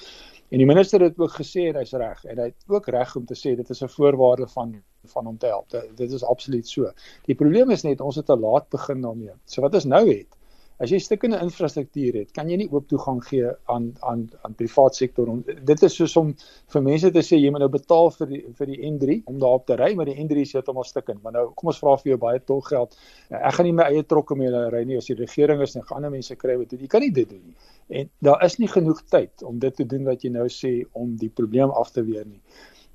En 0.51 0.57
die 0.57 0.67
minister 0.67 1.01
het 1.01 1.19
ook 1.19 1.31
gesê 1.31 1.69
en 1.69 1.77
hy's 1.79 1.93
reg 1.93 2.25
en 2.25 2.37
hy 2.37 2.45
het 2.51 2.63
ook 2.67 2.87
reg 2.87 3.15
om 3.15 3.25
te 3.25 3.35
sê 3.39 3.55
dit 3.55 3.69
is 3.69 3.83
'n 3.83 3.87
voorwaarde 3.87 4.47
van 4.47 4.81
van 5.03 5.25
hom 5.25 5.37
te 5.37 5.47
help. 5.47 5.69
Dit 5.95 6.11
is 6.11 6.23
absoluut 6.23 6.67
so. 6.67 6.91
Die 7.25 7.35
probleem 7.35 7.71
is 7.71 7.83
net 7.83 8.01
ons 8.01 8.15
het 8.15 8.25
te 8.25 8.37
laat 8.37 8.69
begin 8.69 9.01
daarmee. 9.01 9.33
So 9.45 9.61
wat 9.61 9.73
ons 9.73 9.85
nou 9.85 10.07
het 10.09 10.37
As 10.81 10.89
jy 10.89 10.97
stukkende 10.97 11.37
infrastruktuur 11.45 12.15
het, 12.17 12.29
kan 12.33 12.47
jy 12.49 12.55
nie 12.57 12.65
oop 12.71 12.87
toegang 12.89 13.19
gee 13.27 13.49
aan 13.69 13.91
aan 14.09 14.23
aan 14.41 14.55
privaat 14.57 14.95
sektor. 14.97 15.29
Dit 15.67 15.83
is 15.85 15.97
soos 15.99 16.15
om 16.17 16.31
vir 16.73 16.83
mense 16.87 17.11
te 17.13 17.21
sê 17.25 17.37
jy 17.37 17.51
moet 17.53 17.61
nou 17.61 17.69
betaal 17.69 18.09
vir 18.15 18.31
die 18.31 18.39
vir 18.57 18.71
die 18.71 18.79
N3 18.89 19.17
om 19.29 19.37
daarop 19.43 19.67
te 19.69 19.77
ry, 19.77 19.91
maar 19.97 20.09
die 20.09 20.15
N3 20.23 20.45
is 20.47 20.55
heeltemal 20.57 20.87
stukkend. 20.89 21.21
Maar 21.21 21.35
nou 21.35 21.43
kom 21.59 21.69
ons 21.69 21.81
vra 21.83 21.93
vir 22.01 22.13
jou 22.13 22.17
baie 22.23 22.41
tolgeld. 22.51 22.97
Ek 23.29 23.59
gaan 23.59 23.69
nie 23.69 23.75
my 23.77 23.85
eie 23.91 24.07
trokke 24.13 24.37
mee 24.39 24.63
ry 24.73 24.81
nie 24.89 24.97
as 24.97 25.11
die 25.11 25.19
regering 25.19 25.61
is 25.61 25.77
en 25.77 25.85
ander 25.93 26.13
mense 26.13 26.37
kry 26.41 26.57
wat 26.63 26.73
jy 26.73 26.89
kan 26.89 27.05
nie 27.05 27.11
dit 27.13 27.29
doen 27.29 27.43
nie. 27.43 27.69
En 28.01 28.09
daar 28.25 28.41
is 28.47 28.57
nie 28.57 28.71
genoeg 28.71 29.03
tyd 29.13 29.45
om 29.45 29.59
dit 29.61 29.77
te 29.77 29.85
doen 29.85 30.09
wat 30.09 30.25
jy 30.25 30.31
nou 30.33 30.47
sê 30.49 30.79
om 30.97 31.13
die 31.21 31.29
probleem 31.29 31.69
af 31.83 31.93
te 31.93 32.01
weer 32.07 32.25
nie. 32.25 32.41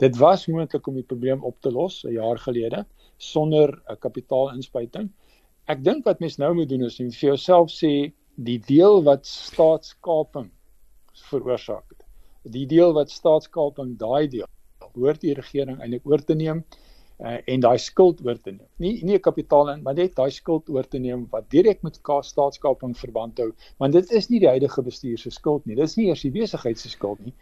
Dit 0.03 0.19
was 0.19 0.49
moontlik 0.51 0.91
om 0.91 0.99
die 0.99 1.07
probleem 1.07 1.45
op 1.47 1.61
te 1.63 1.71
los 1.71 2.03
'n 2.05 2.19
jaar 2.19 2.43
gelede 2.49 2.83
sonder 3.17 3.79
'n 3.87 3.97
kapitaalinspuiting 3.97 5.09
ek 5.73 5.83
dink 5.85 6.07
wat 6.07 6.21
mens 6.23 6.39
nou 6.39 6.53
moet 6.55 6.69
doen 6.71 6.87
is 6.87 7.01
om 7.03 7.11
vir 7.11 7.29
jouself 7.33 7.73
sê 7.75 7.93
die 8.49 8.59
deel 8.69 9.03
wat 9.07 9.27
staatskaping 9.27 10.51
veroorsaak 11.31 11.85
het. 11.91 12.03
Die 12.55 12.67
deel 12.71 12.93
wat 12.95 13.11
staatskaping 13.11 13.97
daai 13.99 14.29
deel 14.31 14.47
behoort 14.95 15.25
die 15.25 15.35
regering 15.35 15.81
eintlik 15.81 16.07
oor 16.09 16.23
te 16.25 16.37
neem 16.39 16.63
uh, 16.63 17.39
en 17.53 17.65
daai 17.65 17.79
skuld 17.83 18.23
oor 18.25 18.39
te 18.39 18.53
neem. 18.53 18.69
Nie 18.83 18.93
nie 19.05 19.19
kapitaal 19.23 19.73
in, 19.75 19.83
maar 19.85 19.97
net 19.99 20.15
daai 20.17 20.31
skuld 20.33 20.71
oor 20.73 20.87
te 20.89 21.01
neem 21.03 21.27
wat 21.33 21.49
direk 21.53 21.83
met 21.87 21.99
staatskaping 21.99 22.95
verband 22.97 23.43
hou, 23.43 23.51
want 23.83 23.97
dit 23.97 24.13
is 24.21 24.31
nie 24.31 24.41
die 24.45 24.53
huidige 24.53 24.85
bestuur 24.87 25.19
se 25.19 25.35
skuld 25.35 25.67
nie. 25.67 25.77
Dit 25.77 25.91
is 25.91 25.97
nie 25.99 26.09
eers 26.11 26.23
die 26.25 26.35
besigheid 26.35 26.79
se 26.79 26.93
skuld 26.93 27.25
nie. 27.25 27.35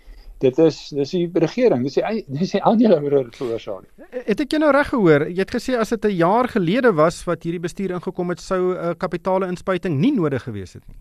Dit 0.44 0.58
is 0.64 0.78
dis 0.94 1.14
die 1.16 1.24
regering, 1.44 1.82
dis 1.86 1.96
die 1.98 2.22
dis 2.38 2.54
die 2.56 2.62
aandeelhouer 2.62 3.30
veroorsaak. 3.36 3.88
Het 4.28 4.44
ek 4.44 4.54
jou 4.54 4.60
nou 4.62 4.70
reg 4.74 4.92
gehoor? 4.92 5.26
Jy 5.30 5.40
het 5.42 5.56
gesê 5.56 5.78
as 5.80 5.94
dit 5.94 6.04
'n 6.10 6.16
jaar 6.20 6.48
gelede 6.48 6.92
was 6.92 7.24
wat 7.24 7.42
hierdie 7.44 7.64
bestuur 7.66 7.96
ingekom 7.98 8.30
het, 8.30 8.40
sou 8.40 8.62
'n 8.72 8.76
uh, 8.76 8.94
kapitale 8.98 9.48
inspuiting 9.48 9.98
nie 9.98 10.12
nodig 10.12 10.42
gewees 10.42 10.74
het 10.74 10.86
nie. 10.88 11.00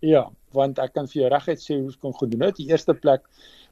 Ja, 0.00 0.30
want 0.56 0.78
ek 0.78 0.94
kan 0.96 1.06
vir 1.06 1.22
jou 1.22 1.28
reguit 1.28 1.60
sê 1.60 1.74
hoe 1.76 1.84
ons 1.84 1.98
kon 2.00 2.14
gedoen 2.16 2.46
het. 2.46 2.56
Die 2.56 2.70
eerste 2.72 2.94
plek 2.94 3.26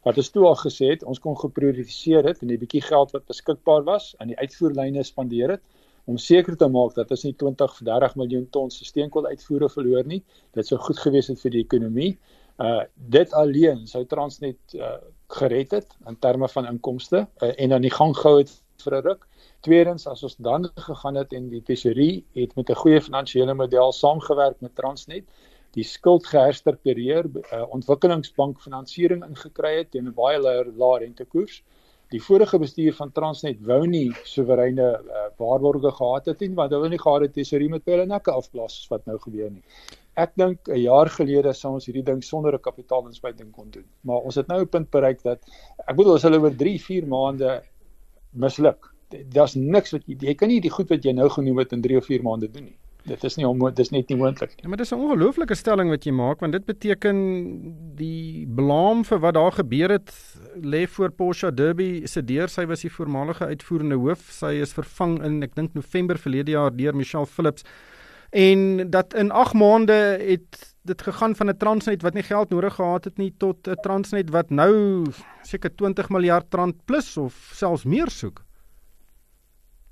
wat 0.04 0.18
ons 0.20 0.30
toe 0.30 0.44
al 0.46 0.56
gesê 0.56 0.90
het, 0.92 1.04
ons 1.04 1.18
kon 1.18 1.36
geprioritiseer 1.36 2.24
het 2.24 2.42
en 2.42 2.50
'n 2.52 2.58
bietjie 2.58 2.82
geld 2.82 3.12
wat 3.12 3.26
beskikbaar 3.26 3.84
was 3.84 4.14
aan 4.18 4.28
die 4.28 4.38
uitvoerlyne 4.38 5.02
spandeer 5.02 5.50
het 5.50 5.62
om 6.08 6.16
seker 6.16 6.56
te 6.56 6.68
maak 6.68 6.94
dat 6.96 7.10
ons 7.10 7.24
nie 7.24 7.34
20 7.36 7.72
of 7.72 7.80
30 7.84 8.14
miljoen 8.16 8.46
ton 8.50 8.70
steenkool 8.70 9.26
uitvoere 9.26 9.68
verloor 9.68 10.06
nie. 10.06 10.22
Dit 10.56 10.66
sou 10.66 10.78
goed 10.80 10.98
gewees 10.98 11.28
het 11.28 11.40
vir 11.40 11.50
die 11.50 11.64
ekonomie. 11.64 12.12
Uh 12.58 12.82
dit 12.94 13.32
alleen 13.32 13.86
sou 13.86 14.04
Transnet 14.06 14.74
uh 14.74 14.96
gered 15.28 15.70
het 15.70 15.92
in 16.06 16.16
terme 16.18 16.48
van 16.48 16.66
inkomste 16.66 17.26
uh, 17.38 17.52
en 17.54 17.72
aan 17.72 17.84
die 17.84 17.92
gang 17.92 18.16
gehou 18.16 18.38
het 18.38 18.50
vir 18.82 18.94
'n 18.96 19.02
ruk. 19.02 19.26
Tweedens 19.60 20.06
as 20.06 20.22
ons 20.22 20.36
dan 20.36 20.70
gegaan 20.74 21.14
het 21.14 21.32
en 21.32 21.48
die 21.48 21.62
tesorie 21.62 22.24
het 22.34 22.54
met 22.56 22.70
'n 22.70 22.80
goeie 22.82 23.00
finansiële 23.00 23.54
model 23.54 23.92
saamgewerk 23.92 24.60
met 24.60 24.74
Transnet, 24.74 25.24
die 25.70 25.84
skuld 25.84 26.26
geherstruktureer, 26.26 27.30
uh, 27.52 27.64
ontwikkelingsbank 27.70 28.60
finansiering 28.60 29.24
ingekry 29.24 29.76
het 29.76 29.90
teen 29.90 30.08
'n 30.08 30.14
baie 30.14 30.38
laer 30.38 30.66
lae 30.76 30.98
rentekoers. 30.98 31.62
Die 32.10 32.22
vorige 32.22 32.58
bestuur 32.58 32.94
van 32.94 33.12
Transnet 33.12 33.60
wou 33.60 33.86
nie 33.86 34.12
soewereine 34.24 34.88
uh, 34.98 35.28
waarborge 35.36 35.90
gehad 35.90 36.26
het 36.26 36.40
nie, 36.40 36.54
want 36.54 36.70
hulle 36.70 36.80
wou 36.80 36.90
nie 36.90 37.04
gehad 37.06 37.20
het 37.20 37.32
tesorie 37.32 37.68
met 37.68 37.84
hulle 37.84 38.06
nekke 38.06 38.30
afblaas 38.30 38.86
wat 38.88 39.06
nou 39.06 39.18
gebeur 39.18 39.50
nie 39.50 39.62
ek 40.18 40.34
dink 40.40 40.68
'n 40.68 40.80
jaar 40.82 41.08
gelede 41.14 41.52
sou 41.54 41.72
ons 41.76 41.86
hierdie 41.86 42.04
ding 42.10 42.22
sonder 42.24 42.54
'n 42.54 42.66
kapitaalinspuiting 42.68 43.50
kon 43.52 43.70
doen. 43.70 43.86
Maar 44.02 44.20
ons 44.26 44.34
het 44.34 44.48
nou 44.48 44.60
'n 44.60 44.68
punt 44.68 44.90
bereik 44.90 45.22
dat 45.22 45.40
ek 45.86 45.96
bedoel 45.96 46.14
as 46.14 46.22
hulle 46.22 46.40
oor 46.40 46.54
3, 46.56 46.78
4 46.78 47.06
maande 47.06 47.62
misluk. 48.32 48.92
Daar's 49.34 49.54
niks 49.54 49.92
wat 49.92 50.02
jy 50.06 50.16
jy 50.20 50.34
kan 50.34 50.48
nie 50.48 50.60
die 50.60 50.70
goed 50.70 50.88
wat 50.88 51.04
jy 51.04 51.12
nou 51.12 51.28
genoem 51.28 51.58
het 51.58 51.72
in 51.72 51.82
3 51.82 51.96
of 51.96 52.06
4 52.06 52.22
maande 52.22 52.50
doen 52.50 52.64
nie. 52.64 52.78
Dit 53.06 53.24
is 53.24 53.36
nie 53.36 53.46
onmoontlik, 53.46 53.76
dis 53.76 53.90
net 53.90 54.08
nie 54.08 54.18
moontlik 54.18 54.50
nie. 54.56 54.62
Ja, 54.62 54.68
maar 54.68 54.76
dis 54.76 54.92
'n 54.92 54.98
ongelooflike 54.98 55.54
stelling 55.54 55.88
wat 55.88 56.04
jy 56.04 56.12
maak 56.12 56.40
want 56.40 56.52
dit 56.52 56.64
beteken 56.64 57.16
die 57.96 58.46
blame 58.46 59.04
vir 59.04 59.18
wat 59.18 59.34
daar 59.34 59.52
gebeur 59.52 59.90
het 59.90 60.10
lê 60.60 60.86
voor 60.86 61.10
Porsche 61.10 61.54
Derby 61.54 62.06
se 62.06 62.22
deur. 62.22 62.48
Sy 62.48 62.66
was 62.66 62.80
die 62.80 62.90
voormalige 62.90 63.46
uitvoerende 63.46 63.96
hoof. 63.96 64.20
Sy 64.30 64.60
is 64.60 64.72
vervang 64.72 65.22
in 65.24 65.42
ek 65.42 65.54
dink 65.54 65.74
November 65.74 66.18
verlede 66.18 66.50
jaar 66.50 66.76
deur 66.76 66.94
Michelle 66.94 67.26
Phillips 67.26 67.64
en 68.30 68.90
dat 68.90 69.14
in 69.14 69.30
8 69.30 69.54
maande 69.54 69.92
het 70.20 70.74
dit 70.82 71.02
gegaan 71.02 71.36
van 71.36 71.48
'n 71.48 71.56
Transnet 71.56 72.02
wat 72.02 72.14
nie 72.14 72.22
geld 72.22 72.48
nodig 72.48 72.74
gehad 72.74 73.04
het 73.04 73.16
nie 73.16 73.34
tot 73.36 73.68
'n 73.68 73.80
Transnet 73.80 74.30
wat 74.30 74.50
nou 74.50 75.04
seker 75.42 75.74
20 75.74 76.08
miljard 76.08 76.54
rand 76.54 76.84
plus 76.84 77.16
of 77.16 77.50
selfs 77.52 77.84
meer 77.84 78.08
soek. 78.08 78.44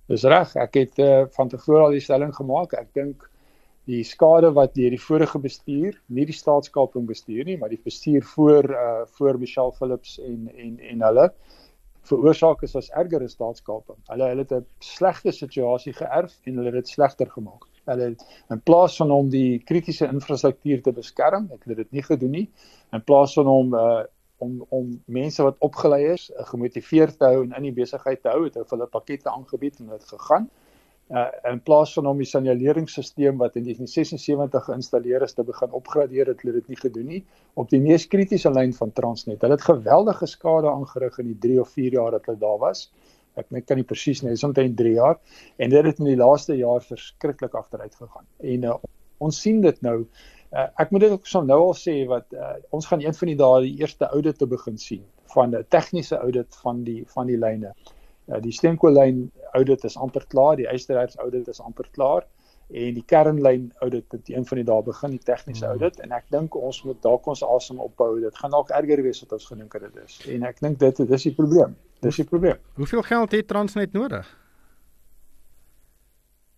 Dis 0.06 0.22
reg, 0.22 0.54
ek 0.54 0.74
het 0.74 0.98
uh, 0.98 1.24
van 1.34 1.48
tevore 1.48 1.84
al 1.84 1.90
die 1.90 2.00
stelling 2.00 2.34
gemaak. 2.34 2.72
Ek 2.72 2.92
dink 2.94 3.30
die 3.84 4.04
skade 4.04 4.52
wat 4.52 4.74
deur 4.74 4.90
die 4.90 5.00
vorige 5.02 5.38
bestuur, 5.38 6.00
nie 6.06 6.26
die 6.26 6.34
staatskaping 6.34 7.06
bestuur 7.06 7.44
nie, 7.44 7.58
maar 7.58 7.68
die 7.68 7.80
bestuur 7.84 8.22
voor 8.22 8.70
uh 8.70 9.04
voor 9.18 9.38
Michelle 9.38 9.72
Phillips 9.72 10.18
en 10.20 10.50
en 10.56 10.78
en 10.78 11.02
hulle 11.02 11.32
veroorsaak 12.06 12.62
is 12.62 12.76
as 12.76 12.90
erger 12.90 13.22
as 13.22 13.32
staatskaping. 13.32 13.98
Hulle 14.10 14.28
hulle 14.30 14.44
het 14.46 14.52
'n 14.52 14.66
slegte 14.78 15.32
situasie 15.32 15.92
geërf 15.92 16.34
en 16.44 16.56
hulle 16.56 16.70
het 16.70 16.84
dit 16.84 16.88
slegter 16.88 17.30
gemaak. 17.30 17.66
Hulle 17.86 18.12
in 18.50 18.60
plaas 18.66 18.96
van 19.00 19.14
om 19.14 19.30
die 19.30 19.58
kritiese 19.68 20.08
infrastruktuur 20.10 20.82
te 20.82 20.92
beskerm, 20.96 21.48
het 21.52 21.64
hulle 21.64 21.78
dit 21.82 21.96
nie 21.98 22.04
gedoen 22.06 22.34
nie. 22.40 22.46
In 22.96 23.04
plaas 23.06 23.36
van 23.38 23.50
om 23.52 23.74
uh 23.74 24.04
om 24.38 24.58
om 24.68 24.88
mense 25.08 25.40
wat 25.40 25.56
opgelei 25.64 26.02
is, 26.12 26.26
uh, 26.30 26.42
gemotiveerd 26.44 27.14
te 27.18 27.24
hou 27.24 27.38
en 27.44 27.54
in 27.56 27.70
die 27.70 27.76
besigheid 27.78 28.20
te 28.20 28.28
hou, 28.28 28.42
het 28.44 28.58
hulle 28.70 28.88
pakkette 28.92 29.30
aangebied 29.32 29.78
en 29.80 29.94
dit 29.94 30.10
gegaan. 30.10 30.50
Uh 31.08 31.24
in 31.52 31.62
plaas 31.62 31.94
van 31.96 32.10
om 32.10 32.18
die 32.20 32.28
signaleringsstelsel 32.28 33.38
wat 33.40 33.56
in 33.56 33.64
1976 33.70 34.68
geïnstalleer 34.68 35.22
is 35.22 35.32
te 35.38 35.44
begin 35.46 35.72
opgradeer, 35.80 36.26
het 36.34 36.42
hulle 36.42 36.58
dit 36.58 36.68
nie 36.74 36.80
gedoen 36.82 37.06
nie 37.14 37.22
op 37.54 37.70
die 37.70 37.80
mees 37.80 38.08
kritiese 38.12 38.50
lyn 38.52 38.74
van 38.74 38.92
Transnet. 38.92 39.40
Hulle 39.40 39.56
het 39.56 39.70
geweldige 39.70 40.26
skade 40.26 40.68
aangerig 40.68 41.18
in 41.22 41.32
die 41.32 41.38
3 41.48 41.60
of 41.64 41.70
4 41.78 42.00
jaar 42.00 42.18
wat 42.18 42.26
hulle 42.26 42.42
daar 42.42 42.58
was 42.58 42.90
ek 43.40 43.50
net 43.54 43.66
kan 43.68 43.80
nie 43.80 43.86
presies 43.86 44.22
nie, 44.22 44.32
is 44.32 44.44
omtrent 44.46 44.76
3 44.78 44.94
jaar 44.96 45.18
en 45.58 45.72
dit 45.72 45.88
het 45.88 46.00
in 46.02 46.10
die 46.10 46.20
laaste 46.20 46.56
jaar 46.58 46.84
verskriklik 46.84 47.54
agteruit 47.54 47.94
gegaan. 47.94 48.26
En 48.54 48.64
uh, 48.70 48.78
ons 49.18 49.40
sien 49.40 49.60
dit 49.64 49.82
nou. 49.82 49.98
Uh, 50.52 50.68
ek 50.80 50.92
moet 50.94 51.06
dit 51.06 51.12
ook 51.16 51.26
so 51.26 51.42
nou 51.44 51.58
al 51.68 51.76
sê 51.76 51.98
wat 52.08 52.32
uh, 52.32 52.54
ons 52.76 52.86
gaan 52.86 53.02
een 53.04 53.16
van 53.18 53.32
die 53.32 53.38
dae 53.40 53.60
die 53.66 53.76
eerste 53.82 54.08
audit 54.08 54.38
te 54.38 54.48
begin 54.48 54.78
sien 54.78 55.04
van 55.34 55.54
'n 55.54 55.64
tegniese 55.74 56.16
audit 56.16 56.56
van 56.62 56.84
die 56.84 57.02
van 57.12 57.26
die 57.26 57.38
lyne. 57.40 57.74
Uh, 58.26 58.40
die 58.42 58.52
steenkoolyn 58.52 59.26
audit 59.52 59.84
is 59.84 59.96
amper 59.96 60.24
klaar, 60.28 60.56
die 60.56 60.70
ysterhuis 60.72 61.18
audit 61.18 61.48
is 61.48 61.60
amper 61.60 61.88
klaar 61.92 62.24
en 62.66 62.94
die 62.96 63.04
kernlyn 63.06 63.68
audit 63.84 64.12
het 64.12 64.28
een 64.28 64.46
van 64.46 64.58
die 64.58 64.64
dae 64.66 64.82
begin 64.82 65.12
die 65.14 65.22
tegniese 65.22 65.64
mm. 65.66 65.70
audit 65.70 66.00
en 66.02 66.14
ek 66.16 66.24
dink 66.34 66.56
ons 66.58 66.80
moet 66.86 66.98
dalk 67.04 67.26
ons 67.30 67.42
asem 67.46 67.78
ophou. 67.82 68.16
Dit 68.20 68.38
gaan 68.40 68.54
dalk 68.54 68.72
erger 68.74 69.02
wees 69.06 69.20
wat 69.22 69.36
ons 69.38 69.46
gedink 69.52 69.76
het 69.78 69.86
dit 69.86 70.00
is. 70.02 70.16
En 70.34 70.48
ek 70.48 70.58
dink 70.64 70.80
dit 70.82 71.04
dis 71.12 71.28
die 71.28 71.34
probleem. 71.36 71.76
Dis 72.02 72.18
die 72.18 72.26
probleem. 72.26 72.58
Hoeveel 72.80 73.06
geld 73.06 73.38
het 73.38 73.48
Transnet 73.48 73.94
nodig? 73.94 74.26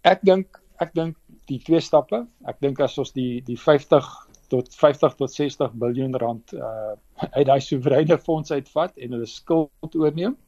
Ek 0.08 0.24
dink 0.24 0.62
ek 0.80 0.94
dink 0.94 1.16
die 1.50 1.58
twee 1.64 1.80
stappe. 1.82 2.22
Ek 2.48 2.60
dink 2.64 2.80
as 2.80 2.96
ons 3.02 3.12
die 3.12 3.42
die 3.44 3.58
50 3.58 4.08
tot 4.48 4.72
50 4.72 5.16
tot 5.18 5.32
60 5.34 5.74
miljard 5.76 6.16
rand 6.22 6.56
uh 6.56 6.96
uit 7.36 7.46
daai 7.48 7.60
soewereine 7.60 8.16
fonds 8.22 8.52
uitvat 8.54 8.96
en 8.96 9.16
hulle 9.16 9.28
skuld 9.28 9.96
oorneem. 9.98 10.38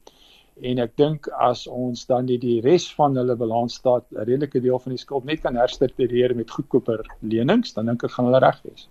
En 0.61 0.79
ek 0.83 0.95
dink 0.99 1.27
as 1.41 1.65
ons 1.67 2.05
dan 2.05 2.27
die 2.29 2.37
die 2.41 2.59
res 2.61 2.85
van 2.93 3.15
hulle 3.17 3.35
balansstaat 3.35 4.05
'n 4.11 4.25
redelike 4.29 4.61
deel 4.61 4.79
van 4.79 4.93
die 4.93 5.01
skuld 5.01 5.25
net 5.25 5.41
kan 5.41 5.55
herstruktureer 5.57 6.35
met 6.35 6.51
goedkoper 6.51 7.01
lenings, 7.21 7.73
dan 7.73 7.85
dink 7.85 8.03
ek 8.03 8.11
gaan 8.11 8.29
hulle 8.29 8.43
reg 8.43 8.61
wees. 8.63 8.87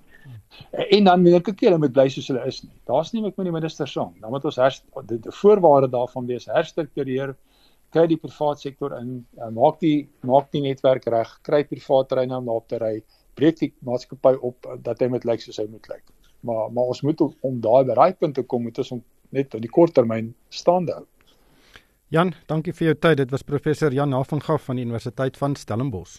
En 0.72 1.04
dan 1.04 1.22
moet 1.22 1.48
ek 1.48 1.60
hulle 1.60 1.78
moet 1.78 1.92
bly 1.92 2.08
soos 2.08 2.28
hulle 2.28 2.46
is 2.46 2.62
nie. 2.64 2.74
Daar's 2.90 3.12
nie 3.12 3.22
met 3.22 3.36
my 3.38 3.44
die 3.44 3.54
minister 3.54 3.88
saam. 3.88 4.14
Dan 4.20 4.30
moet 4.30 4.44
ons 4.44 4.56
herst, 4.56 4.84
die, 5.08 5.18
die 5.18 5.34
voorwaarde 5.42 5.88
daarvan 5.92 6.26
wees 6.26 6.48
herstruktureer, 6.50 7.36
kry 7.94 8.06
die 8.10 8.18
private 8.18 8.60
sektor 8.60 8.94
in, 8.98 9.24
uh, 9.38 9.50
maak 9.54 9.80
die 9.80 10.08
maak 10.26 10.50
die 10.54 10.62
netwerk 10.66 11.06
reg, 11.06 11.30
kry 11.46 11.62
private 11.64 12.08
terreine 12.08 12.36
om 12.38 12.48
op 12.48 12.68
te 12.68 12.78
ry, 12.82 12.96
breek 13.38 13.58
die 13.62 13.72
maatskappy 13.86 14.34
op 14.40 14.66
uh, 14.66 14.76
dat 14.82 15.00
hy 15.00 15.10
moet 15.14 15.26
lyk 15.26 15.42
soos 15.42 15.58
hy 15.62 15.66
moet 15.70 15.86
lyk. 15.90 16.04
Maar 16.46 16.70
maar 16.74 16.92
ons 16.94 17.02
moet 17.06 17.22
om 17.22 17.62
daai 17.62 17.84
bereik 17.84 18.18
punt 18.18 18.34
te 18.34 18.42
kom, 18.42 18.66
moet 18.66 18.78
ons 18.78 18.92
om 18.98 19.02
net 19.30 19.54
op 19.54 19.62
die 19.62 19.70
kort 19.70 19.94
termyn 19.94 20.34
staande 20.50 20.98
hou. 20.98 21.06
Jan, 22.10 22.32
dankie 22.50 22.72
vir 22.74 22.88
jou 22.88 22.96
tyd. 22.98 23.20
Dit 23.20 23.30
was 23.30 23.46
professor 23.46 23.94
Jan 23.94 24.10
Havengaff 24.16 24.64
van 24.66 24.80
die 24.80 24.82
Universiteit 24.82 25.36
van 25.38 25.54
Stellenbosch. 25.54 26.18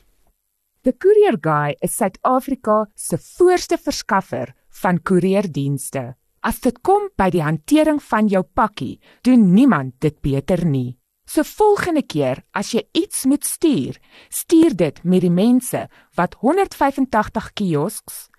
The 0.88 0.93
Courier 0.95 1.36
Guy 1.36 1.75
is 1.84 1.97
Suid-Afrika 1.99 2.86
se 2.95 3.19
voorste 3.19 3.75
verskaffer 3.77 4.54
van 4.82 5.01
koerierdienste. 5.04 6.15
As 6.47 6.63
dit 6.63 6.80
kom 6.82 7.10
by 7.19 7.27
die 7.36 7.43
hantering 7.43 7.99
van 8.08 8.32
jou 8.32 8.41
pakkie, 8.41 9.01
doen 9.27 9.51
niemand 9.51 9.99
dit 9.99 10.15
beter 10.23 10.63
nie. 10.65 10.95
So 11.27 11.43
volgende 11.43 12.06
keer 12.08 12.39
as 12.56 12.71
jy 12.71 12.86
iets 12.95 13.27
moet 13.27 13.43
stuur, 13.43 13.99
stuur 14.32 14.73
dit 14.80 15.04
met 15.04 15.21
die 15.27 15.32
mense 15.32 15.86
wat 16.15 16.39
185 16.39 17.51
kiosks, 17.54 18.30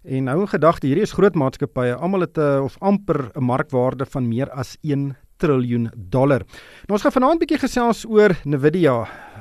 En 0.04 0.24
nou 0.24 0.40
in 0.40 0.48
gedagte, 0.48 0.86
hierdie 0.86 1.04
is 1.04 1.12
groot 1.12 1.34
maatskappye, 1.34 1.94
almal 1.94 2.20
het 2.20 2.38
'n 2.38 2.62
of 2.62 2.76
amper 2.80 3.30
'n 3.34 3.44
markwaarde 3.44 4.06
van 4.06 4.28
meer 4.28 4.50
as 4.50 4.76
1 4.82 5.16
triljoen 5.42 5.90
dollar. 5.94 6.46
Nou 6.86 6.98
ons 6.98 7.04
gaan 7.06 7.16
vanaand 7.18 7.40
'n 7.40 7.42
bietjie 7.44 7.62
gesels 7.66 8.04
oor 8.06 8.36
Nvidia 8.44 8.96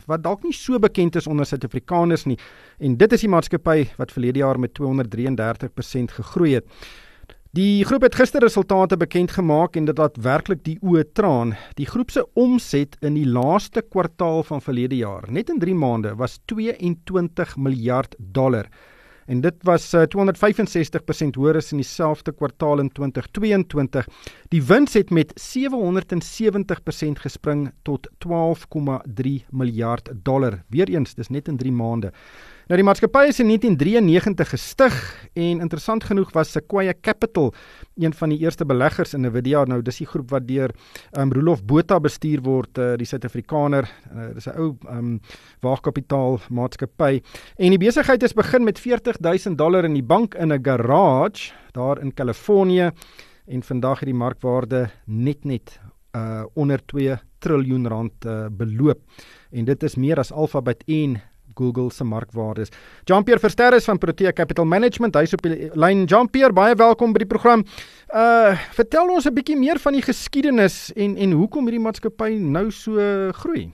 wat 0.07 0.23
dalk 0.23 0.43
nie 0.43 0.53
so 0.53 0.79
bekend 0.79 1.15
is 1.15 1.27
onder 1.27 1.45
Suid-Afrikaners 1.45 2.25
nie 2.25 2.37
en 2.79 2.97
dit 2.97 3.13
is 3.13 3.21
die 3.21 3.29
maatskappy 3.29 3.87
wat 3.97 4.11
verlede 4.11 4.39
jaar 4.39 4.59
met 4.59 4.73
233% 4.73 6.11
gegroei 6.11 6.53
het. 6.55 6.65
Die 7.51 7.83
groep 7.83 8.05
het 8.05 8.15
gister 8.15 8.39
resultate 8.39 8.95
bekend 8.95 9.31
gemaak 9.35 9.75
en 9.75 9.85
dit 9.85 9.97
laat 9.97 10.15
werklik 10.23 10.61
die 10.63 10.77
oë 10.79 11.03
traan. 11.13 11.49
Die 11.75 11.85
groep 11.85 12.11
se 12.11 12.23
omset 12.39 12.95
in 13.01 13.17
die 13.19 13.27
laaste 13.27 13.81
kwartaal 13.81 14.45
van 14.47 14.61
verlede 14.63 14.95
jaar, 14.95 15.27
net 15.27 15.49
in 15.49 15.59
3 15.59 15.75
maande, 15.75 16.15
was 16.15 16.39
22 16.47 17.57
miljard 17.57 18.15
dollar 18.17 18.69
en 19.31 19.39
dit 19.41 19.63
was 19.63 19.85
uh, 19.95 20.03
265% 20.11 21.37
hoër 21.39 21.61
as 21.61 21.71
in 21.71 21.79
dieselfde 21.79 22.33
kwartaal 22.35 22.81
in 22.83 22.89
2022. 22.91 24.07
Die 24.51 24.61
wins 24.67 24.97
het 24.99 25.13
met 25.15 25.31
770% 25.39 27.23
gespring 27.23 27.69
tot 27.87 28.09
12,3 28.27 29.37
miljard 29.49 30.11
dollar. 30.27 30.61
Weereens, 30.67 31.15
dis 31.15 31.31
net 31.31 31.47
in 31.47 31.57
3 31.61 31.71
maande. 31.71 32.11
Nou 32.71 32.77
die 32.79 32.85
maatskappy 32.87 33.25
is 33.27 33.41
in 33.43 33.49
1993 33.51 34.47
gestig 34.53 34.97
en 35.35 35.59
interessant 35.59 36.05
genoeg 36.07 36.29
was 36.31 36.53
Sequoia 36.55 36.93
Capital 37.03 37.49
een 37.99 38.13
van 38.15 38.31
die 38.31 38.37
eerste 38.45 38.63
beleggers 38.63 39.11
in 39.11 39.25
Nvidia. 39.25 39.65
Nou 39.67 39.81
dis 39.83 39.97
die 39.99 40.07
groep 40.07 40.29
wat 40.31 40.45
deur 40.47 40.71
um, 41.19 41.33
Rolof 41.35 41.65
Botha 41.67 41.97
bestuur 41.99 42.39
word, 42.45 42.79
uh, 42.79 42.93
die 42.95 43.09
Suid-Afrikaner. 43.09 43.89
Uh, 44.07 44.29
dis 44.37 44.47
'n 44.47 44.55
ou 44.55 44.69
um, 44.87 45.19
waagkapitaal 45.59 46.39
maatskappy. 46.47 47.19
En 47.59 47.75
die 47.75 47.81
besigheid 47.81 48.23
is 48.23 48.31
begin 48.33 48.63
met 48.63 48.79
40000 48.79 49.57
dollar 49.57 49.83
in 49.83 49.99
die 49.99 50.07
bank 50.07 50.39
in 50.39 50.53
'n 50.53 50.63
garage 50.63 51.51
daar 51.73 51.99
in 51.99 52.13
Kalifornië 52.13 52.91
en 53.47 53.63
vandag 53.63 53.99
het 53.99 54.07
die 54.07 54.15
markwaarde 54.15 54.89
net 55.05 55.43
net 55.43 55.79
uh, 56.15 56.43
onder 56.53 56.79
2 56.85 57.19
triljoen 57.39 57.87
rand 57.87 58.25
uh, 58.25 58.45
beloop. 58.51 58.99
En 59.51 59.65
dit 59.65 59.83
is 59.83 59.95
meer 59.95 60.19
as 60.19 60.31
Alphabet 60.31 60.83
en 60.87 61.21
Google 61.55 61.91
se 61.91 62.03
markwaardes. 62.03 62.69
Jean-Pierre 63.03 63.39
Verster 63.39 63.73
is 63.73 63.85
van 63.85 63.97
Protea 63.97 64.31
Capital 64.31 64.65
Management. 64.65 65.15
Hy's 65.15 65.33
op 65.33 65.41
die 65.41 65.69
lyn. 65.73 66.05
Jean-Pierre, 66.05 66.53
baie 66.53 66.75
welkom 66.75 67.13
by 67.13 67.25
die 67.25 67.27
program. 67.27 67.65
Uh 68.13 68.55
vertel 68.75 69.09
ons 69.09 69.25
'n 69.25 69.33
bietjie 69.33 69.57
meer 69.57 69.79
van 69.79 69.93
die 69.93 70.01
geskiedenis 70.01 70.91
en 70.95 71.17
en 71.17 71.31
hoekom 71.31 71.67
hierdie 71.67 71.83
maatskappy 71.83 72.35
nou 72.37 72.71
so 72.71 73.31
groei. 73.31 73.71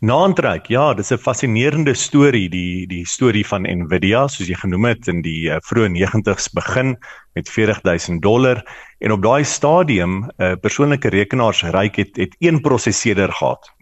Naantrek. 0.00 0.68
Ja, 0.70 0.94
dis 0.94 1.10
'n 1.10 1.18
fascinerende 1.18 1.94
storie, 1.94 2.48
die 2.48 2.86
die 2.86 3.04
storie 3.04 3.46
van 3.46 3.62
Nvidia, 3.62 4.28
soos 4.28 4.46
jy 4.46 4.54
genoem 4.54 4.84
het 4.84 5.08
in 5.08 5.22
die 5.22 5.50
uh, 5.50 5.56
vroeë 5.58 5.88
90's 5.90 6.52
begin 6.54 6.96
met 7.34 7.48
40000 7.48 8.22
dollar 8.22 8.62
en 9.00 9.12
op 9.12 9.22
daai 9.22 9.44
stadium 9.44 10.22
'n 10.22 10.30
uh, 10.38 10.54
persoonlike 10.54 11.08
rekenaarsryk 11.08 11.96
het 11.96 12.16
het 12.16 12.36
een 12.38 12.60
prosesseerder 12.60 13.32
gehad 13.32 13.74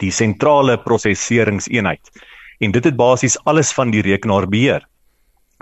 die 0.00 0.10
sentrale 0.10 0.78
prosesseringseenheid. 0.78 2.22
En 2.62 2.72
dit 2.72 2.84
het 2.84 2.96
basies 2.96 3.36
alles 3.44 3.72
van 3.72 3.90
die 3.90 4.02
rekenaar 4.02 4.46
beheer. 4.48 4.86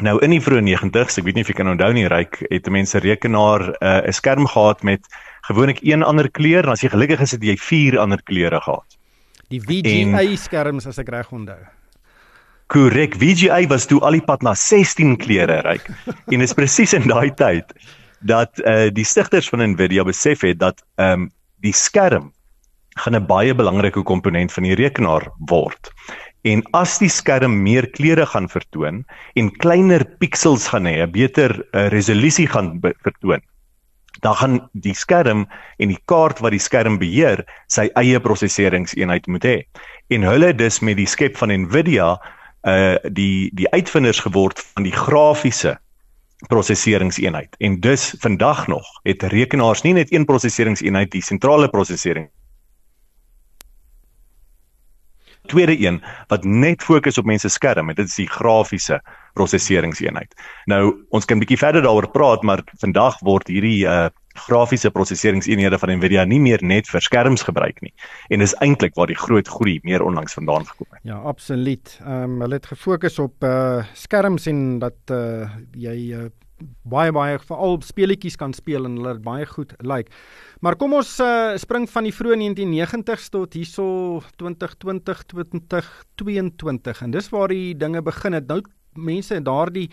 Nou 0.01 0.17
in 0.25 0.33
die 0.33 0.41
vroeë 0.41 0.63
90's, 0.65 1.19
ek 1.21 1.27
weet 1.27 1.37
nie 1.37 1.45
of 1.45 1.51
jy 1.53 1.57
kan 1.59 1.73
onthou 1.73 1.91
nie, 1.93 2.07
ryk 2.09 2.39
het 2.49 2.69
mense 2.73 2.99
rekenaar 2.99 3.67
eh, 3.81 4.01
'n 4.01 4.09
uh, 4.09 4.13
skerm 4.13 4.47
gehad 4.47 4.83
met 4.83 5.05
gewoonlik 5.49 5.81
een 5.83 6.03
ander 6.03 6.31
kleur 6.31 6.65
en 6.65 6.73
as 6.73 6.81
jy 6.81 6.89
gelukkig 6.89 7.21
is 7.21 7.33
het 7.37 7.45
jy 7.45 7.57
vier 7.57 7.99
ander 7.99 8.23
kleure 8.23 8.61
gehad. 8.61 8.97
Die 9.49 9.61
VGA 9.61 10.23
en, 10.23 10.37
skerms 10.39 10.87
as 10.87 10.99
ek 10.99 11.09
reg 11.09 11.33
onthou. 11.33 11.59
Korrek, 12.71 13.17
VGA 13.19 13.67
was 13.67 13.87
toe 13.87 14.01
al 14.01 14.13
die 14.13 14.23
pad 14.23 14.43
na 14.43 14.55
16 14.55 15.17
kleure 15.17 15.61
ryk. 15.67 15.91
en 16.33 16.41
is 16.41 16.55
presies 16.55 16.95
in 16.95 17.09
daai 17.09 17.35
tyd 17.35 17.75
dat 18.21 18.61
uh, 18.65 18.89
die 18.93 19.05
stigters 19.05 19.49
van 19.49 19.65
Nvidia 19.73 20.05
besef 20.05 20.41
het 20.41 20.59
dat 20.59 20.85
ehm 20.97 21.27
um, 21.27 21.31
die 21.61 21.77
skerm 21.77 22.33
gaan 22.99 23.15
'n 23.15 23.27
baie 23.27 23.55
belangrike 23.55 24.03
komponent 24.03 24.53
van 24.53 24.63
die 24.63 24.75
rekenaar 24.75 25.31
word. 25.47 25.93
En 26.43 26.63
as 26.73 26.99
die 26.99 27.09
skerm 27.09 27.63
meer 27.63 27.91
kleure 27.91 28.27
gaan 28.27 28.49
vertoon 28.49 29.05
en 29.37 29.57
kleiner 29.61 30.05
pixels 30.19 30.69
gaan 30.69 30.87
hê, 30.87 31.03
'n 31.05 31.13
beter 31.13 31.53
uh, 31.73 31.89
resolusie 31.89 32.47
gaan 32.47 32.81
vertoon, 32.81 33.41
dan 34.21 34.35
gaan 34.35 34.69
die 34.73 34.95
skerm 34.95 35.47
en 35.79 35.89
die 35.89 36.01
kaart 36.05 36.41
wat 36.41 36.51
die 36.51 36.61
skerm 36.61 36.99
beheer, 36.99 37.45
sy 37.69 37.91
eie 37.95 38.21
prosesseringseenheid 38.21 39.27
moet 39.27 39.45
hê. 39.45 39.57
En 40.09 40.23
hulle 40.23 40.55
dus 40.55 40.81
met 40.81 40.97
die 40.97 41.07
skep 41.07 41.37
van 41.37 41.53
Nvidia 41.53 42.19
uh 42.69 42.97
die 43.09 43.51
die 43.57 43.69
uitvinders 43.73 44.21
geword 44.21 44.61
van 44.75 44.85
die 44.85 44.93
grafiese 44.93 45.79
prosesseringseenheid. 46.49 47.57
En 47.61 47.81
dus 47.81 48.15
vandag 48.21 48.67
nog 48.69 48.85
het 49.05 49.23
rekenaars 49.23 49.83
nie 49.83 49.93
net 49.93 50.13
een 50.13 50.25
prosesseringseenheid, 50.25 51.11
die 51.11 51.25
sentrale 51.25 51.69
prosessering 51.69 52.29
tweede 55.47 55.79
een 55.79 56.03
wat 56.29 56.45
net 56.45 56.83
fokus 56.83 57.19
op 57.19 57.25
mense 57.25 57.49
skerm 57.49 57.89
en 57.89 57.95
dit 57.95 58.07
is 58.07 58.15
die 58.15 58.29
grafiese 58.29 59.01
prosesseringseenheid. 59.39 60.35
Nou 60.67 61.07
ons 61.11 61.25
kan 61.25 61.37
'n 61.37 61.41
bietjie 61.41 61.59
verder 61.59 61.83
daaroor 61.83 62.11
praat, 62.11 62.43
maar 62.43 62.63
vandag 62.79 63.21
word 63.21 63.49
hierdie 63.49 63.87
uh 63.87 64.09
grafiese 64.35 64.91
prosesseringseenhede 64.91 65.79
van 65.79 65.91
Nvidia 65.99 66.25
nie 66.25 66.41
meer 66.41 66.63
net 66.63 66.89
vir 66.89 67.03
skerms 67.03 67.43
gebruik 67.43 67.81
nie. 67.83 67.93
En 68.31 68.39
dis 68.39 68.55
eintlik 68.63 68.95
waar 68.95 69.11
die 69.11 69.19
groot 69.19 69.49
groei 69.49 69.81
meer 69.83 70.03
onlangs 70.03 70.37
vandaan 70.39 70.67
gekom 70.67 70.87
het. 70.91 71.01
Ja, 71.03 71.19
absoluut. 71.19 71.99
Ehm 72.01 72.23
um, 72.23 72.41
hulle 72.41 72.55
het 72.55 72.67
gefokus 72.67 73.19
op 73.19 73.45
uh 73.45 73.85
skerms 73.93 74.47
en 74.47 74.79
dat 74.79 75.11
uh 75.11 75.49
jy 75.75 75.97
uh, 76.15 76.29
baie 76.83 77.13
baie 77.13 77.39
veral 77.43 77.81
speletjies 77.85 78.37
kan 78.41 78.53
speel 78.57 78.85
en 78.89 78.97
hulle 79.01 79.17
baie 79.25 79.47
goed 79.47 79.75
lyk. 79.79 79.89
Like. 79.89 80.11
Maar 80.61 80.77
kom 80.77 80.93
ons 80.99 81.15
uh, 81.25 81.57
spring 81.57 81.87
van 81.89 82.05
die 82.05 82.13
vroeë 82.13 82.37
1990s 82.41 83.31
tot 83.33 83.55
hierso 83.57 83.85
2020 84.37 85.23
2022 85.41 87.05
en 87.07 87.15
dis 87.15 87.31
waar 87.33 87.49
die 87.49 87.73
dinge 87.81 88.03
begin 88.05 88.37
het. 88.37 88.51
Nou 88.51 88.61
mense 88.99 89.39
daardie 89.47 89.87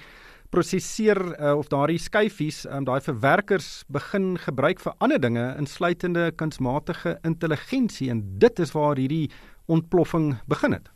prosesseer 0.51 1.20
uh, 1.38 1.53
of 1.59 1.70
daardie 1.72 1.99
skyfies, 1.99 2.65
um, 2.72 2.86
daai 2.88 2.99
verwerkers 3.03 3.84
begin 3.91 4.36
gebruik 4.43 4.84
vir 4.84 4.95
ander 5.03 5.22
dinge 5.24 5.45
insluitende 5.59 6.30
kunsmatige 6.39 7.18
intelligensie 7.28 8.11
en 8.11 8.24
dit 8.43 8.59
is 8.63 8.76
waar 8.76 8.99
hierdie 8.99 9.28
ontploffing 9.68 10.34
begin 10.47 10.76
het. 10.80 10.91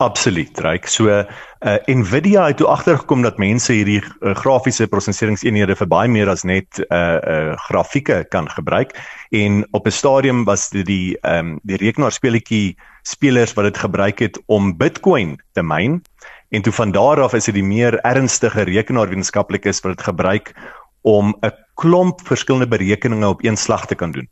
Absoluut, 0.00 0.58
reg. 0.64 0.86
So 0.88 1.12
uh, 1.12 1.24
Nvidia 1.84 2.46
het 2.46 2.56
toe 2.56 2.66
agtergekom 2.72 3.20
dat 3.20 3.36
mense 3.36 3.74
hierdie 3.76 3.98
uh, 4.00 4.32
grafiese 4.32 4.86
prosesseringseenhede 4.88 5.76
vir 5.76 5.90
baie 5.92 6.08
meer 6.08 6.30
as 6.32 6.40
net 6.48 6.80
uh 6.86 7.18
uh 7.20 7.58
grafieke 7.66 8.22
kan 8.32 8.48
gebruik 8.48 8.94
en 9.36 9.60
op 9.76 9.84
'n 9.84 9.92
stadium 9.92 10.46
was 10.48 10.70
dit 10.72 10.86
die 10.88 11.18
ehm 11.20 11.52
um, 11.52 11.60
die 11.68 11.76
rekenaarspeletjie 11.76 12.78
spelers 13.02 13.52
wat 13.52 13.68
dit 13.68 13.78
gebruik 13.78 14.24
het 14.24 14.40
om 14.46 14.72
Bitcoin 14.76 15.36
te 15.52 15.62
myn 15.62 16.00
en 16.48 16.62
toe 16.62 16.72
van 16.72 16.96
daar 16.96 17.20
af 17.20 17.36
is 17.36 17.44
dit 17.44 17.54
die 17.60 17.68
meer 17.76 18.00
ernstige 18.00 18.64
rekenaarwetenskaplikes 18.72 19.84
wat 19.84 19.98
dit 19.98 20.06
gebruik 20.08 20.54
om 21.02 21.36
'n 21.44 21.52
klomp 21.74 22.24
verskillende 22.24 22.68
berekeninge 22.68 23.28
op 23.28 23.44
een 23.44 23.56
slag 23.56 23.86
te 23.86 23.94
kan 23.94 24.12
doen. 24.12 24.28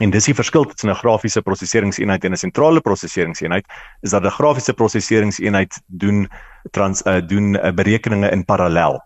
En 0.00 0.10
dis 0.10 0.24
die 0.30 0.34
verskil 0.34 0.64
tussen 0.64 0.90
'n 0.90 0.96
grafiese 0.96 1.42
prosesseringseenheid 1.42 2.24
en 2.24 2.32
'n 2.32 2.36
sentrale 2.36 2.80
prosesseringseenheid 2.80 3.66
is 4.00 4.10
dat 4.10 4.24
'n 4.24 4.36
grafiese 4.38 4.72
prosesseringseenheid 4.72 5.80
doen 5.86 6.28
trans 6.70 7.02
uh, 7.06 7.20
doen 7.26 7.54
uh, 7.54 7.72
berekeninge 7.72 8.30
in 8.30 8.44
parallel 8.44 9.00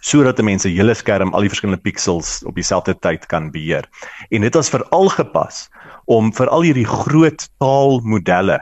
sodat 0.00 0.38
'n 0.38 0.44
mens 0.44 0.62
se 0.62 0.68
hele 0.68 0.94
skerm 0.94 1.34
al 1.34 1.40
die 1.40 1.48
verskillende 1.48 1.82
pixels 1.82 2.42
op 2.44 2.54
dieselfde 2.54 2.98
tyd 2.98 3.26
kan 3.26 3.50
beheer. 3.50 3.84
En 4.28 4.40
dit 4.40 4.54
is 4.54 4.68
veral 4.68 5.08
gepas 5.08 5.68
om 6.04 6.32
vir 6.32 6.48
al 6.48 6.62
hierdie 6.62 6.86
groot 6.86 7.48
taalmodelle 7.58 8.60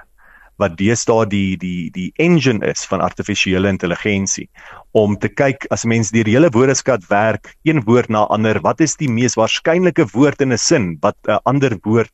wat 0.63 0.77
deesdae 0.79 1.27
die 1.31 1.57
die 1.57 1.91
die 1.95 2.11
engine 2.23 2.65
is 2.67 2.85
van 2.91 3.03
artifisiële 3.05 3.69
intelligensie 3.69 4.49
om 4.93 5.17
te 5.19 5.29
kyk 5.29 5.67
as 5.75 5.85
mens 5.85 6.13
deur 6.15 6.25
die 6.29 6.37
hele 6.37 6.53
woordeskat 6.55 7.09
werk 7.11 7.55
een 7.67 7.83
woord 7.89 8.09
na 8.09 8.27
ander 8.35 8.61
wat 8.63 8.81
is 8.81 8.97
die 9.01 9.11
mees 9.11 9.35
waarskynlike 9.41 10.07
woord 10.15 10.41
in 10.41 10.53
'n 10.53 10.59
sin 10.59 10.97
wat 11.03 11.17
'n 11.27 11.41
ander 11.45 11.77
woord 11.83 12.13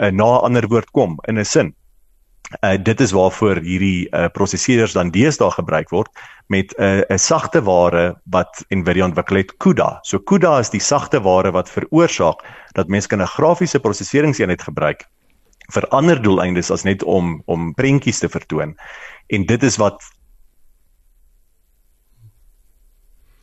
uh, 0.00 0.10
na 0.10 0.38
'n 0.38 0.44
ander 0.48 0.68
woord 0.68 0.90
kom 0.92 1.18
in 1.28 1.38
'n 1.38 1.44
sin? 1.44 1.74
Uh, 2.60 2.76
dit 2.76 3.00
is 3.00 3.12
waarvoor 3.12 3.62
hierdie 3.64 4.08
uh, 4.12 4.28
prosesseerders 4.28 4.92
dan 4.92 5.10
deesdae 5.10 5.50
gebruik 5.50 5.90
word 5.90 6.08
met 6.48 6.74
'n 6.78 6.82
uh, 6.82 7.02
'n 7.08 7.18
sagte 7.18 7.62
ware 7.62 8.16
wat 8.24 8.64
Nvidia 8.68 9.04
ontwikkel 9.04 9.36
het 9.36 9.56
CUDA. 9.56 9.98
So 10.02 10.18
CUDA 10.18 10.58
is 10.58 10.70
die 10.70 10.80
sagte 10.80 11.20
ware 11.20 11.50
wat 11.50 11.70
veroorsaak 11.70 12.44
dat 12.72 12.88
mens 12.88 13.06
kan 13.06 13.20
'n 13.20 13.26
grafiese 13.36 13.80
prosesseringseenheid 13.80 14.62
gebruik 14.62 15.08
vir 15.74 15.86
ander 15.90 16.20
doeleindes 16.22 16.70
as 16.70 16.84
net 16.88 17.02
om 17.02 17.38
om 17.46 17.72
prentjies 17.74 18.20
te 18.22 18.28
vertoon. 18.28 18.76
En 19.32 19.46
dit 19.46 19.62
is 19.62 19.78
wat 19.80 20.02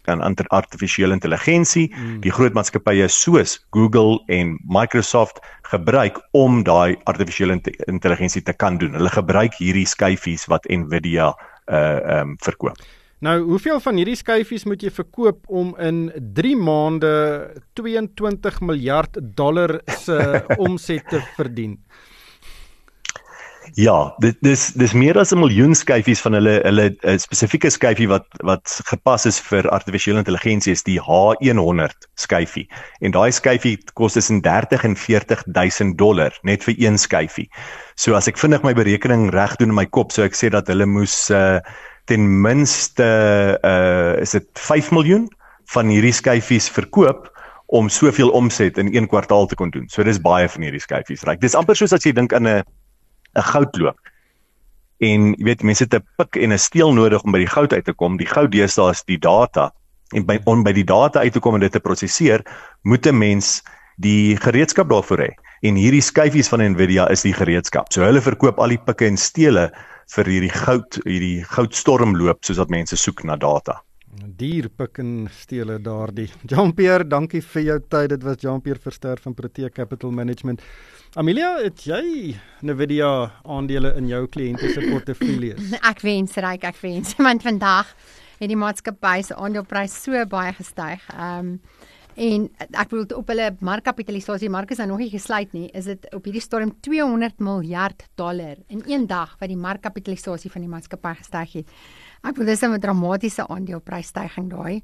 kan 0.09 0.21
artifisiële 0.49 1.13
intelligensie 1.13 1.89
mm. 1.93 2.21
die 2.23 2.33
groot 2.33 2.55
maatskappye 2.57 3.07
soos 3.13 3.59
Google 3.75 4.19
en 4.27 4.57
Microsoft 4.65 5.41
gebruik 5.69 6.17
om 6.31 6.63
daai 6.63 6.97
artifisiële 7.03 7.59
intelligensie 7.87 8.41
te 8.41 8.53
kan 8.53 8.79
doen. 8.81 8.95
Hulle 8.97 9.13
gebruik 9.13 9.59
hierdie 9.61 9.87
skyfies 9.87 10.47
wat 10.49 10.65
Nvidia 10.69 11.33
uh 11.69 12.21
um 12.21 12.37
verkoop. 12.41 12.79
Nou, 13.19 13.41
hoeveel 13.43 13.81
van 13.83 13.97
hierdie 13.99 14.15
skyfies 14.15 14.63
moet 14.63 14.83
jy 14.83 14.89
verkoop 14.95 15.41
om 15.51 15.73
in 15.83 16.05
3 16.37 16.53
maande 16.55 17.11
22 17.75 18.61
miljard 18.63 19.19
dollar 19.35 19.81
se 19.99 20.17
omset 20.65 21.03
te 21.11 21.19
verdien? 21.35 21.75
Ja, 23.77 24.13
dit 24.23 24.37
dis 24.41 24.71
dis 24.73 24.93
meer 24.93 25.17
as 25.19 25.31
'n 25.33 25.39
miljoen 25.39 25.75
skyfies 25.75 26.21
van 26.21 26.33
hulle 26.33 26.61
hulle 26.63 26.89
'n 26.89 26.97
eh, 27.01 27.17
spesifieke 27.17 27.69
skyfie 27.69 28.07
wat 28.07 28.25
wat 28.43 28.81
gepas 28.85 29.25
is 29.25 29.39
vir 29.39 29.69
artifisiële 29.69 30.17
intelligensie 30.17 30.71
is 30.71 30.83
die 30.83 30.99
H100 30.99 32.07
skyfie. 32.15 32.67
En 33.01 33.11
daai 33.11 33.31
skyfie 33.31 33.77
kos 33.93 34.13
tussen 34.13 34.41
30 34.41 34.83
en 34.83 34.95
40 34.95 35.43
000 35.45 35.95
dollar 35.95 36.33
net 36.43 36.63
vir 36.63 36.75
een 36.77 36.97
skyfie. 36.97 37.49
So 37.95 38.15
as 38.15 38.27
ek 38.27 38.37
vinnig 38.37 38.63
my 38.63 38.73
berekening 38.73 39.29
reg 39.29 39.55
doen 39.55 39.69
in 39.69 39.75
my 39.75 39.85
kop, 39.85 40.11
sou 40.11 40.25
ek 40.25 40.35
sê 40.35 40.49
dat 40.49 40.67
hulle 40.67 40.85
moes 40.85 41.29
uh, 41.29 41.59
ten 42.05 42.41
minste 42.41 43.59
uh 43.63 44.21
is 44.21 44.31
dit 44.31 44.47
5 44.53 44.91
miljoen 44.91 45.29
van 45.73 45.87
hierdie 45.87 46.13
skyfies 46.13 46.69
verkoop 46.69 47.29
om 47.69 47.89
soveel 47.89 48.29
omset 48.29 48.77
in 48.77 48.95
een 48.95 49.07
kwartaal 49.07 49.45
te 49.45 49.55
kon 49.55 49.69
doen. 49.69 49.85
So 49.89 50.03
dis 50.03 50.21
baie 50.21 50.49
van 50.49 50.61
hierdie 50.65 50.81
skyfies. 50.81 51.23
Reg. 51.23 51.37
Dis 51.37 51.55
amper 51.55 51.77
soos 51.77 51.93
as 51.93 52.05
jy 52.05 52.11
dink 52.17 52.33
aan 52.33 52.47
'n 52.47 52.63
'n 53.39 53.51
goudloop. 53.51 53.99
En 54.99 55.33
jy 55.37 55.45
weet 55.47 55.63
mense 55.63 55.83
het 55.83 55.95
'n 55.95 56.05
pik 56.17 56.35
en 56.35 56.53
'n 56.53 56.59
steel 56.59 56.93
nodig 56.93 57.23
om 57.23 57.31
by 57.31 57.39
die 57.39 57.53
goud 57.55 57.73
uit 57.73 57.85
te 57.85 57.93
kom. 57.93 58.17
Die 58.17 58.27
goud 58.27 58.51
deesdae 58.51 58.91
is 58.91 59.03
die 59.03 59.19
data. 59.19 59.71
En 60.13 60.25
by 60.25 60.39
om 60.45 60.63
by 60.63 60.73
die 60.73 60.83
data 60.83 61.19
uit 61.19 61.33
te 61.33 61.39
kom 61.39 61.55
en 61.55 61.61
dit 61.61 61.71
te 61.71 61.79
prosesseer, 61.79 62.43
moet 62.83 63.05
'n 63.07 63.17
mens 63.17 63.61
die 63.97 64.37
gereedskap 64.37 64.89
daarvoor 64.89 65.19
hê. 65.19 65.31
En 65.61 65.75
hierdie 65.75 66.01
skyfies 66.01 66.47
van 66.47 66.63
Nvidia 66.63 67.09
is 67.11 67.21
die 67.21 67.33
gereedskap. 67.33 67.91
So 67.93 68.01
hulle 68.01 68.21
verkoop 68.21 68.59
al 68.59 68.69
die 68.69 68.83
pikke 68.85 69.05
en 69.05 69.17
stele 69.17 69.71
vir 70.15 70.25
hierdie 70.25 70.53
goud, 70.55 70.99
hierdie 71.05 71.43
goudstormloop 71.43 72.43
soos 72.43 72.57
wat 72.57 72.69
mense 72.69 72.97
soek 72.97 73.23
na 73.23 73.35
data. 73.35 73.81
Dier 74.39 74.69
pik 74.69 74.99
en 74.99 75.27
stele 75.31 75.77
daardie. 75.83 76.29
Jean-Pierre, 76.47 77.07
dankie 77.07 77.41
vir 77.41 77.61
jou 77.61 77.79
tyd. 77.89 78.09
Dit 78.09 78.23
was 78.23 78.39
Jean-Pierre 78.41 78.79
Verster 78.79 79.19
van 79.21 79.33
Protea 79.33 79.69
Capital 79.69 80.11
Management. 80.11 80.63
Amelia, 81.17 81.55
het 81.57 81.81
jy 81.89 82.35
Nvidia 82.61 83.07
aandele 83.49 83.95
in 83.97 84.05
jou 84.11 84.27
kliënte 84.29 84.67
se 84.69 84.83
portefeuilles? 84.91 85.71
Ek 85.89 86.03
wens 86.05 86.35
ryk, 86.37 86.67
ek 86.69 86.77
wens, 86.83 87.15
want 87.27 87.41
vandag 87.41 87.89
het 88.37 88.51
die 88.51 88.57
maatskappy 88.59 89.23
se 89.25 89.33
aandeleprys 89.33 89.95
so 90.03 90.21
baie 90.29 90.53
gestyg. 90.59 91.07
Ehm 91.15 91.55
um, 91.55 91.87
en 92.19 92.45
ek 92.59 92.89
bedoel 92.91 93.15
op 93.15 93.29
hulle 93.31 93.45
markkapitalisasie, 93.63 94.49
mark 94.51 94.73
is 94.73 94.81
nou 94.81 94.89
nog 94.89 94.99
nie 94.99 95.11
gesluit 95.13 95.53
nie, 95.55 95.69
is 95.77 95.85
dit 95.87 96.07
op 96.13 96.25
hierdie 96.27 96.43
stadium 96.43 96.73
200 96.83 97.39
miljard 97.39 98.03
dollar 98.19 98.59
in 98.67 98.81
een 98.85 99.05
dag 99.07 99.37
wat 99.39 99.47
die 99.47 99.57
markkapitalisasie 99.57 100.51
van 100.51 100.65
die 100.65 100.69
maatskappy 100.69 101.13
gestyg 101.21 101.61
het. 101.61 101.77
Ek 102.19 102.35
bedoel 102.35 102.51
dis 102.51 102.65
'n 102.67 102.77
dramatiese 102.83 103.47
aandeleprysstyging 103.47 104.51
daai. 104.51 104.83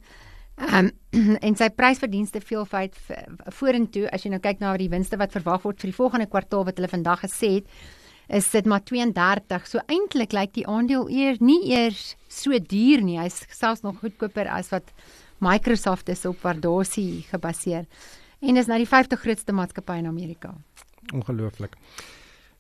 Um, 0.56 0.92
en 1.46 1.58
sy 1.60 1.68
prysverdienste 1.76 2.40
veelvoud 2.40 2.96
vorentoe 3.58 4.08
as 4.16 4.24
jy 4.24 4.32
nou 4.32 4.40
kyk 4.44 4.62
na 4.64 4.72
die 4.80 4.92
winste 4.92 5.20
wat 5.20 5.36
verwag 5.36 5.66
word 5.68 5.82
vir 5.84 5.92
die 5.92 5.98
volgende 5.98 6.30
kwartaal 6.32 6.64
wat 6.68 6.80
hulle 6.80 6.92
vandag 6.92 7.26
gesê 7.28 7.58
het 7.60 7.72
is 8.28 8.48
dit 8.50 8.66
maar 8.66 8.82
32. 8.82 9.68
So 9.70 9.82
eintlik 9.86 10.34
lyk 10.34 10.56
die 10.56 10.66
aandeel 10.66 11.10
eers 11.14 11.42
nie 11.44 11.60
eers 11.70 12.16
so 12.32 12.58
duur 12.58 13.04
nie. 13.06 13.20
Hy's 13.22 13.44
selfs 13.54 13.84
nog 13.86 14.00
goedkoper 14.02 14.50
as 14.50 14.72
wat 14.74 14.90
Microsoft 15.44 16.10
is 16.10 16.26
op 16.26 16.42
waardasie 16.42 17.26
gebaseer. 17.30 17.86
En 18.42 18.58
is 18.58 18.70
nou 18.70 18.80
die 18.82 18.90
50 18.90 19.22
grootste 19.22 19.54
maatskappy 19.54 20.00
in 20.02 20.10
Amerika. 20.10 20.54
Ongelooflik. 21.14 21.76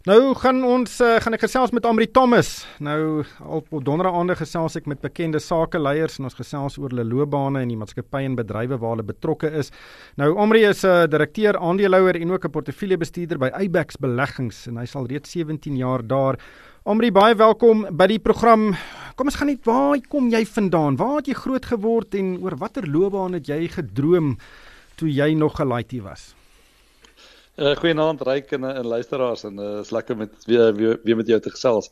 Nou 0.05 0.35
gaan 0.37 0.59
ons 0.61 0.99
uh, 1.01 1.15
gaan 1.17 1.33
ek 1.33 1.47
gesels 1.47 1.71
met 1.73 1.85
Amri 1.89 2.05
Thomas. 2.13 2.59
Nou 2.77 3.23
op 3.41 3.71
donderdaande 3.87 4.35
gesels 4.37 4.75
ek 4.77 4.85
met 4.85 4.99
bekende 5.01 5.39
sakeleiers 5.41 6.19
en 6.19 6.27
ons 6.29 6.37
gesels 6.37 6.77
oor 6.77 6.93
hulle 6.93 7.07
loopbane 7.09 7.63
in 7.65 7.71
die 7.71 7.77
maatskappye 7.81 8.29
en 8.29 8.35
bedrywe 8.37 8.77
waar 8.83 8.93
hulle 8.93 9.07
betrokke 9.07 9.49
is. 9.49 9.73
Nou 10.21 10.35
Amri 10.37 10.61
is 10.69 10.83
'n 10.85 10.93
uh, 10.93 11.09
direkteur, 11.09 11.57
aandeelhouer 11.57 12.21
en 12.21 12.35
ook 12.35 12.45
'n 12.45 12.53
portefeuljebestuurder 12.53 13.41
by 13.41 13.49
Ibex 13.63 13.97
Beleggings 13.97 14.67
en 14.67 14.77
hy 14.77 14.85
sal 14.85 15.09
reeds 15.09 15.31
17 15.31 15.75
jaar 15.75 16.05
daar. 16.05 16.37
Amri, 16.85 17.09
baie 17.11 17.33
welkom 17.33 17.87
by 17.89 18.05
die 18.05 18.21
program. 18.21 18.75
Kom 19.15 19.25
ons 19.25 19.41
gaan 19.41 19.47
net 19.47 19.65
waar 19.65 19.97
kom 20.07 20.29
jy 20.29 20.45
vandaan? 20.45 20.97
Waar 20.97 21.17
het 21.17 21.27
jy 21.27 21.33
groot 21.33 21.65
geword 21.65 22.13
en 22.13 22.37
oor 22.43 22.55
watter 22.57 22.85
loopbaan 22.85 23.33
het 23.33 23.47
jy 23.47 23.67
gedroom 23.67 24.37
toe 24.97 25.09
jy 25.09 25.33
nog 25.33 25.59
'n 25.59 25.65
laaitie 25.67 26.03
was? 26.03 26.35
Uh, 27.55 27.75
Goeienaand 27.79 28.21
Ryk 28.21 28.51
en, 28.51 28.63
en 28.67 28.85
luisteraars 28.85 29.43
en 29.43 29.59
uh, 29.59 29.79
is 29.79 29.89
lekker 29.89 30.17
met 30.17 30.45
weer, 30.45 30.73
weer 30.75 30.99
weer 31.03 31.15
met 31.15 31.27
jou 31.27 31.39
te 31.39 31.49
gesels. 31.49 31.87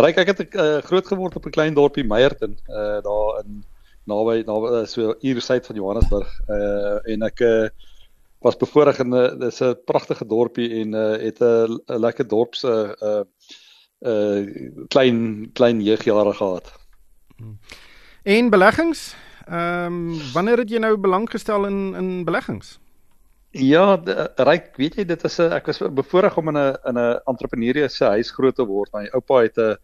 Ryk 0.00 0.16
ek 0.22 0.30
het 0.32 0.54
uh, 0.54 0.78
groot 0.86 1.06
geword 1.06 1.36
op 1.36 1.46
'n 1.46 1.52
klein 1.52 1.74
dorpie 1.74 2.04
Meyerton 2.04 2.56
uh, 2.68 3.02
daar 3.04 3.42
in 3.44 3.64
naby 4.08 4.42
naby 4.46 4.70
uh, 4.78 4.86
so 4.86 5.14
uur 5.20 5.40
suid 5.40 5.66
van 5.66 5.76
Johannesburg 5.76 6.30
uh, 6.48 6.96
en 7.12 7.22
ek 7.22 7.40
uh, 7.40 7.68
was 8.40 8.56
bevoorreg 8.56 8.98
in 9.04 9.12
uh, 9.12 9.28
dis 9.40 9.60
'n 9.60 9.76
pragtige 9.84 10.26
dorpie 10.26 10.70
en 10.80 10.94
uh, 10.94 11.16
het 11.20 11.40
'n 11.40 12.00
lekker 12.00 12.28
dorp 12.28 12.54
se 12.54 12.72
uh, 13.00 13.24
uh, 14.00 14.40
klein 14.88 15.50
klein 15.52 15.82
jeugjare 15.82 16.32
gehad. 16.32 16.72
En 18.22 18.50
beleggings? 18.50 19.16
Ehm 19.46 19.84
um, 19.84 20.32
wanneer 20.32 20.58
het 20.58 20.70
jy 20.70 20.78
nou 20.78 20.96
belang 20.96 21.30
gestel 21.30 21.66
in 21.66 21.94
in 21.94 22.24
beleggings? 22.24 22.78
Ja, 23.54 23.94
ryk, 24.42 24.72
weet 24.82 24.96
jy 24.98 25.04
dit 25.06 25.24
is 25.24 25.36
'n 25.38 25.52
ek 25.54 25.66
was 25.70 25.78
bevoorreg 25.78 26.36
om 26.36 26.48
in 26.48 26.56
'n 26.58 26.76
in 26.90 26.96
'n 26.98 27.20
entrepreneurie 27.30 27.88
se 27.88 28.04
huis 28.04 28.30
groot 28.30 28.56
te 28.56 28.64
word. 28.66 28.90
My 28.92 29.06
oupa 29.14 29.42
het 29.42 29.56
'n 29.58 29.76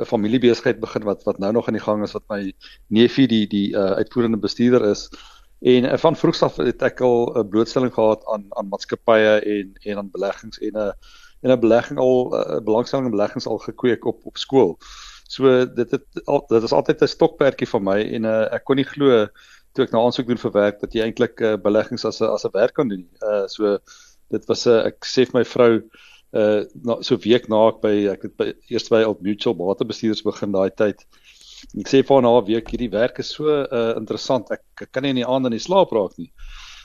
'n 0.00 0.04
familiebesigheid 0.04 0.80
begin 0.80 1.04
wat 1.04 1.22
wat 1.24 1.38
nou 1.38 1.52
nog 1.52 1.68
aan 1.68 1.78
die 1.78 1.82
gang 1.82 2.02
is 2.02 2.12
wat 2.12 2.24
my 2.28 2.52
neefie 2.88 3.28
die 3.28 3.46
die 3.46 3.70
uh, 3.74 3.94
uitvoerende 4.02 4.38
bestuurder 4.38 4.90
is. 4.90 5.08
En 5.60 5.84
uh, 5.84 5.96
van 5.96 6.16
vroegs 6.16 6.42
af 6.42 6.56
het 6.56 6.82
ek 6.82 7.00
al 7.00 7.30
'n 7.38 7.48
blootstelling 7.48 7.94
gehad 7.94 8.26
aan 8.26 8.44
aan 8.48 8.68
maatskappye 8.68 9.40
en 9.40 9.72
en 9.84 9.96
aan 9.98 10.10
beleggings 10.10 10.58
en 10.58 10.74
'n 10.74 10.92
en 11.42 11.50
'n 11.50 11.60
belegging 11.60 11.98
al 11.98 12.26
'n 12.26 12.34
uh, 12.34 12.60
belangstelling 12.64 13.06
in 13.06 13.16
beleggings 13.16 13.46
al 13.46 13.58
gekweek 13.58 14.04
op 14.04 14.26
op 14.26 14.36
skool. 14.36 14.78
So 15.28 15.72
dit 15.74 15.90
het 15.90 16.04
al, 16.24 16.46
dit 16.46 16.62
is 16.62 16.72
altyd 16.72 17.02
'n 17.02 17.06
stokperdjie 17.06 17.68
vir 17.68 17.82
my 17.82 18.00
en 18.02 18.24
uh, 18.24 18.52
ek 18.52 18.64
kon 18.64 18.76
nie 18.76 18.84
glo 18.84 19.28
toe 19.74 19.84
ek 19.86 19.92
na 19.92 20.02
aansoek 20.04 20.28
doen 20.28 20.40
vir 20.44 20.54
werk 20.56 20.80
dat 20.80 20.94
jy 20.94 21.04
eintlik 21.06 21.40
uh, 21.40 21.56
beleggings 21.56 22.04
as 22.08 22.20
'n 22.20 22.30
as 22.30 22.44
'n 22.44 22.54
werk 22.54 22.74
kan 22.78 22.88
doen. 22.88 23.04
Uh 23.22 23.46
so 23.48 23.78
dit 24.30 24.48
was 24.48 24.66
'n 24.66 24.70
uh, 24.70 24.86
ek 24.90 25.04
sê 25.04 25.26
vir 25.28 25.38
my 25.40 25.44
vrou 25.44 25.72
uh 26.32 26.64
na, 26.84 27.02
so 27.02 27.16
week 27.16 27.48
na 27.48 27.68
ek 27.68 27.80
by 27.82 27.94
ek 28.14 28.22
het 28.28 28.36
by 28.36 28.52
eers 28.70 28.88
by 28.88 29.02
Old 29.04 29.22
Mutual 29.22 29.56
batebestuurders 29.56 30.24
begin 30.24 30.52
daai 30.52 30.70
tyd. 30.70 31.04
Ek 31.78 31.88
sê 31.88 32.02
vir 32.02 32.14
haar 32.14 32.22
na 32.22 32.36
'n 32.38 32.46
week 32.46 32.68
hierdie 32.72 32.92
werk 32.92 33.18
is 33.18 33.32
so 33.36 33.48
uh 33.48 33.94
interessant. 33.96 34.50
Ek, 34.50 34.62
ek 34.80 34.92
kan 34.92 35.02
nie 35.02 35.10
in 35.10 35.22
die 35.22 35.28
aand 35.28 35.46
in 35.46 35.58
die 35.58 35.66
slaap 35.66 35.92
raak 35.92 36.18
nie. 36.18 36.32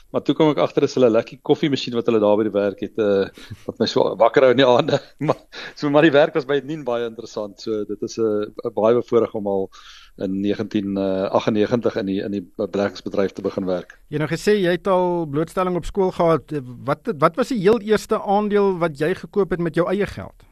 Maar 0.08 0.22
toe 0.24 0.32
kom 0.34 0.48
ek 0.54 0.60
agter 0.62 0.86
dis 0.86 0.94
hulle 0.96 1.10
lekker 1.12 1.36
koffiemasjien 1.44 1.96
wat 1.98 2.06
hulle 2.08 2.20
daar 2.22 2.38
by 2.40 2.46
die 2.46 2.54
werk 2.54 2.80
het 2.80 3.00
uh 3.04 3.26
wat 3.66 3.82
my 3.82 3.88
so 3.92 4.06
wakker 4.16 4.46
hou 4.46 4.54
in 4.54 4.60
die 4.62 4.66
aande. 4.66 5.00
maar 5.28 5.42
so 5.76 5.90
maar 5.92 6.06
die 6.06 6.14
werk 6.14 6.36
was 6.38 6.46
by 6.48 6.62
nie 6.64 6.78
baie 6.86 7.04
interessant. 7.10 7.60
So 7.60 7.84
dit 7.84 8.06
is 8.08 8.16
'n 8.16 8.48
uh, 8.48 8.72
baie 8.72 8.96
bevoorreg 8.96 9.34
om 9.36 9.46
al 9.46 9.68
in 10.16 10.40
1998 10.42 11.96
in 11.96 12.06
die 12.06 12.20
in 12.24 12.32
die 12.38 12.44
beleggingsbedryf 12.56 13.32
te 13.36 13.44
begin 13.44 13.68
werk. 13.68 13.98
Jy 14.08 14.18
nou 14.18 14.30
gesê 14.32 14.56
jy 14.56 14.78
het 14.78 14.88
al 14.88 15.26
blootstelling 15.28 15.76
op 15.76 15.84
skool 15.84 16.10
gehad. 16.10 16.56
Wat 16.88 17.12
wat 17.18 17.36
was 17.36 17.52
die 17.52 17.60
heel 17.60 17.80
eerste 17.80 18.16
aandeel 18.16 18.78
wat 18.78 18.96
jy 18.98 19.12
gekoop 19.14 19.50
het 19.50 19.60
met 19.60 19.76
jou 19.76 19.86
eie 19.92 20.06
geld? 20.06 20.48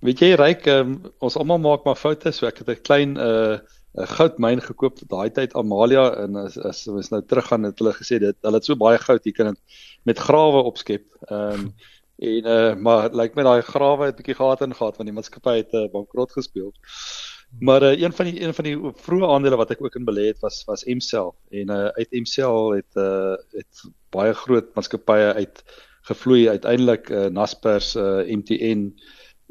Weet 0.00 0.18
jy 0.18 0.32
ryk 0.34 0.66
um, 0.66 0.96
ons 1.20 1.36
almal 1.36 1.60
maak 1.60 1.84
maar 1.84 2.00
foute 2.00 2.32
so 2.32 2.46
ek 2.46 2.64
het 2.64 2.68
'n 2.72 2.82
klein 2.82 3.16
uh, 3.20 3.60
'n 3.92 4.08
goudmyn 4.08 4.60
gekoop 4.64 5.00
daai 5.08 5.30
tyd 5.36 5.54
Amalia 5.54 6.04
en 6.24 6.36
as 6.36 6.56
as 6.58 6.86
ons 6.88 7.10
nou 7.12 7.20
teruggaan 7.22 7.68
het 7.68 7.78
hulle 7.78 7.92
gesê 7.92 8.18
dit 8.22 8.36
hulle 8.46 8.60
het 8.60 8.68
so 8.68 8.76
baie 8.76 8.98
goud 8.98 9.26
jy 9.28 9.32
kan 9.36 9.52
dit 9.52 9.80
met 10.08 10.18
grawe 10.28 10.62
opskep. 10.70 11.04
Ehm 11.28 11.66
um, 11.66 11.74
en 12.22 12.46
uh, 12.46 12.74
maar 12.78 13.08
lyk 13.10 13.18
like 13.20 13.36
my 13.36 13.42
daai 13.42 13.62
grawe 13.66 14.06
het 14.06 14.14
'n 14.14 14.22
bietjie 14.22 14.38
gehad 14.40 14.60
en 14.62 14.74
gehad 14.74 14.96
want 14.96 15.08
die 15.08 15.16
maatskappy 15.16 15.56
het 15.56 15.72
uh, 15.74 15.88
bankrot 15.92 16.32
gespeel. 16.32 16.72
Maar 17.60 17.82
uh, 17.82 18.00
een 18.00 18.12
van 18.12 18.26
die 18.30 18.40
een 18.40 18.54
van 18.54 18.64
die 18.64 18.76
vroeë 19.06 19.28
aandele 19.28 19.56
wat 19.56 19.70
ek 19.70 19.82
ook 19.82 19.96
in 19.96 20.06
belê 20.08 20.26
het 20.32 20.40
was 20.40 20.64
was 20.64 20.84
Mcell 20.84 21.32
en 21.50 21.70
uh, 21.70 21.88
uit 21.98 22.10
Mcell 22.24 22.76
het 22.78 22.92
uh, 22.96 23.34
het 23.52 23.82
baie 24.10 24.34
groot 24.34 24.74
maatskappye 24.74 25.34
uit 25.34 25.64
gevloei 26.02 26.48
uiteindelik 26.48 27.10
uh, 27.10 27.26
Naspers 27.26 27.94
uh, 27.96 28.22
MTN 28.24 28.94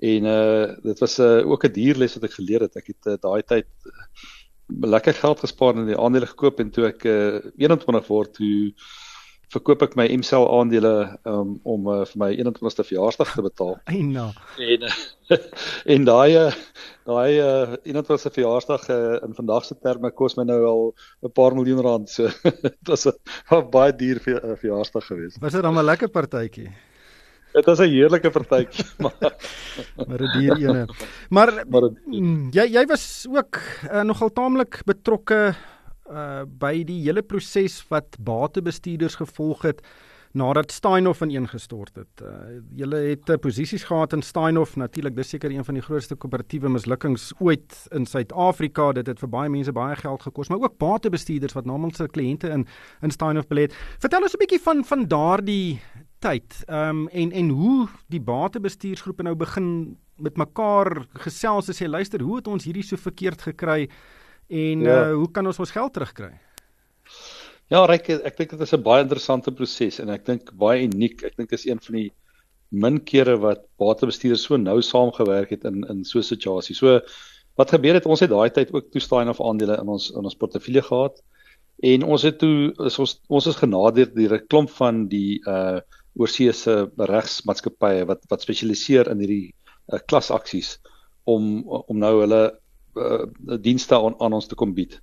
en 0.02 0.26
uh, 0.26 0.66
dit 0.84 0.99
was 0.99 1.20
uh, 1.20 1.45
ook 1.45 1.66
'n 1.66 1.76
dierles 1.76 2.16
wat 2.18 2.24
ek 2.30 2.39
geleer 2.39 2.66
het 2.66 2.76
ek 2.76 2.88
het 2.93 3.12
uh, 3.14 3.18
daai 3.22 3.43
tyd 3.43 3.68
lekker 4.68 5.14
geld 5.14 5.39
gespaar 5.39 5.78
en 5.78 5.86
die 5.86 5.99
aandele 5.99 6.26
gekoop 6.26 6.60
en 6.60 6.72
toe 6.72 6.88
ek 6.89 7.06
uh, 7.06 7.39
21 7.58 8.08
word 8.08 8.34
toe 8.34 8.74
verkoop 9.52 9.82
ek 9.84 9.97
my 9.99 10.08
Mcell 10.16 10.45
aandele 10.47 10.93
um, 11.28 11.58
om 11.68 11.88
uh, 11.91 12.02
vir 12.08 12.20
my 12.24 12.30
21ste 12.38 12.86
verjaarsdag 12.88 13.34
te 13.36 13.43
betaal. 13.43 13.74
Eina. 13.91 14.30
En 14.58 14.86
uh, 14.88 14.93
en 15.95 16.06
daai 16.08 16.30
daai 17.08 17.32
uh, 17.43 17.74
21ste 17.84 18.32
verjaarsdag 18.38 18.88
uh, 18.95 19.18
in 19.28 19.36
vandag 19.36 19.68
se 19.68 19.76
terme 19.76 20.12
kos 20.16 20.38
my 20.39 20.47
nou 20.47 20.62
al 20.70 20.86
'n 21.28 21.34
paar 21.36 21.58
miljoen 21.58 21.84
rand. 21.84 22.10
So 22.10 22.32
dit 22.68 22.93
was 22.93 23.06
'n 23.08 23.68
baie 23.76 23.95
duur 23.95 24.24
ver, 24.24 24.39
uh, 24.39 24.56
verjaarsdag 24.56 25.06
geweest. 25.12 25.43
Was 25.43 25.60
dit 25.60 25.62
dan 25.62 25.78
'n 25.78 25.86
lekker 25.86 26.10
partytjie? 26.10 26.72
Dit 27.52 27.66
was 27.66 27.80
'n 27.80 27.89
heerlike 27.89 28.30
partytjie, 28.30 28.86
maar 29.04 29.36
maar 30.08 30.18
dit 30.18 30.32
hier 30.32 30.56
ene. 30.58 30.88
Maar, 31.30 31.64
maar 31.70 31.82
het, 31.82 31.97
mm, 32.06 32.49
jy 32.52 32.66
jy 32.72 32.86
was 32.86 33.28
ook 33.30 33.60
uh, 33.91 34.02
nogal 34.02 34.32
taamlik 34.32 34.82
betrokke 34.86 35.54
uh 36.12 36.43
by 36.45 36.84
die 36.84 37.02
hele 37.04 37.22
proses 37.22 37.86
wat 37.89 38.18
batebestuurders 38.20 39.16
gevolg 39.16 39.62
het 39.62 39.82
nadat 40.32 40.72
Steinhoff 40.72 41.22
ineengestort 41.22 41.95
het. 41.95 42.22
Uh, 42.24 42.60
julle 42.76 42.95
het 42.95 43.30
uh, 43.30 43.36
posisies 43.36 43.84
gehad 43.84 44.14
in 44.14 44.22
Steinhoff, 44.22 44.76
natuurlik 44.76 45.16
dis 45.16 45.30
seker 45.30 45.52
een 45.52 45.66
van 45.66 45.76
die 45.76 45.84
grootste 45.84 46.16
koöperatiewe 46.16 46.70
mislukkings 46.72 47.32
ooit 47.39 47.76
in 47.91 48.06
Suid-Afrika. 48.06 48.91
Dit 48.91 49.08
het 49.12 49.20
vir 49.20 49.30
baie 49.30 49.49
mense 49.52 49.72
baie 49.76 49.95
geld 49.95 50.24
gekos, 50.24 50.49
maar 50.49 50.64
ook 50.64 50.78
batebestuurders 50.78 51.54
wat 51.58 51.68
namens 51.68 51.99
hulle 51.99 52.12
kliënte 52.12 52.52
in 52.52 52.68
in 53.02 53.12
Steinhoff 53.12 53.49
belê 53.52 53.68
het. 53.68 53.76
Vertel 53.99 54.24
ons 54.24 54.36
'n 54.36 54.43
bietjie 54.43 54.62
van 54.64 54.86
van 54.86 55.08
daardie 55.08 55.82
tyd. 56.22 56.63
Ehm 56.67 57.03
um, 57.03 57.07
en 57.07 57.32
en 57.32 57.49
hoe 57.49 57.89
die 58.13 58.22
batebestuursgroepe 58.22 59.26
nou 59.28 59.36
begin 59.36 59.97
met 60.22 60.38
mekaar 60.38 61.05
gesels 61.26 61.67
en 61.67 61.78
sê 61.78 61.89
luister, 61.89 62.22
hoe 62.22 62.38
het 62.39 62.47
ons 62.47 62.65
hierdie 62.67 62.86
so 62.86 62.97
verkeerd 62.97 63.41
gekry 63.41 63.89
en 64.47 64.86
ja. 64.86 64.97
uh, 65.09 65.15
hoe 65.15 65.32
kan 65.32 65.47
ons 65.47 65.59
ons 65.59 65.74
geld 65.74 65.93
terugkry? 65.93 66.34
Ja, 67.72 67.86
Ryk, 67.88 68.09
ek 68.28 68.38
dink 68.38 68.53
dit 68.53 68.61
is 68.61 68.74
'n 68.76 68.84
baie 68.84 69.03
interessante 69.03 69.51
proses 69.51 69.99
en 70.03 70.09
ek 70.09 70.26
dink 70.26 70.51
baie 70.59 70.84
uniek. 70.84 71.24
Ek 71.24 71.38
dink 71.38 71.51
is 71.55 71.65
een 71.65 71.80
van 71.80 71.95
die 71.95 72.09
min 72.72 72.99
kere 73.03 73.38
wat 73.39 73.63
batebestuurders 73.80 74.43
so 74.47 74.57
nou 74.57 74.82
saamgewerk 74.82 75.49
het 75.49 75.63
in 75.65 75.84
in 75.89 76.03
so 76.05 76.19
'n 76.19 76.24
situasie. 76.24 76.76
So 76.76 76.99
wat 77.57 77.72
gebeur 77.72 77.93
het 77.93 78.05
ons 78.05 78.19
het 78.19 78.30
daai 78.30 78.49
tyd 78.49 78.74
ook 78.74 78.91
toestaan 78.91 79.30
of 79.30 79.41
aandele 79.41 79.80
in 79.80 79.88
ons 79.88 80.11
in 80.11 80.24
ons 80.24 80.36
portefeulje 80.36 80.82
gehad 80.82 81.22
en 81.84 82.03
ons 82.03 82.22
het 82.22 82.38
toe 82.39 82.74
is 82.86 82.99
ons 82.99 83.19
ons 83.28 83.47
is 83.47 83.55
genader 83.55 84.13
deur 84.13 84.36
'n 84.38 84.47
klomp 84.47 84.69
van 84.69 85.07
die 85.07 85.41
uh 85.47 85.80
oorseese 86.20 86.91
regsmaatskappye 86.97 88.05
wat 88.09 88.26
wat 88.30 88.43
spesialiseer 88.43 89.09
in 89.12 89.24
hierdie 89.24 89.53
uh, 89.91 89.99
klasaksies 90.07 90.78
om 91.30 91.64
om 91.70 91.97
nou 91.97 92.14
hulle 92.20 92.43
uh, 92.95 93.26
dienste 93.62 93.95
aan, 93.95 94.18
aan 94.20 94.34
ons 94.34 94.47
te 94.47 94.55
kom 94.55 94.74
bied. 94.76 94.99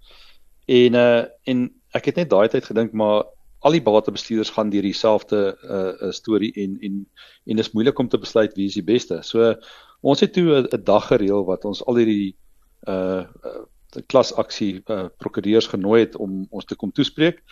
En 0.69 0.95
uh 0.95 1.25
en 1.49 1.69
ek 1.97 2.11
het 2.11 2.21
net 2.21 2.31
daai 2.31 2.49
tyd 2.53 2.67
gedink 2.69 2.93
maar 2.93 3.25
al 3.65 3.75
die 3.75 3.83
batebestuurders 3.83 4.53
gaan 4.55 4.71
deur 4.71 4.85
dieselfde 4.85 5.41
uh 5.65 6.13
storie 6.13 6.53
en 6.55 6.77
en 6.81 6.99
en 7.47 7.57
dit 7.57 7.65
is 7.65 7.73
moeilik 7.73 7.99
om 7.99 8.09
te 8.09 8.21
besluit 8.21 8.55
wie 8.57 8.69
is 8.69 8.77
die 8.77 8.85
beste. 8.85 9.23
So 9.23 9.55
ons 10.01 10.21
het 10.21 10.33
toe 10.33 10.63
'n 10.63 10.85
dag 10.85 11.09
gereël 11.09 11.45
wat 11.45 11.65
ons 11.65 11.83
al 11.85 11.97
hierdie 11.97 12.37
uh, 12.89 13.25
uh 13.25 13.65
klasaksie 14.07 14.83
uh 14.87 15.09
prokureurs 15.19 15.67
genooi 15.67 16.01
het 16.01 16.17
om 16.17 16.47
ons 16.51 16.65
te 16.65 16.77
kom 16.77 16.93
toespreek. 16.93 17.43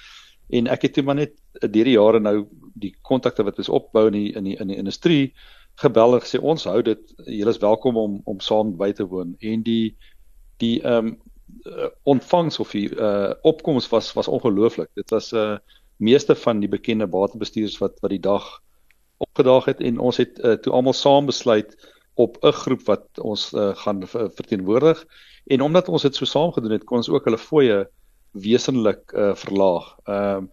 En 0.48 0.66
ek 0.66 0.82
het 0.82 0.92
toe 0.94 1.04
maar 1.04 1.18
net 1.18 1.34
deur 1.60 1.84
die 1.84 1.96
jare 1.96 2.20
nou 2.20 2.46
die 2.74 2.94
kontakte 3.02 3.44
wat 3.44 3.58
ons 3.58 3.72
opbou 3.72 4.06
in 4.06 4.12
die 4.18 4.32
in 4.36 4.44
die 4.44 4.56
in 4.60 4.68
die 4.68 4.76
industrie 4.76 5.34
gebel 5.82 6.14
en 6.14 6.20
gesê 6.24 6.40
ons 6.40 6.64
hou 6.64 6.82
dit 6.82 7.14
julle 7.26 7.50
is 7.50 7.62
welkom 7.62 7.96
om 7.96 8.20
om 8.24 8.40
saam 8.40 8.76
by 8.76 8.92
te 8.92 9.06
woon 9.08 9.34
en 9.40 9.62
die 9.62 9.96
die 10.62 10.80
ehm 10.82 11.06
um, 11.06 11.16
ontvangs 12.02 12.58
of 12.58 12.70
die 12.74 12.88
uh, 12.90 13.32
opkomste 13.42 13.90
was 13.90 14.12
was 14.12 14.28
ongelooflik. 14.28 14.90
Dit 14.94 15.10
was 15.10 15.32
'n 15.32 15.36
uh, 15.36 15.58
meeste 15.96 16.34
van 16.34 16.60
die 16.60 16.68
bekende 16.68 17.06
batebestuurders 17.06 17.78
wat 17.78 18.00
wat 18.00 18.10
die 18.10 18.20
dag 18.20 18.62
opgedaag 19.16 19.64
het 19.64 19.80
en 19.80 19.98
ons 19.98 20.16
het 20.16 20.38
uh, 20.38 20.52
toe 20.52 20.72
almal 20.72 20.92
saam 20.92 21.26
besluit 21.26 21.76
op 22.14 22.36
'n 22.42 22.52
groep 22.52 22.82
wat 22.82 23.06
ons 23.20 23.52
uh, 23.52 23.76
gaan 23.76 24.06
verteenwoordig 24.08 25.04
en 25.46 25.60
omdat 25.60 25.88
ons 25.88 26.02
dit 26.02 26.14
so 26.14 26.24
saam 26.24 26.52
gedoen 26.52 26.70
het 26.70 26.84
kon 26.84 26.96
ons 26.96 27.08
ook 27.08 27.24
hulle 27.24 27.38
fooie 27.38 27.88
wesenlik 28.42 29.12
uh, 29.12 29.34
verlaag. 29.34 29.94
Ehm 30.04 30.36
um, 30.36 30.50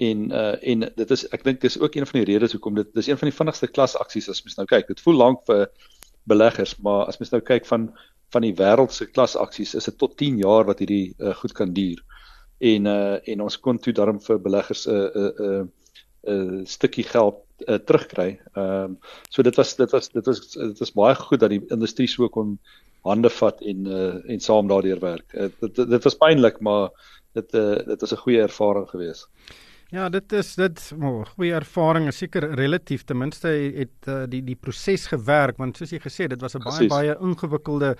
en 0.00 0.20
uh, 0.32 0.56
en 0.72 0.84
dit 0.96 1.10
is 1.10 1.26
ek 1.34 1.42
dink 1.44 1.58
dis 1.60 1.76
ook 1.76 1.94
een 1.94 2.06
van 2.06 2.20
die 2.20 2.28
redes 2.32 2.54
hoekom 2.56 2.74
dit 2.78 2.88
dis 2.94 3.08
een 3.10 3.18
van 3.20 3.28
die 3.28 3.36
vinnigste 3.36 3.68
klasaksies 3.68 4.30
as 4.32 4.40
mens 4.46 4.56
nou 4.56 4.64
kyk. 4.70 4.86
Dit 4.88 5.02
voel 5.04 5.18
lank 5.18 5.42
vir 5.50 5.66
beleggers, 6.30 6.76
maar 6.80 7.04
as 7.10 7.18
mens 7.20 7.32
nou 7.34 7.42
kyk 7.44 7.66
van 7.68 7.90
van 8.30 8.46
die 8.46 8.54
wêreld 8.54 8.94
se 8.94 9.08
klasaksies 9.10 9.74
is 9.74 9.88
dit 9.90 9.98
tot 9.98 10.16
10 10.16 10.38
jaar 10.38 10.64
wat 10.68 10.78
hierdie 10.78 11.14
uh, 11.18 11.34
goed 11.34 11.52
kan 11.52 11.72
duur. 11.74 11.98
En 12.58 12.86
uh 12.86 13.18
en 13.32 13.42
ons 13.42 13.60
kon 13.60 13.78
toe 13.78 13.92
daarom 13.92 14.20
vir 14.22 14.40
beleggers 14.40 14.86
'n 14.86 14.94
uh, 14.94 15.04
'n 15.04 15.18
uh, 15.18 15.30
'n 15.30 15.50
uh, 15.50 16.34
'n 16.34 16.60
uh, 16.60 16.66
stukkie 16.66 17.04
geld 17.04 17.42
uh, 17.66 17.78
terugkry. 17.78 18.38
Ehm 18.54 18.84
um, 18.84 18.98
so 19.28 19.42
dit 19.42 19.56
was 19.56 19.76
dit 19.76 19.90
was 19.90 20.08
dit 20.08 20.26
was 20.26 20.40
dit 20.52 20.78
was 20.78 20.92
baie 20.92 21.14
goed 21.14 21.40
dat 21.40 21.50
die 21.50 21.64
industrie 21.68 22.08
so 22.08 22.28
kon 22.28 22.58
hande 23.02 23.30
vat 23.30 23.60
en 23.60 23.86
uh 23.86 24.30
en 24.32 24.40
saam 24.40 24.68
daardeur 24.68 25.00
werk. 25.00 25.32
Uh, 25.34 25.48
dit 25.60 25.76
dit 25.76 26.04
was 26.04 26.16
pynlik, 26.16 26.60
maar 26.60 26.90
dit 27.32 27.54
uh 27.54 27.76
dit 27.86 28.00
was 28.00 28.12
'n 28.12 28.22
goeie 28.24 28.40
ervaring 28.40 28.88
geweest. 28.88 29.28
Ja, 29.90 30.08
dit 30.08 30.32
is 30.32 30.54
dit 30.54 30.92
oh, 31.02 31.24
goeie 31.34 31.54
ervaring, 31.54 32.12
seker 32.14 32.44
relatief 32.54 33.02
ten 33.04 33.18
minste 33.18 33.48
het 33.48 34.06
uh, 34.06 34.22
die 34.30 34.42
die 34.46 34.54
proses 34.54 35.08
gewerk 35.10 35.58
want 35.58 35.76
soos 35.76 35.90
jy 35.90 35.98
gesê 35.98 36.28
dit 36.30 36.40
was 36.40 36.54
'n 36.54 36.62
baie 36.62 36.88
baie 36.88 37.16
ingewikkelde 37.18 37.96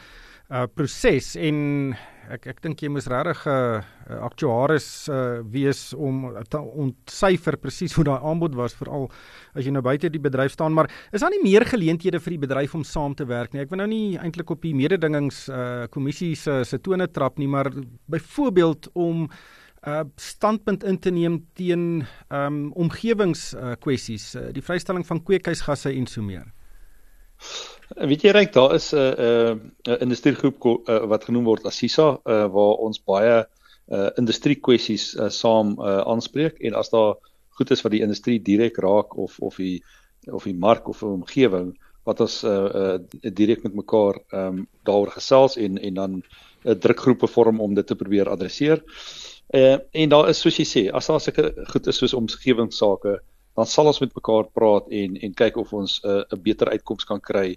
uh 0.50 0.66
proses 0.74 1.36
en 1.38 1.92
ek 2.30 2.46
ek 2.52 2.60
dink 2.62 2.82
jy 2.82 2.90
moes 2.90 3.06
regtig 3.10 3.46
'n 3.46 3.50
uh, 3.50 3.82
uh, 4.10 4.18
aktuaris 4.26 5.08
uh, 5.08 5.42
wees 5.46 5.94
om 5.94 6.26
te 6.50 6.58
ontsyfer 6.58 7.56
presies 7.56 7.94
hoe 7.94 8.04
daai 8.04 8.18
aanbod 8.18 8.54
was 8.58 8.74
veral 8.74 9.08
as 9.54 9.64
jy 9.64 9.70
nou 9.70 9.82
buite 9.82 10.10
die 10.10 10.22
bedryf 10.22 10.52
staan 10.52 10.74
maar 10.74 10.90
is 11.12 11.22
daar 11.22 11.30
nie 11.30 11.42
meer 11.42 11.66
geleenthede 11.66 12.20
vir 12.20 12.36
die 12.36 12.44
bedryf 12.46 12.74
om 12.74 12.84
saam 12.84 13.14
te 13.14 13.26
werk 13.26 13.54
nie 13.54 13.62
ek 13.62 13.70
wil 13.70 13.82
nou 13.82 13.88
nie 13.90 14.18
eintlik 14.18 14.50
op 14.50 14.62
die 14.62 14.74
mededingings 14.74 15.48
uh 15.48 15.86
kommissie 15.90 16.34
se 16.34 16.64
se 16.64 16.78
tone 16.78 17.06
trap 17.06 17.38
nie 17.38 17.48
maar 17.48 17.70
byvoorbeeld 18.10 18.90
om 18.94 19.28
uh 19.86 20.04
standpunt 20.16 20.84
in 20.84 20.98
te 20.98 21.10
neem 21.10 21.40
teen 21.54 22.06
um 22.28 22.72
omgewings 22.72 23.54
uh, 23.54 23.72
kwessies, 23.80 24.34
uh, 24.36 24.50
die 24.52 24.62
vrystelling 24.62 25.06
van 25.06 25.22
kweekhuisgasse 25.24 25.92
en 25.94 26.06
so 26.06 26.22
meer. 26.22 26.52
Weet 27.98 28.22
jy 28.22 28.30
reg 28.30 28.52
daar 28.54 28.74
is 28.74 28.92
'n 28.92 28.96
uh, 28.96 29.50
'n 29.50 29.72
uh, 29.90 30.00
industriegroep 30.00 30.64
uh, 30.64 31.04
wat 31.10 31.24
genoem 31.24 31.44
word 31.44 31.64
Assisa 31.66 32.20
uh, 32.24 32.46
waar 32.46 32.76
ons 32.86 33.02
baie 33.02 33.46
uh, 33.88 34.10
industrie 34.16 34.54
kwessies 34.54 35.14
uh, 35.16 35.28
saam 35.28 35.74
uh, 35.78 35.98
aanspreek 36.06 36.60
en 36.60 36.74
as 36.74 36.90
daar 36.90 37.16
goed 37.58 37.70
is 37.70 37.82
wat 37.82 37.92
die 37.92 38.02
industrie 38.02 38.38
direk 38.38 38.78
raak 38.78 39.16
of 39.16 39.40
of 39.40 39.56
die 39.56 39.82
of 40.30 40.44
die 40.44 40.54
mark 40.54 40.88
of 40.88 41.02
'n 41.02 41.18
omgewing 41.18 41.78
wat 42.04 42.20
ons 42.20 42.44
uh, 42.44 42.50
uh, 42.50 42.98
direk 43.22 43.62
met 43.62 43.74
mekaar 43.74 44.20
um, 44.32 44.66
daaroor 44.84 45.10
gesels 45.10 45.56
en 45.56 45.78
en 45.78 45.94
dan 45.94 46.12
'n 46.12 46.24
uh, 46.64 46.74
drukgroepe 46.74 47.26
vorm 47.26 47.60
om 47.60 47.74
dit 47.74 47.86
te 47.86 47.96
probeer 47.96 48.28
adresseer. 48.28 48.82
Uh, 49.50 49.78
en 49.92 50.08
daar 50.08 50.28
is 50.28 50.40
soos 50.40 50.56
jy 50.56 50.64
sê, 50.64 50.82
as 50.92 51.06
daar 51.06 51.20
sulke 51.20 51.52
goed 51.72 51.86
is 51.86 51.96
soos 51.96 52.14
omgewingsake, 52.14 53.18
dan 53.56 53.66
sal 53.66 53.86
ons 53.86 54.00
met 54.00 54.14
mekaar 54.14 54.46
praat 54.54 54.86
en 54.90 55.16
en 55.16 55.34
kyk 55.34 55.56
of 55.56 55.72
ons 55.72 56.00
'n 56.04 56.08
uh, 56.08 56.22
'n 56.30 56.42
beter 56.42 56.68
uitkoms 56.70 57.04
kan 57.04 57.20
kry 57.20 57.56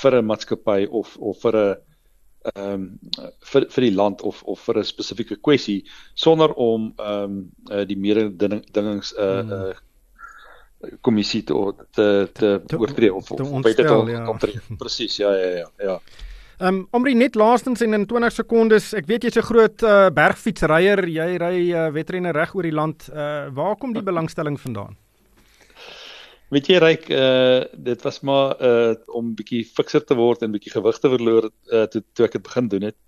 vir 0.00 0.18
'n 0.18 0.26
maatskappy 0.26 0.86
of 0.90 1.16
of 1.18 1.40
vir 1.42 1.56
'n 1.56 1.76
ehm 2.42 2.72
um, 2.72 2.98
vir 3.52 3.66
vir 3.70 3.84
die 3.84 3.94
land 3.94 4.22
of 4.22 4.42
of 4.42 4.60
vir 4.66 4.78
'n 4.78 4.84
spesifieke 4.84 5.36
kwessie 5.36 5.84
sonder 6.14 6.52
om 6.54 6.92
ehm 6.98 7.24
um, 7.24 7.50
uh, 7.70 7.84
die 7.84 7.96
mededingings 7.96 9.14
'n 9.14 9.52
uh, 9.52 9.68
uh, 9.68 9.74
kommissie 11.00 11.44
te 11.44 11.54
te 11.90 12.28
te, 12.32 12.60
te 12.66 12.78
oortree 12.78 13.14
of, 13.14 13.30
of 13.30 13.62
beter 13.62 13.86
te 13.86 14.10
ja. 14.10 14.24
kom 14.24 14.38
tree. 14.38 14.60
Presies, 14.78 15.16
ja 15.16 15.30
ja 15.30 15.48
ja 15.62 15.70
ja. 15.78 16.00
Ehm 16.58 16.74
um, 16.74 16.86
Omri 16.90 17.14
net 17.14 17.34
laastens 17.34 17.80
en 17.80 17.94
in 17.94 18.06
20 18.06 18.32
sekondes, 18.32 18.92
ek 18.94 19.06
weet 19.06 19.24
jy's 19.26 19.38
'n 19.38 19.48
groot 19.48 19.82
uh, 19.82 20.10
bergfietsryer, 20.10 21.08
jy 21.08 21.30
ry 21.38 21.56
uh, 21.72 21.88
wedrenne 21.90 22.32
reg 22.32 22.54
oor 22.54 22.62
die 22.62 22.74
land. 22.74 23.08
Uh, 23.10 23.48
waar 23.50 23.76
kom 23.76 23.92
die 23.92 24.02
belangstelling 24.10 24.60
vandaan? 24.60 24.96
Weet 26.52 26.66
jy 26.68 26.78
ryk, 26.82 27.06
uh, 27.16 27.62
dit 27.80 28.02
was 28.04 28.18
maar 28.28 28.58
uh, 28.60 28.92
om 29.16 29.30
bietjie 29.36 29.62
fikser 29.64 30.02
te 30.04 30.16
word 30.18 30.42
en 30.44 30.52
bietjie 30.52 30.74
gewig 30.74 30.98
te 31.00 31.08
verloor 31.08 31.46
uh, 31.48 31.86
toe 31.88 32.02
toe 32.12 32.26
ek 32.26 32.36
dit 32.36 32.44
begin 32.44 32.68
doen 32.74 32.84
het. 32.90 32.98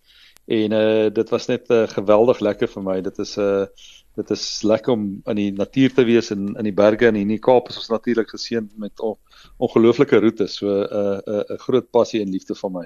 En 0.57 0.77
uh, 0.77 1.11
dit 1.13 1.33
was 1.33 1.49
net 1.51 1.69
uh, 1.73 1.83
geweldig 1.93 2.41
lekker 2.41 2.73
vir 2.73 2.87
my. 2.87 2.97
Dit 3.05 3.21
is 3.21 3.37
'n 3.37 3.45
uh, 3.45 3.93
dit 4.15 4.31
is 4.31 4.63
lekker 4.63 4.93
om 4.93 5.05
in 5.27 5.37
die 5.37 5.51
natuur 5.53 5.93
te 5.93 6.05
wees 6.07 6.31
en 6.31 6.55
in 6.55 6.65
die 6.69 6.73
berge 6.73 7.09
en 7.09 7.17
in 7.19 7.29
die 7.29 7.41
Kaap 7.43 7.69
is 7.69 7.77
ons 7.83 7.91
natuurlik 7.91 8.31
geseënd 8.31 8.71
met 8.79 9.01
on, 9.01 9.17
ongelooflike 9.59 10.21
roetes. 10.25 10.57
So 10.57 10.69
'n 10.71 10.89
uh, 10.89 11.19
'n 11.27 11.39
uh, 11.39 11.57
'n 11.57 11.65
groot 11.67 11.91
passie 11.91 12.23
en 12.23 12.31
liefde 12.31 12.55
vir 12.55 12.71
my. 12.71 12.85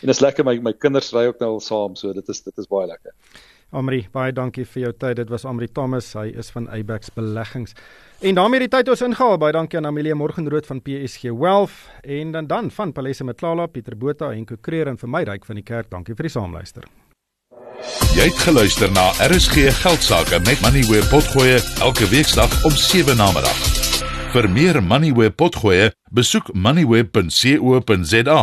En 0.00 0.06
dit 0.06 0.16
is 0.16 0.24
lekker 0.24 0.44
my 0.44 0.56
my 0.62 0.72
kinders 0.72 1.12
ry 1.12 1.26
ook 1.26 1.40
nou 1.40 1.50
al 1.50 1.60
saam, 1.60 1.96
so 1.96 2.12
dit 2.12 2.28
is 2.28 2.40
dit 2.42 2.58
is 2.58 2.66
baie 2.66 2.86
lekker. 2.86 3.12
Amri, 3.70 4.00
baie 4.10 4.32
dankie 4.34 4.64
vir 4.66 4.82
jou 4.82 4.92
tyd. 4.98 5.16
Dit 5.20 5.28
was 5.30 5.44
Amri 5.46 5.68
Thomas. 5.70 6.08
Hy 6.18 6.32
is 6.42 6.50
van 6.50 6.66
Abex 6.74 7.12
Beleggings. 7.14 7.74
En 8.20 8.34
daarmee 8.34 8.64
die 8.64 8.70
tyd 8.72 8.88
ons 8.90 9.02
ingehaal. 9.06 9.38
Baie 9.38 9.54
dankie 9.54 9.78
aan 9.78 9.86
Amelia 9.86 10.16
Morgenrood 10.18 10.66
van 10.66 10.82
PSG 10.82 11.30
Wealth 11.30 11.76
en 12.02 12.32
dan 12.34 12.46
dan 12.50 12.70
van 12.74 12.92
Palesa 12.92 13.24
Matlala, 13.24 13.66
Pieter 13.66 13.96
Botha 13.96 14.32
en 14.34 14.44
Kokreer 14.44 14.90
en 14.90 14.98
vir 14.98 15.08
my 15.08 15.22
ryk 15.28 15.46
van 15.46 15.60
die 15.60 15.66
kerk. 15.66 15.90
Dankie 15.90 16.14
vir 16.18 16.26
die 16.26 16.34
saamluister. 16.34 16.84
Jy 18.16 18.26
het 18.26 18.40
geluister 18.42 18.90
na 18.92 19.06
RSG 19.30 19.70
Geldsaake 19.84 20.42
met 20.48 20.60
Money 20.66 20.82
where 20.90 21.06
potgoe 21.12 21.60
elke 21.86 22.10
weeksdag 22.10 22.50
om 22.66 22.74
7 22.74 23.16
na 23.16 23.30
middag. 23.36 23.60
Vir 24.34 24.50
meer 24.50 24.82
Money 24.82 25.14
where 25.14 25.30
potgoe, 25.30 25.92
besoek 26.10 26.50
moneyweb.co.za 26.54 28.42